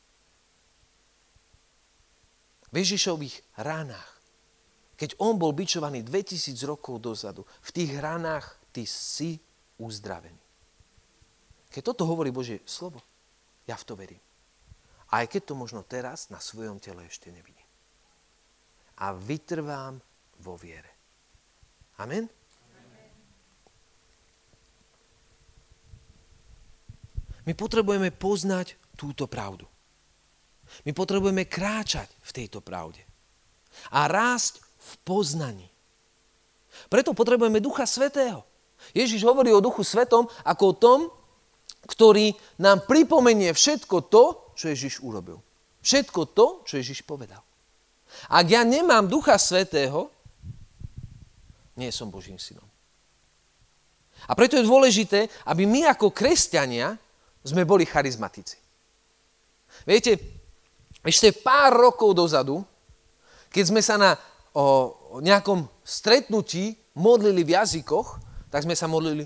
V 2.74 2.76
Ježišových 2.76 3.62
ranách, 3.62 4.18
keď 4.98 5.14
on 5.22 5.38
bol 5.38 5.54
bičovaný 5.54 6.02
2000 6.02 6.58
rokov 6.66 6.98
dozadu, 6.98 7.46
v 7.46 7.70
tých 7.70 7.94
ranách 8.02 8.58
ty 8.74 8.90
si 8.90 9.38
uzdravený. 9.78 10.42
Keď 11.70 11.82
toto 11.86 12.10
hovorí 12.10 12.34
Božie 12.34 12.66
slovo, 12.66 13.06
ja 13.70 13.78
v 13.78 13.86
to 13.86 13.94
verím. 13.94 14.24
Aj 15.14 15.24
keď 15.30 15.54
to 15.54 15.54
možno 15.54 15.86
teraz 15.86 16.34
na 16.34 16.42
svojom 16.42 16.82
tele 16.82 17.06
ešte 17.06 17.30
nevidím. 17.32 17.64
A 18.98 19.14
vytrvám 19.14 20.02
vo 20.42 20.58
viere. 20.58 20.90
Amen? 22.02 22.26
My 27.48 27.56
potrebujeme 27.56 28.12
poznať 28.12 28.76
túto 29.00 29.26
pravdu. 29.26 29.64
My 30.84 30.92
potrebujeme 30.92 31.48
kráčať 31.48 32.12
v 32.20 32.32
tejto 32.36 32.60
pravde. 32.60 33.00
A 33.96 34.12
rásť 34.12 34.60
v 34.60 34.92
poznaní. 35.08 35.68
Preto 36.92 37.16
potrebujeme 37.16 37.64
Ducha 37.64 37.88
Svetého. 37.88 38.44
Ježiš 38.92 39.24
hovorí 39.24 39.50
o 39.56 39.64
Duchu 39.64 39.82
Svetom 39.82 40.28
ako 40.44 40.64
o 40.68 40.78
tom, 40.78 41.00
ktorý 41.88 42.36
nám 42.60 42.84
pripomenie 42.84 43.56
všetko 43.56 44.12
to, 44.12 44.54
čo 44.54 44.70
Ježiš 44.70 45.00
urobil. 45.00 45.40
Všetko 45.80 46.22
to, 46.36 46.68
čo 46.68 46.78
Ježiš 46.78 47.08
povedal. 47.08 47.40
Ak 48.28 48.44
ja 48.52 48.68
nemám 48.68 49.08
Ducha 49.08 49.40
Svetého, 49.40 50.12
nie 51.80 51.94
som 51.96 52.12
Božím 52.12 52.36
synom. 52.36 52.66
A 54.28 54.36
preto 54.36 54.58
je 54.58 54.68
dôležité, 54.68 55.32
aby 55.48 55.64
my 55.64 55.88
ako 55.88 56.12
kresťania 56.12 56.98
sme 57.48 57.64
boli 57.64 57.88
charizmatici. 57.88 58.60
Viete, 59.88 60.20
ešte 61.02 61.32
pár 61.32 61.76
rokov 61.76 62.12
dozadu, 62.12 62.66
keď 63.48 63.64
sme 63.64 63.82
sa 63.82 63.96
na 63.96 64.12
o, 64.52 65.20
nejakom 65.24 65.64
stretnutí 65.82 66.76
modlili 66.98 67.48
v 67.48 67.56
jazykoch, 67.56 68.20
tak 68.52 68.68
sme 68.68 68.76
sa 68.76 68.92
modlili 68.92 69.24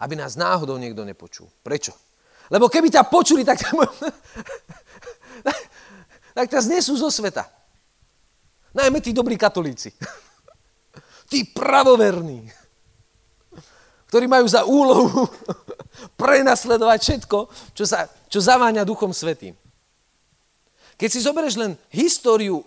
aby 0.00 0.14
nás 0.16 0.36
náhodou 0.36 0.76
niekto 0.76 1.04
nepočul. 1.04 1.48
Prečo? 1.64 1.92
Lebo 2.52 2.68
keby 2.68 2.92
ťa 2.92 3.08
počuli, 3.08 3.42
tak 3.42 3.58
ťa, 3.58 3.70
tak 6.36 6.46
ťa 6.52 6.60
znesú 6.62 6.94
zo 6.94 7.08
sveta. 7.08 7.48
Najmä 8.76 9.00
tí 9.00 9.16
dobrí 9.16 9.40
katolíci. 9.40 9.90
Tí 11.26 11.42
pravoverní. 11.42 12.46
Ktorí 14.06 14.30
majú 14.30 14.46
za 14.46 14.62
úlohu 14.62 15.26
prenasledovať 16.20 16.98
všetko, 17.02 17.38
čo, 17.74 17.84
sa, 17.84 18.06
čo 18.30 18.38
zaváňa 18.38 18.86
Duchom 18.86 19.10
Svetým. 19.10 19.58
Keď 20.96 21.08
si 21.12 21.20
zoberieš 21.20 21.60
len 21.60 21.76
históriu 21.92 22.62
o, 22.62 22.64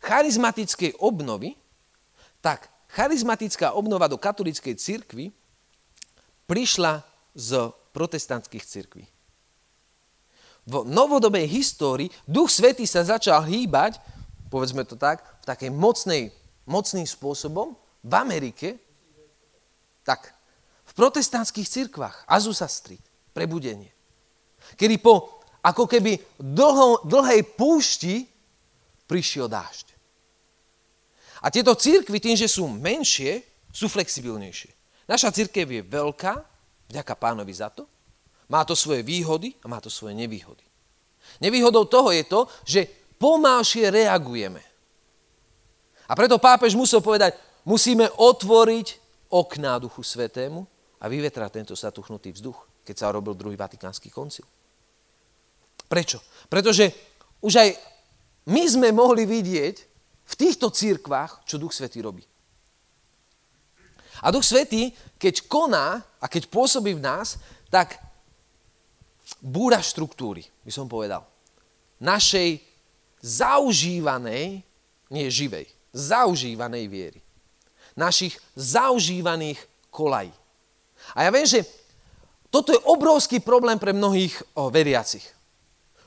charizmatickej 0.00 0.96
obnovy, 1.02 1.58
tak 2.40 2.70
charizmatická 2.94 3.74
obnova 3.74 4.08
do 4.08 4.16
katolíckej 4.16 4.78
cirkvi 4.78 5.34
prišla 6.46 7.02
z 7.36 7.68
protestantských 7.92 8.64
cirkví. 8.64 9.04
V 10.66 10.74
novodobej 10.82 11.46
histórii 11.46 12.10
Duch 12.26 12.50
Svetý 12.50 12.88
sa 12.88 13.06
začal 13.06 13.44
hýbať, 13.46 14.00
povedzme 14.50 14.82
to 14.82 14.98
tak, 14.98 15.22
v 15.42 15.44
takej 15.46 15.70
mocnej, 15.70 16.22
mocným 16.66 17.06
spôsobom 17.06 17.76
v 18.02 18.12
Amerike, 18.14 18.78
tak 20.06 20.30
v 20.86 20.92
protestantských 20.94 21.66
cirkvách, 21.66 22.30
Azusa 22.30 22.70
Street, 22.70 23.02
prebudenie. 23.34 23.90
Kedy 24.78 25.02
po 25.02 25.42
ako 25.66 25.90
keby 25.90 26.14
dlho, 26.38 27.02
dlhej 27.02 27.42
púšti 27.58 28.30
prišiel 29.10 29.50
dážď. 29.50 29.86
A 31.42 31.50
tieto 31.50 31.74
církvy 31.74 32.22
tým, 32.22 32.38
že 32.38 32.46
sú 32.46 32.70
menšie, 32.70 33.42
sú 33.74 33.90
flexibilnejšie. 33.90 34.70
Naša 35.10 35.34
církev 35.34 35.66
je 35.66 35.82
veľká, 35.82 36.34
vďaka 36.90 37.14
pánovi 37.18 37.50
za 37.54 37.70
to. 37.70 37.86
Má 38.46 38.62
to 38.62 38.78
svoje 38.78 39.02
výhody 39.02 39.58
a 39.62 39.66
má 39.66 39.82
to 39.82 39.90
svoje 39.90 40.14
nevýhody. 40.14 40.62
Nevýhodou 41.42 41.90
toho 41.90 42.14
je 42.14 42.22
to, 42.24 42.46
že 42.62 42.86
pomalšie 43.18 43.90
reagujeme. 43.90 44.62
A 46.06 46.14
preto 46.14 46.38
pápež 46.38 46.78
musel 46.78 47.02
povedať, 47.02 47.34
musíme 47.66 48.06
otvoriť 48.06 49.05
okná 49.28 49.78
Duchu 49.78 50.02
Svetému 50.02 50.66
a 51.00 51.04
vyvetrať 51.08 51.50
tento 51.62 51.74
zatuchnutý 51.76 52.32
vzduch, 52.32 52.84
keď 52.86 52.96
sa 52.96 53.12
robil 53.12 53.34
druhý 53.34 53.58
Vatikánsky 53.58 54.10
koncil. 54.10 54.46
Prečo? 55.86 56.18
Pretože 56.50 56.90
už 57.42 57.52
aj 57.62 57.68
my 58.50 58.62
sme 58.66 58.88
mohli 58.94 59.26
vidieť 59.26 59.76
v 60.26 60.34
týchto 60.34 60.70
církvách, 60.70 61.46
čo 61.46 61.58
Duch 61.58 61.74
Svetý 61.74 62.02
robí. 62.02 62.22
A 64.22 64.32
Duch 64.32 64.46
Svetý, 64.46 64.90
keď 65.20 65.44
koná 65.46 66.00
a 66.18 66.26
keď 66.26 66.48
pôsobí 66.48 66.96
v 66.96 67.04
nás, 67.04 67.36
tak 67.68 68.00
búra 69.42 69.82
štruktúry, 69.82 70.46
by 70.64 70.72
som 70.72 70.88
povedal. 70.88 71.26
Našej 72.00 72.62
zaužívanej, 73.20 74.62
nie 75.10 75.26
živej, 75.28 75.66
zaužívanej 75.92 76.84
viery. 76.86 77.20
Našich 77.96 78.36
zaužívaných 78.54 79.58
kolají. 79.88 80.32
A 81.16 81.24
ja 81.24 81.30
viem, 81.32 81.48
že 81.48 81.64
toto 82.52 82.72
je 82.72 82.80
obrovský 82.84 83.40
problém 83.40 83.80
pre 83.80 83.96
mnohých 83.96 84.32
veriacich, 84.72 85.24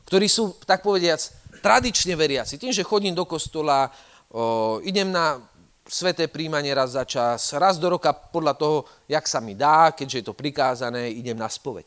ktorí 0.05 0.25
sú, 0.29 0.57
tak 0.65 0.81
povediac, 0.81 1.21
tradične 1.61 2.15
veriaci. 2.15 2.57
Tým, 2.57 2.73
že 2.73 2.87
chodím 2.87 3.13
do 3.13 3.25
kostola, 3.25 3.89
o, 4.31 4.79
idem 4.81 5.11
na 5.11 5.41
sveté 5.89 6.29
príjmanie 6.29 6.73
raz 6.73 6.93
za 6.93 7.03
čas, 7.03 7.53
raz 7.57 7.81
do 7.81 7.89
roka 7.89 8.13
podľa 8.13 8.53
toho, 8.53 8.77
jak 9.09 9.25
sa 9.25 9.41
mi 9.41 9.57
dá, 9.57 9.91
keďže 9.91 10.17
je 10.17 10.25
to 10.25 10.37
prikázané, 10.37 11.09
idem 11.09 11.37
na 11.37 11.49
spoveď. 11.49 11.85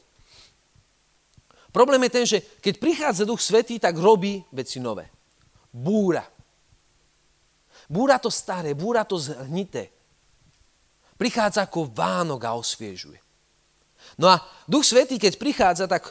Problém 1.72 2.03
je 2.05 2.11
ten, 2.12 2.26
že 2.28 2.38
keď 2.61 2.74
prichádza 2.76 3.24
Duch 3.24 3.40
Svetý, 3.40 3.80
tak 3.80 3.96
robí 3.96 4.44
veci 4.53 4.76
nové. 4.76 5.09
Búra. 5.72 6.20
Búra 7.90 8.18
to 8.18 8.30
staré, 8.30 8.74
búra 8.74 9.02
to 9.06 9.18
zhnité. 9.18 9.90
Prichádza 11.18 11.66
ako 11.66 11.90
Vánok 11.90 12.42
a 12.46 12.58
osviežuje. 12.58 13.18
No 14.18 14.26
a 14.28 14.42
Duch 14.66 14.84
Svetý, 14.84 15.16
keď 15.18 15.38
prichádza, 15.38 15.86
tak 15.86 16.10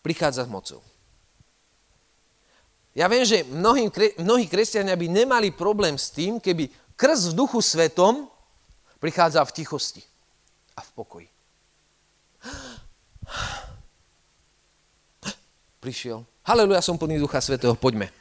prichádza 0.00 0.46
s 0.46 0.50
mocou. 0.50 0.80
Ja 2.92 3.08
viem, 3.08 3.24
že 3.24 3.40
mnohí, 3.48 3.88
mnohí 4.20 4.44
kresťania 4.46 4.92
by 4.92 5.06
nemali 5.08 5.48
problém 5.48 5.96
s 5.96 6.12
tým, 6.12 6.36
keby 6.36 6.68
krst 6.92 7.32
v 7.32 7.38
duchu 7.40 7.64
svetom 7.64 8.28
prichádza 9.00 9.40
v 9.48 9.54
tichosti 9.56 10.02
a 10.76 10.84
v 10.84 10.90
pokoji. 10.92 11.28
Prišiel. 15.82 16.22
Haleluja, 16.46 16.84
som 16.84 17.00
plný 17.00 17.18
ducha 17.18 17.40
svetého, 17.42 17.74
poďme. 17.74 18.12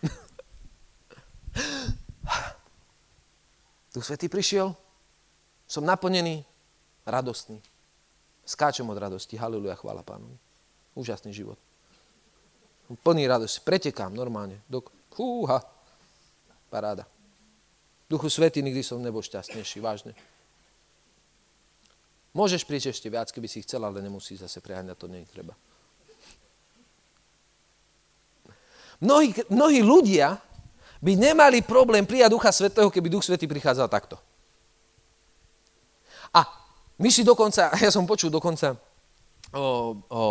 Duch 3.91 4.07
svetý 4.07 4.31
prišiel, 4.31 4.71
som 5.67 5.83
naplnený, 5.83 6.47
radostný. 7.03 7.59
Skáčem 8.47 8.87
od 8.87 8.97
radosti. 8.97 9.35
Haleluja, 9.35 9.75
chvála 9.75 10.03
pánovi. 10.03 10.35
Úžasný 10.95 11.31
život. 11.31 11.59
Plný 13.03 13.27
radosti. 13.27 13.63
Pretekám 13.63 14.11
normálne. 14.11 14.59
Dok... 14.67 14.91
Húha. 15.15 15.59
Paráda. 16.71 17.07
Duchu 18.11 18.27
Svety 18.27 18.59
nikdy 18.59 18.83
som 18.83 18.99
nebol 18.99 19.23
šťastnejší, 19.23 19.79
vážne. 19.79 20.11
Môžeš 22.31 22.63
prísť 22.63 22.95
ešte 22.95 23.07
viac, 23.11 23.27
keby 23.31 23.47
si 23.47 23.63
chcel, 23.63 23.83
ale 23.83 24.03
nemusí 24.03 24.39
zase 24.39 24.63
preháňať, 24.63 24.99
to 24.99 25.07
nie 25.11 25.23
je 25.23 25.31
treba. 25.31 25.55
Mnohí, 29.03 29.35
mnohí 29.51 29.79
ľudia 29.83 30.39
by 31.01 31.17
nemali 31.17 31.65
problém 31.65 32.05
prijať 32.05 32.29
Ducha 32.29 32.51
Svetého, 32.53 32.93
keby 32.93 33.09
Duch 33.09 33.25
Svetý 33.25 33.49
prichádzal 33.49 33.89
takto. 33.89 34.21
A 36.31 36.45
my 37.01 37.09
si 37.09 37.25
dokonca, 37.25 37.73
ja 37.85 37.89
som 37.89 38.05
počul 38.05 38.29
dokonca 38.29 38.77
o, 39.51 39.97
o, 40.07 40.23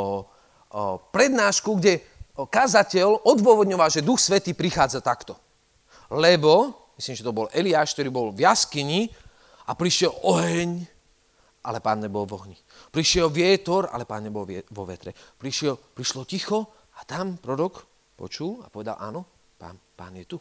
o 0.71 0.83
prednášku, 1.11 1.77
kde 1.77 2.01
kazateľ 2.39 3.27
odôvodňoval, 3.27 3.91
že 3.91 4.07
Duch 4.07 4.23
Svetý 4.23 4.55
prichádza 4.55 5.03
takto. 5.03 5.37
Lebo 6.09 6.73
myslím, 6.97 7.19
že 7.19 7.27
to 7.27 7.37
bol 7.37 7.51
Eliáš, 7.51 7.93
ktorý 7.99 8.09
bol 8.09 8.27
v 8.31 8.47
jaskyni 8.47 9.11
a 9.67 9.75
prišiel 9.75 10.15
oheň, 10.23 10.87
ale 11.61 11.79
pán 11.85 12.01
nebol 12.01 12.25
v 12.25 12.35
ohni. 12.39 12.57
Prišiel 12.89 13.29
vietor, 13.29 13.91
ale 13.93 14.09
pán 14.09 14.25
nebol 14.25 14.49
vo 14.49 14.85
vetre. 14.89 15.13
Prišiel, 15.13 15.77
prišlo 15.77 16.25
ticho 16.25 16.89
a 16.97 17.05
tam 17.05 17.37
prorok 17.37 17.85
počul 18.17 18.65
a 18.65 18.73
povedal, 18.73 18.97
áno, 18.97 19.29
Pán, 19.61 19.77
pán 19.93 20.17
je 20.17 20.25
tu. 20.25 20.41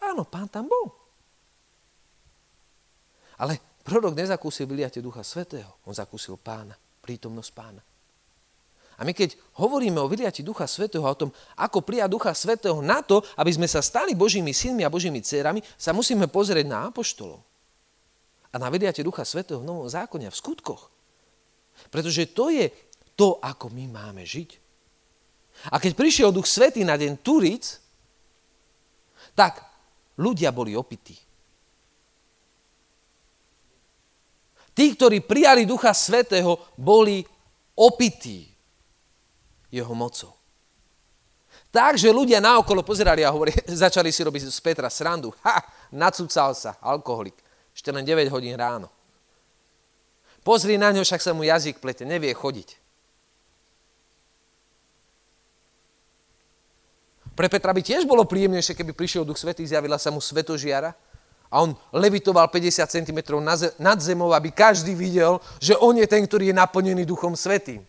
Áno, 0.00 0.24
pán 0.24 0.48
tam 0.48 0.66
bol. 0.66 0.90
Ale 3.40 3.56
prorok 3.84 4.16
nezakúsil 4.16 4.68
vyliate 4.68 5.00
Ducha 5.00 5.24
Svetého. 5.24 5.80
On 5.88 5.92
zakúsil 5.96 6.36
pána, 6.40 6.76
prítomnosť 7.00 7.50
pána. 7.52 7.82
A 9.00 9.04
my 9.04 9.16
keď 9.16 9.32
hovoríme 9.56 9.96
o 9.96 10.12
vyliati 10.12 10.44
Ducha 10.44 10.68
Svetého 10.68 11.08
a 11.08 11.16
o 11.16 11.16
tom, 11.16 11.32
ako 11.56 11.80
prijať 11.80 12.12
Ducha 12.12 12.36
Svetého 12.36 12.84
na 12.84 13.00
to, 13.00 13.24
aby 13.40 13.48
sme 13.48 13.64
sa 13.64 13.80
stali 13.80 14.12
Božími 14.12 14.52
synmi 14.52 14.84
a 14.84 14.92
Božími 14.92 15.24
dcerami, 15.24 15.64
sa 15.80 15.96
musíme 15.96 16.28
pozrieť 16.28 16.68
na 16.68 16.92
apoštolov. 16.92 17.40
A 18.52 18.60
na 18.60 18.68
vyliate 18.68 19.00
Ducha 19.00 19.24
Svetého 19.24 19.64
v 19.64 19.68
Novom 19.68 19.88
zákone 19.88 20.28
a 20.28 20.34
v 20.34 20.36
skutkoch. 20.36 20.92
Pretože 21.88 22.28
to 22.28 22.52
je 22.52 22.68
to, 23.16 23.40
ako 23.40 23.72
my 23.72 23.88
máme 23.88 24.20
žiť. 24.20 24.60
A 25.72 25.80
keď 25.80 25.96
prišiel 25.96 26.28
Duch 26.28 26.44
Svetý 26.44 26.84
na 26.84 27.00
deň 27.00 27.24
Turic, 27.24 27.80
tak 29.32 29.69
ľudia 30.20 30.52
boli 30.52 30.76
opití. 30.76 31.16
Tí, 34.70 34.84
ktorí 34.94 35.24
prijali 35.24 35.66
Ducha 35.66 35.90
Svetého, 35.90 36.56
boli 36.78 37.24
opití 37.74 38.46
jeho 39.72 39.92
mocou. 39.96 40.36
Takže 41.70 42.10
ľudia 42.10 42.42
naokolo 42.42 42.82
pozerali 42.82 43.22
a 43.22 43.30
hovorí, 43.30 43.54
začali 43.84 44.10
si 44.10 44.26
robiť 44.26 44.50
z 44.50 44.60
Petra 44.62 44.90
srandu. 44.90 45.30
Ha, 45.46 45.62
nacúcal 45.94 46.54
sa, 46.54 46.78
alkoholik. 46.82 47.38
Ešte 47.70 47.94
len 47.94 48.02
9 48.02 48.26
hodín 48.34 48.58
ráno. 48.58 48.90
Pozri 50.42 50.80
na 50.80 50.90
ňo, 50.90 51.04
však 51.06 51.22
sa 51.22 51.36
mu 51.36 51.46
jazyk 51.46 51.78
plete, 51.78 52.02
nevie 52.02 52.32
chodiť. 52.34 52.79
Pre 57.34 57.46
Petra 57.48 57.72
by 57.72 57.80
tiež 57.80 58.04
bolo 58.04 58.26
príjemnejšie, 58.26 58.76
keby 58.76 58.92
prišiel 58.92 59.24
Duch 59.24 59.38
Svetý, 59.38 59.64
zjavila 59.64 59.96
sa 59.96 60.12
mu 60.12 60.20
svetožiara 60.20 60.92
a 61.50 61.66
on 61.66 61.74
levitoval 61.90 62.46
50 62.46 62.86
cm 62.86 63.18
nad 63.78 63.98
zemou, 63.98 64.30
aby 64.30 64.54
každý 64.54 64.94
videl, 64.94 65.42
že 65.58 65.74
on 65.74 65.98
je 65.98 66.06
ten, 66.06 66.22
ktorý 66.22 66.54
je 66.54 66.58
naplnený 66.58 67.02
Duchom 67.02 67.34
Svetým. 67.34 67.82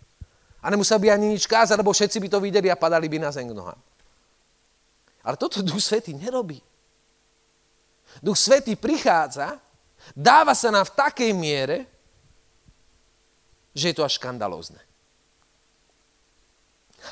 A 0.62 0.70
nemusel 0.70 0.98
by 0.98 1.14
ani 1.14 1.34
nič 1.38 1.46
kázať, 1.46 1.78
lebo 1.78 1.94
všetci 1.94 2.18
by 2.22 2.28
to 2.30 2.40
videli 2.42 2.70
a 2.70 2.78
padali 2.78 3.10
by 3.10 3.18
na 3.22 3.30
zem 3.34 3.50
k 3.50 3.54
nohám. 3.54 3.78
Ale 5.22 5.38
toto 5.38 5.62
Duch 5.62 5.82
Svetý 5.82 6.18
nerobí. 6.18 6.58
Duch 8.22 8.38
Svetý 8.38 8.74
prichádza, 8.74 9.62
dáva 10.18 10.58
sa 10.58 10.74
nám 10.74 10.90
v 10.90 10.96
takej 10.98 11.32
miere, 11.38 11.78
že 13.78 13.94
je 13.94 13.96
to 13.96 14.06
až 14.06 14.18
škandalózne. 14.18 14.82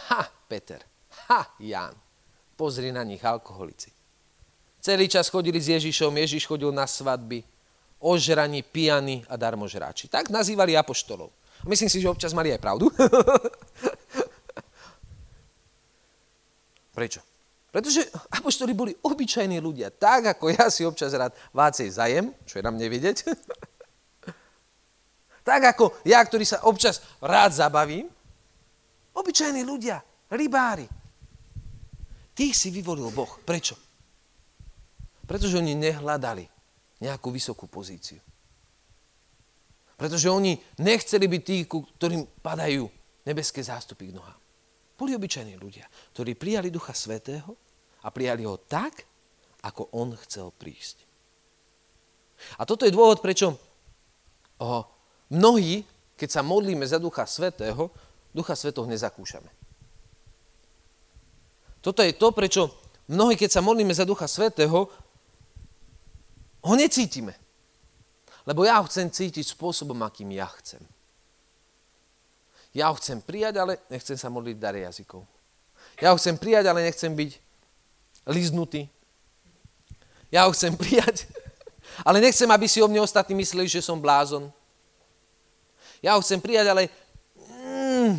Ha, 0.10 0.30
Peter, 0.50 0.82
ha, 1.30 1.54
Jan, 1.62 1.94
pozri 2.60 2.92
na 2.92 3.08
nich, 3.08 3.24
alkoholici. 3.24 3.88
Celý 4.84 5.08
čas 5.08 5.32
chodili 5.32 5.64
s 5.64 5.72
Ježišom, 5.72 6.12
Ježiš 6.12 6.44
chodil 6.44 6.76
na 6.76 6.84
svadby, 6.84 7.48
ožraní, 8.04 8.60
pijany 8.68 9.24
a 9.32 9.40
darmožráči. 9.40 10.12
Tak 10.12 10.28
nazývali 10.28 10.76
apoštolov. 10.76 11.32
Myslím 11.64 11.88
si, 11.88 12.04
že 12.04 12.12
občas 12.12 12.36
mali 12.36 12.52
aj 12.52 12.60
pravdu. 12.60 12.92
Prečo? 17.00 17.24
Pretože 17.72 18.12
apoštoli 18.32 18.74
boli 18.76 18.92
obyčajní 18.92 19.60
ľudia, 19.64 19.92
tak 19.92 20.36
ako 20.36 20.52
ja 20.52 20.68
si 20.68 20.84
občas 20.84 21.16
rád 21.16 21.32
vácej 21.56 21.88
zajem, 21.92 22.36
čo 22.44 22.60
je 22.60 22.66
na 22.66 22.72
mne 22.76 22.88
vidieť. 22.92 23.18
tak 25.48 25.62
ako 25.76 25.96
ja, 26.04 26.20
ktorý 26.24 26.44
sa 26.44 26.64
občas 26.68 27.00
rád 27.24 27.56
zabavím. 27.56 28.12
Obyčajní 29.16 29.64
ľudia, 29.64 30.04
rybári. 30.32 30.99
Tých 32.40 32.56
si 32.56 32.72
vyvolil 32.72 33.12
Boh. 33.12 33.28
Prečo? 33.44 33.76
Pretože 35.28 35.60
oni 35.60 35.76
nehľadali 35.76 36.48
nejakú 37.04 37.36
vysokú 37.36 37.68
pozíciu. 37.68 38.24
Pretože 40.00 40.32
oni 40.32 40.56
nechceli 40.80 41.28
byť 41.28 41.42
tí, 41.44 41.68
ktorým 41.68 42.24
padajú 42.40 42.88
nebeské 43.28 43.60
zástupy 43.60 44.08
k 44.08 44.16
nohám. 44.16 44.40
Boli 44.96 45.12
obyčajní 45.20 45.60
ľudia, 45.60 45.84
ktorí 46.16 46.40
prijali 46.40 46.72
Ducha 46.72 46.96
Svetého 46.96 47.60
a 48.00 48.08
prijali 48.08 48.48
ho 48.48 48.56
tak, 48.56 49.04
ako 49.60 49.92
on 50.00 50.16
chcel 50.24 50.56
prísť. 50.56 51.04
A 52.56 52.64
toto 52.64 52.88
je 52.88 52.96
dôvod, 52.96 53.20
prečo 53.20 53.52
oh, 54.64 54.88
mnohí, 55.28 55.84
keď 56.16 56.40
sa 56.40 56.42
modlíme 56.48 56.88
za 56.88 57.04
Ducha 57.04 57.28
Svetého, 57.28 57.92
Ducha 58.32 58.56
Svetého 58.56 58.88
nezakúšame. 58.88 59.59
Toto 61.80 62.04
je 62.04 62.12
to, 62.12 62.36
prečo 62.36 62.68
mnohí, 63.08 63.40
keď 63.40 63.60
sa 63.60 63.62
modlíme 63.64 63.96
za 63.96 64.04
Ducha 64.04 64.28
Svetého, 64.28 64.92
ho 66.60 66.74
necítime. 66.76 67.36
Lebo 68.44 68.66
ja 68.68 68.82
ho 68.82 68.88
chcem 68.90 69.08
cítiť 69.08 69.56
spôsobom, 69.56 69.96
akým 70.04 70.34
ja 70.36 70.50
chcem. 70.60 70.82
Ja 72.74 72.90
ho 72.92 72.96
chcem 72.98 73.22
prijať, 73.22 73.62
ale 73.62 73.78
nechcem 73.88 74.18
sa 74.18 74.30
modliť 74.30 74.58
dare 74.58 74.86
jazykov. 74.86 75.24
Ja 76.02 76.12
ho 76.12 76.20
chcem 76.20 76.36
prijať, 76.38 76.66
ale 76.68 76.86
nechcem 76.86 77.14
byť 77.14 77.32
liznutý. 78.26 78.90
Ja 80.34 80.46
ho 80.46 80.52
chcem 80.54 80.74
prijať, 80.82 81.30
ale 82.02 82.20
nechcem, 82.20 82.50
aby 82.50 82.66
si 82.66 82.82
o 82.82 82.90
mne 82.90 83.06
ostatní 83.06 83.38
mysleli, 83.38 83.70
že 83.70 83.86
som 83.86 84.02
blázon. 84.02 84.50
Ja 86.02 86.18
ho 86.18 86.22
chcem 86.24 86.42
prijať, 86.42 86.74
ale 86.74 86.90
mm, 87.38 88.18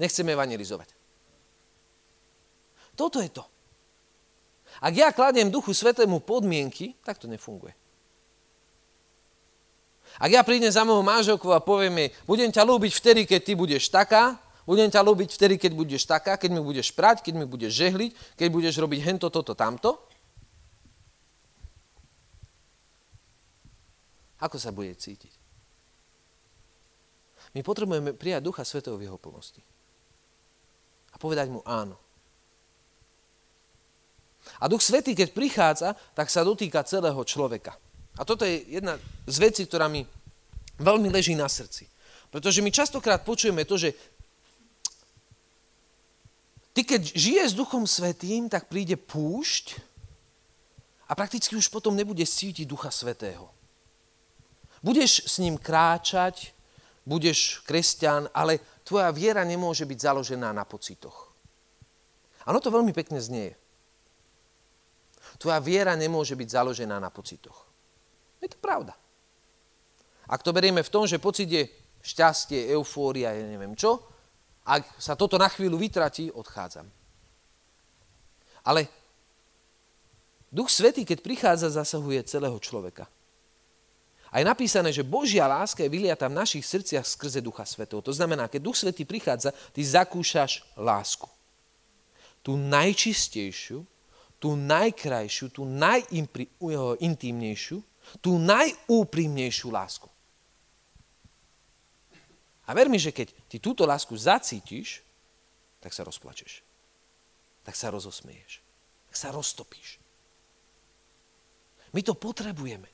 nechcem 0.00 0.26
evangelizovať. 0.26 0.95
Toto 2.96 3.20
je 3.20 3.28
to. 3.28 3.44
Ak 4.80 4.92
ja 4.92 5.12
kladiem 5.12 5.52
Duchu 5.52 5.72
Svetému 5.72 6.24
podmienky, 6.24 6.96
tak 7.04 7.20
to 7.20 7.28
nefunguje. 7.28 7.72
Ak 10.16 10.32
ja 10.32 10.40
prídem 10.40 10.72
za 10.72 10.80
mojou 10.80 11.04
manželkou 11.04 11.52
a 11.52 11.60
poviem 11.60 12.08
jej, 12.08 12.10
budem 12.24 12.48
ťa 12.48 12.64
ľúbiť 12.64 12.92
vtedy, 12.96 13.22
keď 13.28 13.40
ty 13.44 13.52
budeš 13.52 13.92
taká, 13.92 14.40
budem 14.64 14.88
ťa 14.88 15.04
ľúbiť 15.04 15.28
vtedy, 15.36 15.54
keď 15.60 15.72
budeš 15.76 16.08
taká, 16.08 16.40
keď 16.40 16.56
mi 16.56 16.62
budeš 16.64 16.88
prať, 16.96 17.20
keď 17.20 17.34
mi 17.36 17.44
budeš 17.44 17.76
žehliť, 17.76 18.10
keď 18.40 18.48
budeš 18.48 18.74
robiť 18.80 19.00
hento, 19.04 19.28
toto, 19.28 19.52
tamto. 19.52 20.00
Ako 24.40 24.56
sa 24.56 24.72
bude 24.72 24.92
cítiť? 24.96 25.32
My 27.56 27.64
potrebujeme 27.64 28.12
prijať 28.12 28.44
Ducha 28.44 28.64
Svetého 28.68 29.00
v 29.00 29.08
jeho 29.08 29.16
plnosti. 29.16 29.64
A 31.12 31.16
povedať 31.16 31.48
mu 31.48 31.64
áno. 31.64 31.96
A 34.60 34.68
Duch 34.68 34.80
Svetý, 34.80 35.12
keď 35.12 35.28
prichádza, 35.36 35.88
tak 36.16 36.32
sa 36.32 36.46
dotýka 36.46 36.86
celého 36.86 37.20
človeka. 37.24 37.76
A 38.16 38.24
toto 38.24 38.48
je 38.48 38.64
jedna 38.64 38.96
z 39.28 39.36
vecí, 39.36 39.62
ktorá 39.68 39.88
mi 39.92 40.08
veľmi 40.80 41.12
leží 41.12 41.36
na 41.36 41.48
srdci. 41.48 41.88
Pretože 42.32 42.64
my 42.64 42.70
častokrát 42.72 43.20
počujeme 43.24 43.64
to, 43.68 43.76
že 43.76 43.92
ty 46.72 46.84
keď 46.84 47.02
žiješ 47.12 47.48
s 47.52 47.58
Duchom 47.58 47.84
Svetým, 47.84 48.48
tak 48.48 48.68
príde 48.68 48.96
púšť 48.96 49.80
a 51.06 51.12
prakticky 51.14 51.54
už 51.54 51.68
potom 51.68 51.94
nebudeš 51.96 52.40
cítiť 52.40 52.66
Ducha 52.66 52.90
Svetého. 52.90 53.48
Budeš 54.84 55.24
s 55.24 55.40
ním 55.40 55.56
kráčať, 55.56 56.52
budeš 57.06 57.62
kresťan, 57.64 58.28
ale 58.34 58.60
tvoja 58.82 59.08
viera 59.14 59.46
nemôže 59.46 59.86
byť 59.86 59.98
založená 59.98 60.50
na 60.52 60.66
pocitoch. 60.66 61.32
Áno, 62.46 62.62
to 62.62 62.70
veľmi 62.70 62.94
pekne 62.94 63.18
znie. 63.18 63.54
Tvoja 65.36 65.60
viera 65.60 65.92
nemôže 65.92 66.32
byť 66.32 66.48
založená 66.48 66.96
na 66.96 67.12
pocitoch. 67.12 67.68
Je 68.40 68.48
to 68.48 68.58
pravda. 68.60 68.96
Ak 70.26 70.42
to 70.42 70.50
berieme 70.50 70.82
v 70.82 70.92
tom, 70.92 71.06
že 71.06 71.22
pocit 71.22 71.46
je 71.46 71.68
šťastie, 72.02 72.72
eufória, 72.74 73.34
ja 73.34 73.44
neviem 73.46 73.76
čo, 73.78 74.02
ak 74.66 74.98
sa 74.98 75.14
toto 75.14 75.38
na 75.38 75.46
chvíľu 75.46 75.78
vytratí, 75.78 76.34
odchádzam. 76.34 76.90
Ale 78.66 78.90
Duch 80.50 80.70
Svetý, 80.70 81.06
keď 81.06 81.22
prichádza, 81.22 81.70
zasahuje 81.70 82.26
celého 82.26 82.58
človeka. 82.58 83.06
A 84.34 84.42
je 84.42 84.44
napísané, 84.46 84.90
že 84.90 85.06
Božia 85.06 85.46
láska 85.46 85.86
je 85.86 85.94
vyliata 85.94 86.26
v 86.26 86.38
našich 86.42 86.66
srdciach 86.66 87.06
skrze 87.06 87.38
Ducha 87.38 87.62
Svetého. 87.62 88.02
To 88.02 88.10
znamená, 88.10 88.50
keď 88.50 88.60
Duch 88.66 88.78
Svetý 88.78 89.06
prichádza, 89.06 89.54
ty 89.70 89.86
zakúšaš 89.86 90.66
lásku. 90.74 91.30
Tú 92.42 92.58
najčistejšiu, 92.58 93.86
tú 94.36 94.52
najkrajšiu, 94.56 95.48
tú 95.48 95.64
najintímnejšiu, 95.64 97.82
tú 98.20 98.38
najúprimnejšiu 98.38 99.70
lásku. 99.72 100.08
A 102.66 102.74
ver 102.74 102.90
mi, 102.90 102.98
že 102.98 103.14
keď 103.14 103.30
ty 103.46 103.62
túto 103.62 103.86
lásku 103.86 104.10
zacítiš, 104.18 105.06
tak 105.78 105.94
sa 105.94 106.02
rozplačeš. 106.02 106.66
Tak 107.62 107.78
sa 107.78 107.94
rozosmeješ. 107.94 108.58
Tak 109.06 109.14
sa 109.14 109.30
roztopíš. 109.30 110.02
My 111.94 112.02
to 112.02 112.18
potrebujeme. 112.18 112.90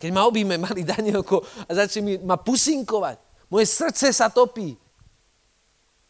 Keď 0.00 0.10
ma 0.12 0.24
objíme 0.24 0.56
malý 0.56 0.84
Danielko 0.84 1.44
a 1.68 1.70
začne 1.72 2.00
mi, 2.04 2.14
ma 2.20 2.36
pusinkovať, 2.40 3.18
moje 3.52 3.66
srdce 3.68 4.12
sa 4.12 4.32
topí. 4.32 4.76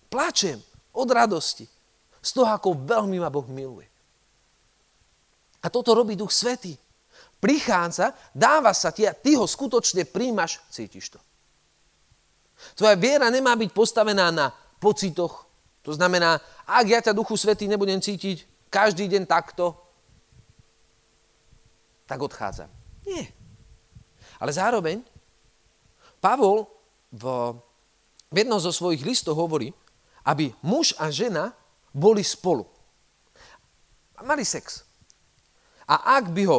Plačem 0.07 0.63
od 0.95 1.09
radosti. 1.11 1.67
Z 2.23 2.31
toho, 2.35 2.51
ako 2.51 2.87
veľmi 2.87 3.19
ma 3.23 3.31
Boh 3.31 3.47
miluje. 3.47 3.87
A 5.67 5.73
toto 5.73 5.99
robí 5.99 6.15
Duch 6.15 6.31
Svetý. 6.31 6.79
Prichádza, 7.43 8.15
dáva 8.31 8.71
sa 8.71 8.95
ti 8.95 9.03
a 9.03 9.11
ty 9.11 9.35
ho 9.35 9.51
skutočne 9.51 10.07
príjmaš, 10.07 10.63
cítiš 10.71 11.19
to. 11.19 11.21
Tvoja 12.79 12.95
viera 12.95 13.27
nemá 13.29 13.59
byť 13.59 13.71
postavená 13.75 14.31
na 14.31 14.55
pocitoch. 14.79 15.45
To 15.83 15.91
znamená, 15.91 16.39
ak 16.65 16.87
ja 16.87 17.01
ťa 17.03 17.19
Duchu 17.19 17.35
Svetý 17.35 17.67
nebudem 17.67 17.99
cítiť 17.99 18.71
každý 18.71 19.11
deň 19.11 19.27
takto, 19.27 19.75
tak 22.07 22.23
odchádzam. 22.23 22.71
Nie. 23.03 23.27
Ale 24.39 24.55
zároveň 24.55 25.03
Pavol 26.23 26.71
v, 27.11 27.25
v 28.31 28.37
jednom 28.39 28.63
zo 28.63 28.71
svojich 28.71 29.03
listov 29.03 29.35
hovorí, 29.35 29.75
aby 30.23 30.55
muž 30.63 30.95
a 30.95 31.11
žena 31.11 31.51
boli 31.91 32.23
spolu. 32.23 32.67
Mali 34.23 34.47
sex. 34.47 34.86
A 35.87 36.19
ak 36.19 36.35
by 36.35 36.43
ho 36.51 36.59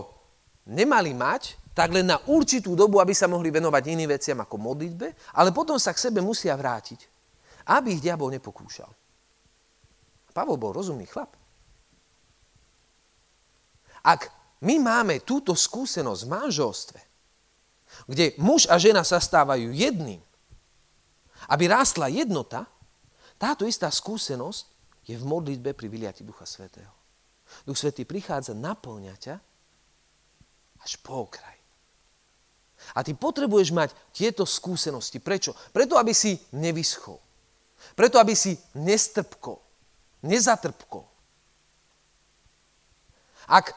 nemali 0.67 1.11
mať, 1.11 1.59
tak 1.77 1.93
len 1.93 2.09
na 2.09 2.17
určitú 2.25 2.73
dobu, 2.73 2.97
aby 2.97 3.13
sa 3.13 3.29
mohli 3.29 3.53
venovať 3.53 3.83
iným 3.93 4.09
veciam 4.09 4.39
ako 4.41 4.57
modlitbe, 4.57 5.37
ale 5.37 5.53
potom 5.53 5.77
sa 5.77 5.93
k 5.93 6.09
sebe 6.09 6.25
musia 6.25 6.57
vrátiť, 6.57 7.05
aby 7.69 7.93
ich 7.93 8.01
diabol 8.01 8.33
nepokúšal. 8.33 8.89
Pavol 10.33 10.57
bol 10.57 10.73
rozumný 10.73 11.09
chlap. 11.09 11.33
Ak 14.05 14.29
my 14.61 14.77
máme 14.77 15.25
túto 15.25 15.57
skúsenosť 15.57 16.21
v 16.25 16.33
manželstve, 16.33 16.99
kde 18.05 18.37
muž 18.37 18.69
a 18.69 18.77
žena 18.77 19.01
sa 19.01 19.17
stávajú 19.17 19.73
jedným, 19.73 20.21
aby 21.49 21.63
rástla 21.69 22.09
jednota, 22.09 22.69
táto 23.37 23.65
istá 23.65 23.89
skúsenosť 23.89 24.65
je 25.09 25.15
v 25.17 25.25
modlitbe 25.25 25.73
pri 25.73 25.87
vyliati 25.89 26.21
Ducha 26.21 26.45
Svetého. 26.45 26.89
Duch 27.65 27.77
Svetý 27.77 28.03
prichádza 28.07 28.55
naplňať 28.55 29.17
ťa 29.19 29.35
až 30.83 30.91
po 31.03 31.27
okraj. 31.27 31.57
A 32.93 33.01
ty 33.01 33.17
potrebuješ 33.17 33.73
mať 33.73 33.89
tieto 34.13 34.45
skúsenosti. 34.45 35.17
Prečo? 35.17 35.57
Preto, 35.73 35.97
aby 35.97 36.13
si 36.13 36.37
nevyschol. 36.53 37.17
Preto, 37.97 38.21
aby 38.21 38.37
si 38.37 38.55
nestrpkol. 38.77 39.57
Nezatrpkol. 40.23 41.05
Ak 43.47 43.73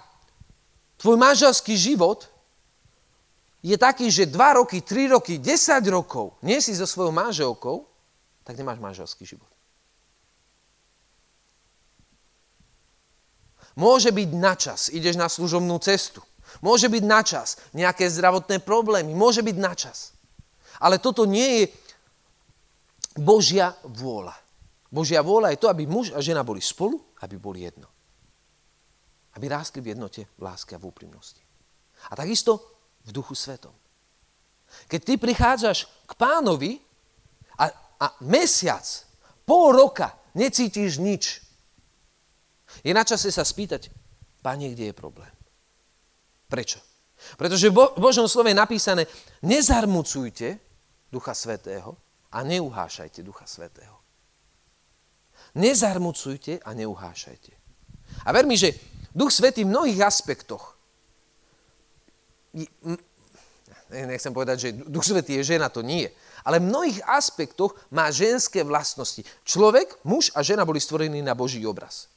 tvoj 0.99 1.17
manželský 1.17 1.79
život 1.79 2.27
je 3.61 3.77
taký, 3.77 4.11
že 4.11 4.27
2 4.27 4.61
roky, 4.61 4.83
3 4.83 5.15
roky, 5.17 5.39
10 5.39 5.85
rokov 5.93 6.37
nie 6.43 6.59
si 6.59 6.75
so 6.75 6.89
svojou 6.89 7.13
manželkou, 7.13 7.87
tak 8.45 8.57
nemáš 8.57 8.81
manželský 8.83 9.25
život. 9.29 9.49
Môže 13.81 14.13
byť 14.13 14.31
na 14.37 14.53
čas, 14.53 14.93
ideš 14.93 15.17
na 15.17 15.33
služobnú 15.33 15.81
cestu. 15.81 16.21
Môže 16.61 16.93
byť 16.93 17.05
na 17.09 17.25
čas 17.25 17.57
nejaké 17.73 18.05
zdravotné 18.13 18.61
problémy. 18.61 19.17
Môže 19.17 19.41
byť 19.41 19.57
na 19.57 19.73
čas. 19.73 20.13
Ale 20.85 21.01
toto 21.01 21.25
nie 21.25 21.65
je 21.65 21.65
Božia 23.17 23.73
vôľa. 23.81 24.37
Božia 24.93 25.25
vôľa 25.25 25.57
je 25.57 25.61
to, 25.65 25.71
aby 25.73 25.89
muž 25.89 26.13
a 26.13 26.21
žena 26.21 26.45
boli 26.45 26.61
spolu, 26.61 27.01
aby 27.25 27.41
boli 27.41 27.65
jedno. 27.65 27.89
Aby 29.39 29.49
rástli 29.49 29.81
v 29.81 29.97
jednote, 29.97 30.29
v 30.29 30.41
láske 30.45 30.77
a 30.77 30.83
v 30.83 30.91
úprimnosti. 30.91 31.41
A 32.11 32.19
takisto 32.19 32.61
v 33.07 33.11
duchu 33.17 33.33
svetom. 33.33 33.73
Keď 34.91 35.01
ty 35.01 35.15
prichádzaš 35.17 35.89
k 36.05 36.13
pánovi 36.21 36.77
a, 37.57 37.71
a 38.03 38.07
mesiac, 38.27 38.85
pol 39.47 39.73
roka 39.73 40.13
necítiš 40.35 40.99
nič, 41.01 41.50
je 42.85 42.93
na 42.95 43.05
čase 43.05 43.33
sa 43.33 43.45
spýtať, 43.45 43.91
Pane, 44.41 44.73
kde 44.73 44.91
je 44.91 44.95
problém? 44.97 45.33
Prečo? 46.49 46.81
Pretože 47.37 47.69
v 47.69 48.01
Božom 48.01 48.25
slove 48.25 48.49
je 48.49 48.57
napísané, 48.57 49.05
nezarmucujte 49.45 50.57
Ducha 51.13 51.37
Svetého 51.37 51.97
a 52.33 52.41
neuhášajte 52.43 53.21
Ducha 53.21 53.45
Svetého. 53.45 54.01
Nezarmucujte 55.55 56.65
a 56.65 56.71
neuhášajte. 56.73 57.53
A 58.25 58.33
ver 58.33 58.49
mi, 58.49 58.57
že 58.57 58.73
Duch 59.13 59.33
Svetý 59.33 59.69
v 59.69 59.73
mnohých 59.77 60.01
aspektoch, 60.01 60.79
nechcem 63.91 64.33
povedať, 64.35 64.57
že 64.59 64.69
Duch 64.73 65.05
Svetý 65.05 65.39
je 65.43 65.55
žena, 65.55 65.69
to 65.69 65.83
nie, 65.83 66.09
ale 66.47 66.59
v 66.59 66.71
mnohých 66.71 67.01
aspektoch 67.05 67.77
má 67.93 68.09
ženské 68.09 68.65
vlastnosti. 68.65 69.23
Človek, 69.45 70.01
muž 70.09 70.33
a 70.35 70.41
žena 70.41 70.65
boli 70.65 70.81
stvorení 70.81 71.21
na 71.23 71.37
Boží 71.37 71.63
obraz. 71.67 72.10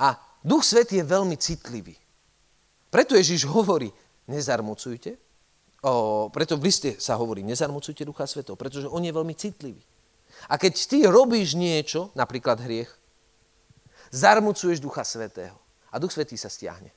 A 0.00 0.16
Duch 0.40 0.64
Svetý 0.64 1.04
je 1.04 1.04
veľmi 1.04 1.36
citlivý. 1.36 1.92
Preto 2.88 3.12
Ježiš 3.12 3.44
hovorí, 3.44 3.92
nezarmucujte, 4.26 5.20
o, 5.84 6.26
preto 6.32 6.56
v 6.56 6.64
liste 6.66 6.90
sa 6.96 7.20
hovorí, 7.20 7.44
nezarmucujte 7.44 8.08
Ducha 8.08 8.24
Svetého, 8.24 8.56
pretože 8.56 8.88
on 8.88 9.04
je 9.04 9.12
veľmi 9.12 9.36
citlivý. 9.36 9.84
A 10.48 10.56
keď 10.56 10.72
ty 10.88 10.98
robíš 11.04 11.54
niečo, 11.54 12.08
napríklad 12.16 12.64
hriech, 12.64 12.88
zarmucuješ 14.08 14.80
Ducha 14.80 15.04
Svetého 15.04 15.60
a 15.92 16.00
Duch 16.00 16.10
Svetý 16.10 16.40
sa 16.40 16.48
stiahne. 16.48 16.90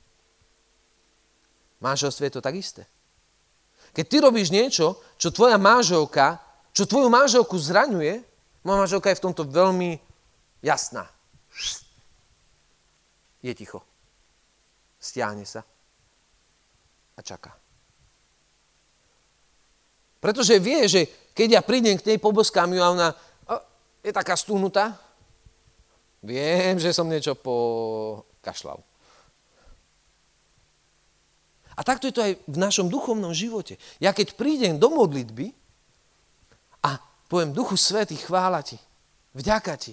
Manželstve 1.84 2.32
je 2.32 2.34
to 2.40 2.42
tak 2.42 2.56
isté. 2.56 2.88
Keď 3.92 4.04
ty 4.08 4.16
robíš 4.24 4.48
niečo, 4.48 4.98
čo 5.20 5.28
tvoja 5.28 5.60
manželka, 5.60 6.40
čo 6.72 6.88
tvoju 6.88 7.12
manželku 7.12 7.54
zraňuje, 7.60 8.24
moja 8.64 8.78
manželka 8.88 9.12
je 9.12 9.20
v 9.20 9.24
tomto 9.30 9.44
veľmi 9.44 10.00
jasná 10.64 11.06
je 13.44 13.52
ticho. 13.52 13.84
Stiahne 14.96 15.44
sa 15.44 15.60
a 17.14 17.20
čaká. 17.20 17.52
Pretože 20.24 20.56
vie, 20.56 20.88
že 20.88 21.04
keď 21.36 21.60
ja 21.60 21.60
prídem 21.60 22.00
k 22.00 22.08
nej, 22.08 22.18
poboskám 22.18 22.72
ju 22.72 22.80
a 22.80 22.92
ona 22.96 23.08
je 24.00 24.08
taká 24.08 24.32
stúhnutá, 24.32 24.96
viem, 26.24 26.80
že 26.80 26.96
som 26.96 27.04
niečo 27.04 27.36
pokašľal. 27.36 28.80
A 31.74 31.80
takto 31.84 32.08
je 32.08 32.14
to 32.14 32.24
aj 32.24 32.32
v 32.48 32.56
našom 32.56 32.88
duchovnom 32.88 33.34
živote. 33.36 33.76
Ja 34.00 34.16
keď 34.16 34.38
prídem 34.38 34.80
do 34.80 34.88
modlitby 34.94 35.52
a 36.86 36.96
poviem, 37.26 37.50
Duchu 37.50 37.74
Svety, 37.74 38.14
chvála 38.14 38.62
ti, 38.62 38.78
vďaka 39.34 39.74
ti, 39.74 39.92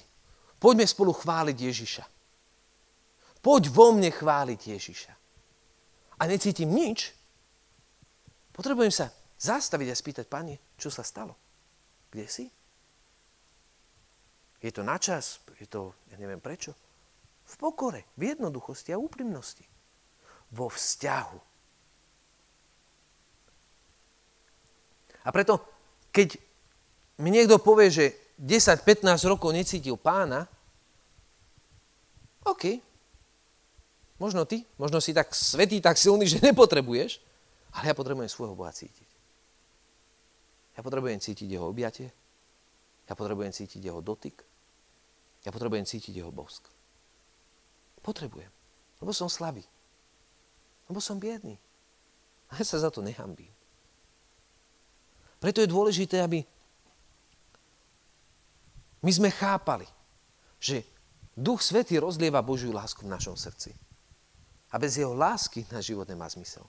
poďme 0.62 0.86
spolu 0.86 1.12
chváliť 1.12 1.58
Ježiša. 1.58 2.04
Poď 3.42 3.74
vo 3.74 3.90
mne 3.94 4.14
chváliť 4.14 4.60
Ježiša. 4.78 5.14
A 6.22 6.24
necítim 6.30 6.70
nič. 6.70 7.10
Potrebujem 8.54 8.94
sa 8.94 9.10
zastaviť 9.42 9.88
a 9.90 9.96
spýtať, 9.98 10.26
Pane, 10.30 10.78
čo 10.78 10.94
sa 10.94 11.02
stalo? 11.02 11.34
Kde 12.14 12.26
si? 12.30 12.46
Je 14.62 14.70
to 14.70 14.86
na 14.86 15.02
čas? 15.02 15.42
Je 15.58 15.66
to, 15.66 15.98
ja 16.14 16.22
neviem 16.22 16.38
prečo. 16.38 16.78
V 17.50 17.54
pokore, 17.58 18.06
v 18.14 18.38
jednoduchosti 18.38 18.94
a 18.94 19.02
úprimnosti. 19.02 19.66
Vo 20.54 20.70
vzťahu. 20.70 21.40
A 25.26 25.30
preto, 25.34 25.58
keď 26.14 26.38
mi 27.22 27.34
niekto 27.34 27.58
povie, 27.58 27.90
že 27.90 28.06
10-15 28.38 29.06
rokov 29.26 29.50
necítil 29.54 29.98
pána, 29.98 30.46
OK, 32.46 32.82
Možno 34.22 34.46
ty, 34.46 34.62
možno 34.78 35.02
si 35.02 35.18
tak 35.18 35.34
svetý, 35.34 35.82
tak 35.82 35.98
silný, 35.98 36.30
že 36.32 36.38
nepotrebuješ, 36.46 37.18
ale 37.74 37.90
ja 37.90 37.98
potrebujem 37.98 38.30
svojho 38.30 38.54
Boha 38.54 38.70
cítiť. 38.70 39.10
Ja 40.78 40.86
potrebujem 40.86 41.18
cítiť 41.18 41.50
jeho 41.50 41.66
objatie, 41.66 42.14
ja 43.10 43.14
potrebujem 43.18 43.50
cítiť 43.50 43.82
jeho 43.82 44.00
dotyk, 44.00 44.46
ja 45.42 45.50
potrebujem 45.50 45.84
cítiť 45.90 46.22
jeho 46.22 46.30
bosk. 46.30 46.70
Potrebujem, 48.06 48.50
lebo 49.02 49.12
som 49.12 49.26
slabý, 49.26 49.66
lebo 50.86 51.02
som 51.02 51.18
biedný. 51.18 51.58
A 52.54 52.62
ja 52.62 52.66
sa 52.66 52.78
za 52.78 52.94
to 52.94 53.02
nehambím. 53.02 53.50
Preto 55.42 55.66
je 55.66 55.74
dôležité, 55.74 56.22
aby 56.22 56.46
my 59.02 59.12
sme 59.12 59.34
chápali, 59.34 59.90
že 60.62 60.86
Duch 61.34 61.66
Svetý 61.66 61.98
rozlieva 61.98 62.46
Božiu 62.46 62.70
lásku 62.70 63.02
v 63.02 63.10
našom 63.10 63.34
srdci. 63.34 63.74
A 64.72 64.80
bez 64.80 64.98
jeho 64.98 65.14
lásky 65.14 65.68
náš 65.72 65.92
život 65.92 66.08
nemá 66.08 66.30
zmysel. 66.30 66.64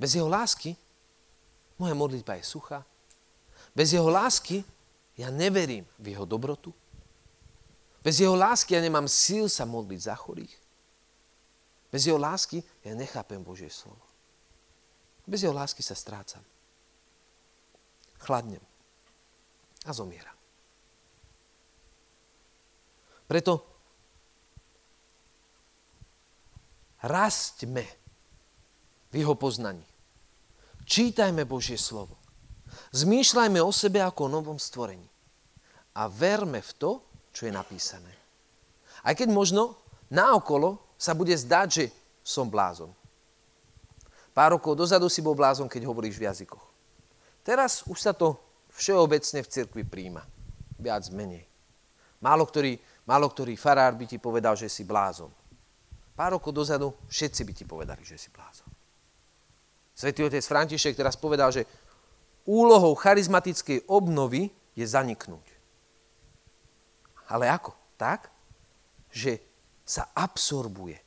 Bez 0.00 0.14
jeho 0.14 0.28
lásky 0.28 0.76
moja 1.78 1.94
modlitba 1.94 2.34
je 2.34 2.44
suchá. 2.44 2.84
Bez 3.76 3.92
jeho 3.92 4.08
lásky 4.08 4.64
ja 5.16 5.30
neverím 5.30 5.86
v 5.98 6.16
jeho 6.16 6.24
dobrotu. 6.24 6.74
Bez 8.04 8.20
jeho 8.20 8.36
lásky 8.36 8.74
ja 8.74 8.80
nemám 8.80 9.08
síl 9.08 9.48
sa 9.48 9.64
modliť 9.64 10.00
za 10.00 10.14
chorých. 10.16 10.54
Bez 11.92 12.08
jeho 12.08 12.18
lásky 12.18 12.64
ja 12.84 12.92
nechápem 12.96 13.44
Božie 13.44 13.70
slovo. 13.70 14.02
Bez 15.24 15.44
jeho 15.44 15.54
lásky 15.54 15.80
sa 15.80 15.96
strácam. 15.96 16.42
Chladnem. 18.18 18.60
A 19.84 19.92
zomieram. 19.92 20.36
Preto 23.24 23.73
rastme 27.04 27.84
v 29.12 29.14
jeho 29.20 29.36
poznaní. 29.36 29.84
Čítajme 30.88 31.44
Božie 31.44 31.76
slovo. 31.76 32.16
Zmýšľajme 32.96 33.60
o 33.60 33.70
sebe 33.70 34.00
ako 34.00 34.26
o 34.26 34.32
novom 34.32 34.58
stvorení. 34.58 35.06
A 35.94 36.10
verme 36.10 36.58
v 36.58 36.72
to, 36.74 36.90
čo 37.30 37.46
je 37.46 37.52
napísané. 37.54 38.10
Aj 39.04 39.14
keď 39.14 39.30
možno 39.30 39.78
naokolo 40.10 40.80
sa 40.98 41.14
bude 41.14 41.36
zdať, 41.36 41.68
že 41.70 41.84
som 42.24 42.48
blázon. 42.48 42.90
Pár 44.34 44.58
rokov 44.58 44.74
dozadu 44.74 45.06
si 45.06 45.22
bol 45.22 45.38
blázon, 45.38 45.70
keď 45.70 45.86
hovoríš 45.86 46.18
v 46.18 46.26
jazykoch. 46.26 46.64
Teraz 47.46 47.86
už 47.86 48.00
sa 48.00 48.10
to 48.10 48.34
všeobecne 48.74 49.44
v 49.44 49.50
cirkvi 49.52 49.84
príjma. 49.86 50.26
Viac 50.80 51.06
menej. 51.14 51.46
Málo 52.18 52.42
ktorý, 52.42 52.80
málo 53.06 53.30
ktorý 53.30 53.54
farár 53.54 53.94
by 53.94 54.10
ti 54.10 54.18
povedal, 54.18 54.58
že 54.58 54.66
si 54.66 54.82
blázon. 54.82 55.30
Pár 56.14 56.38
rokov 56.38 56.54
dozadu 56.54 56.94
všetci 57.10 57.42
by 57.42 57.52
ti 57.52 57.64
povedali, 57.66 58.06
že 58.06 58.14
si 58.14 58.30
blázon. 58.30 58.70
Svetý 59.94 60.26
otec 60.26 60.42
František 60.42 60.94
teraz 60.94 61.18
povedal, 61.18 61.50
že 61.50 61.66
úlohou 62.46 62.94
charizmatickej 62.94 63.90
obnovy 63.90 64.50
je 64.74 64.86
zaniknúť. 64.86 65.46
Ale 67.30 67.50
ako? 67.50 67.74
Tak, 67.98 68.30
že 69.10 69.38
sa 69.86 70.10
absorbuje 70.14 70.98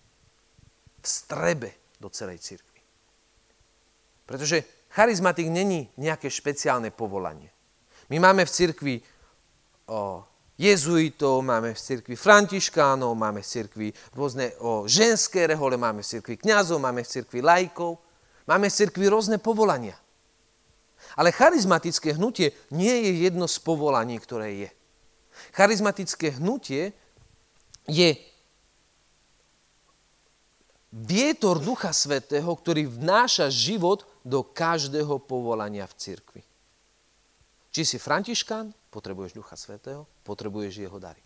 v 0.99 1.07
strebe 1.07 1.69
do 1.99 2.07
celej 2.11 2.39
cirkvi. 2.43 2.81
Pretože 4.27 4.87
charizmatik 4.91 5.47
není 5.47 5.87
nejaké 5.99 6.27
špeciálne 6.27 6.91
povolanie. 6.91 7.51
My 8.07 8.19
máme 8.19 8.47
v 8.47 8.53
cirkvi 8.53 8.95
jezuitov, 10.57 11.45
máme 11.45 11.77
v 11.77 11.79
cirkvi 11.79 12.17
františkánov, 12.17 13.13
máme 13.13 13.45
v 13.45 13.47
cirkvi 13.47 13.87
rôzne 14.17 14.57
o, 14.57 14.89
ženské 14.89 15.45
rehole, 15.45 15.77
máme 15.77 16.01
v 16.01 16.09
cirkvi 16.17 16.35
kňazov, 16.41 16.81
máme 16.81 17.05
v 17.05 17.11
cirkvi 17.13 17.39
lajkov, 17.45 18.01
máme 18.49 18.65
v 18.67 18.77
cirkvi 18.77 19.05
rôzne 19.05 19.37
povolania. 19.37 19.93
Ale 21.13 21.29
charizmatické 21.29 22.17
hnutie 22.17 22.57
nie 22.73 23.05
je 23.05 23.11
jedno 23.29 23.45
z 23.45 23.57
povolaní, 23.61 24.17
ktoré 24.17 24.49
je. 24.65 24.69
Charizmatické 25.53 26.41
hnutie 26.41 26.97
je 27.85 28.17
vietor 30.89 31.61
Ducha 31.61 31.93
Svetého, 31.93 32.49
ktorý 32.49 32.89
vnáša 32.89 33.53
život 33.53 34.09
do 34.25 34.41
každého 34.41 35.21
povolania 35.21 35.85
v 35.85 35.93
cirkvi. 36.01 36.46
Či 37.77 37.85
si 37.85 37.97
františkán, 38.01 38.73
potrebuješ 38.89 39.37
Ducha 39.37 39.53
Svetého, 39.53 40.09
potrebuješ 40.25 40.81
jeho 40.81 40.97
dary. 40.97 41.21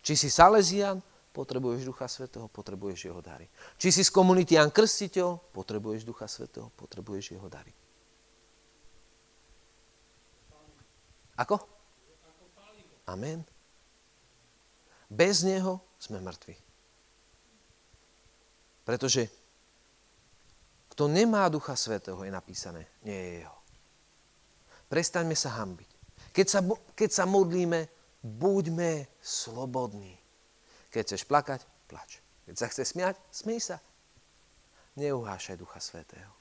Či 0.00 0.16
si 0.16 0.28
Salesian, 0.32 1.04
potrebuješ 1.36 1.84
Ducha 1.84 2.08
Svetého, 2.08 2.48
potrebuješ 2.48 3.12
jeho 3.12 3.20
dary. 3.20 3.52
Či 3.76 3.92
si 3.92 4.00
z 4.00 4.08
komunity 4.08 4.56
Jan 4.56 4.72
Krstiteľ, 4.72 5.52
potrebuješ 5.52 6.08
Ducha 6.08 6.24
Svetého, 6.24 6.72
potrebuješ 6.72 7.36
jeho 7.36 7.44
dary. 7.52 7.68
Ako? 11.36 11.60
Amen. 13.04 13.44
Bez 15.12 15.44
neho 15.44 15.84
sme 16.00 16.16
mŕtvi. 16.16 16.56
Pretože 18.88 19.28
kto 20.96 21.12
nemá 21.12 21.44
Ducha 21.52 21.76
Svetého, 21.76 22.24
je 22.24 22.32
napísané, 22.32 22.88
nie 23.04 23.20
je 23.20 23.32
jeho. 23.44 23.63
Prestaňme 24.88 25.34
sa 25.34 25.56
hambiť. 25.60 25.90
Keď 26.34 26.46
sa, 26.46 26.60
keď 26.94 27.10
sa 27.10 27.24
modlíme, 27.24 27.86
buďme 28.22 29.06
slobodní. 29.22 30.16
Keď 30.90 31.02
chceš 31.04 31.22
plakať, 31.26 31.60
plač. 31.86 32.18
Keď 32.44 32.54
sa 32.54 32.66
chce 32.68 32.82
smiať, 32.84 33.16
smej 33.30 33.60
sa. 33.60 33.76
Neuhášaj 34.94 35.58
Ducha 35.58 35.80
Svetého. 35.80 36.32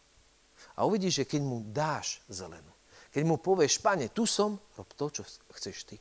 A 0.78 0.86
uvidíš, 0.86 1.24
že 1.24 1.30
keď 1.30 1.42
mu 1.42 1.66
dáš 1.70 2.22
zelenú, 2.30 2.74
keď 3.14 3.24
mu 3.30 3.38
povieš, 3.38 3.78
pane, 3.78 4.10
tu 4.10 4.26
som, 4.26 4.58
rob 4.74 4.90
to, 4.98 5.06
čo 5.14 5.22
chceš 5.54 5.86
ty. 5.86 5.98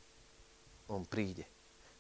On 0.89 1.05
príde. 1.05 1.45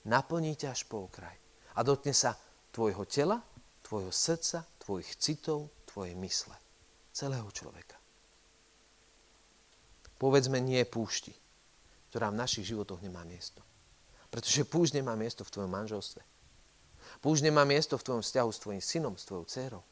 Naplní 0.09 0.57
ťa 0.57 0.72
až 0.72 0.88
po 0.88 1.05
okraj. 1.05 1.36
A 1.76 1.80
dotne 1.84 2.16
sa 2.16 2.32
tvojho 2.72 3.05
tela, 3.05 3.45
tvojho 3.84 4.09
srdca, 4.09 4.64
tvojich 4.80 5.20
citov, 5.20 5.68
tvojej 5.84 6.16
mysle. 6.16 6.57
Celého 7.12 7.49
človeka. 7.53 8.01
Povedzme 10.23 10.62
nie 10.62 10.87
púšti, 10.87 11.35
ktorá 12.14 12.31
v 12.31 12.39
našich 12.39 12.70
životoch 12.70 13.03
nemá 13.03 13.27
miesto. 13.27 13.59
Pretože 14.31 14.62
púšť 14.62 15.03
nemá 15.03 15.18
miesto 15.18 15.43
v 15.43 15.51
tvojom 15.51 15.75
manželstve. 15.75 16.23
Púšť 17.18 17.51
nemá 17.51 17.66
miesto 17.66 17.99
v 17.99 18.07
tvojom 18.07 18.23
vzťahu 18.23 18.51
s 18.55 18.62
tvojim 18.62 18.83
synom, 18.83 19.14
s 19.18 19.27
tvojou 19.27 19.45
dcerou. 19.51 19.83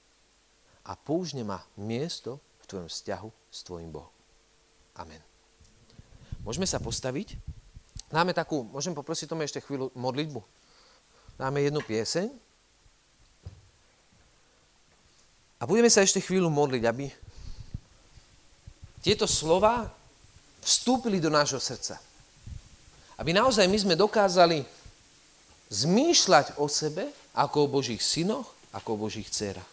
A 0.86 0.94
púšť 0.94 1.42
nemá 1.42 1.66
miesto 1.74 2.38
v 2.62 2.64
tvojom 2.70 2.86
vzťahu 2.86 3.28
s 3.50 3.60
tvojim 3.66 3.90
Bohom. 3.90 4.14
Amen. 4.94 5.18
Môžeme 6.46 6.64
sa 6.64 6.78
postaviť. 6.78 7.34
Dáme 8.06 8.30
takú, 8.30 8.62
môžem 8.70 8.94
poprosiť 8.94 9.26
tomu 9.26 9.42
ešte 9.42 9.58
chvíľu 9.58 9.90
modlitbu. 9.98 10.40
Dáme 11.42 11.58
jednu 11.58 11.82
pieseň. 11.82 12.30
A 15.58 15.66
budeme 15.66 15.90
sa 15.90 16.06
ešte 16.06 16.22
chvíľu 16.22 16.48
modliť, 16.54 16.82
aby 16.86 17.10
tieto 19.02 19.26
slova 19.26 19.99
vstúpili 20.60 21.18
do 21.20 21.32
nášho 21.32 21.58
srdca. 21.60 21.98
Aby 23.20 23.36
naozaj 23.36 23.68
my 23.68 23.78
sme 23.80 23.94
dokázali 23.96 24.64
zmýšľať 25.68 26.56
o 26.56 26.66
sebe 26.66 27.12
ako 27.36 27.68
o 27.68 27.72
Božích 27.80 28.00
synoch, 28.00 28.48
ako 28.72 28.88
o 28.96 29.00
Božích 29.08 29.28
dcerách. 29.28 29.70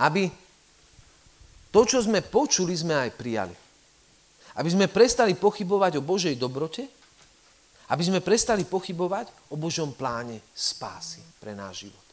Aby 0.00 0.32
to, 1.70 1.80
čo 1.86 2.02
sme 2.02 2.24
počuli, 2.24 2.74
sme 2.74 2.98
aj 2.98 3.10
prijali. 3.14 3.54
Aby 4.58 4.68
sme 4.74 4.86
prestali 4.90 5.38
pochybovať 5.38 6.02
o 6.02 6.06
Božej 6.06 6.34
dobrote, 6.34 6.82
aby 7.90 8.02
sme 8.06 8.22
prestali 8.22 8.66
pochybovať 8.66 9.50
o 9.50 9.56
Božom 9.58 9.94
pláne 9.94 10.42
spásy 10.54 11.22
pre 11.42 11.54
náš 11.54 11.86
život. 11.86 12.06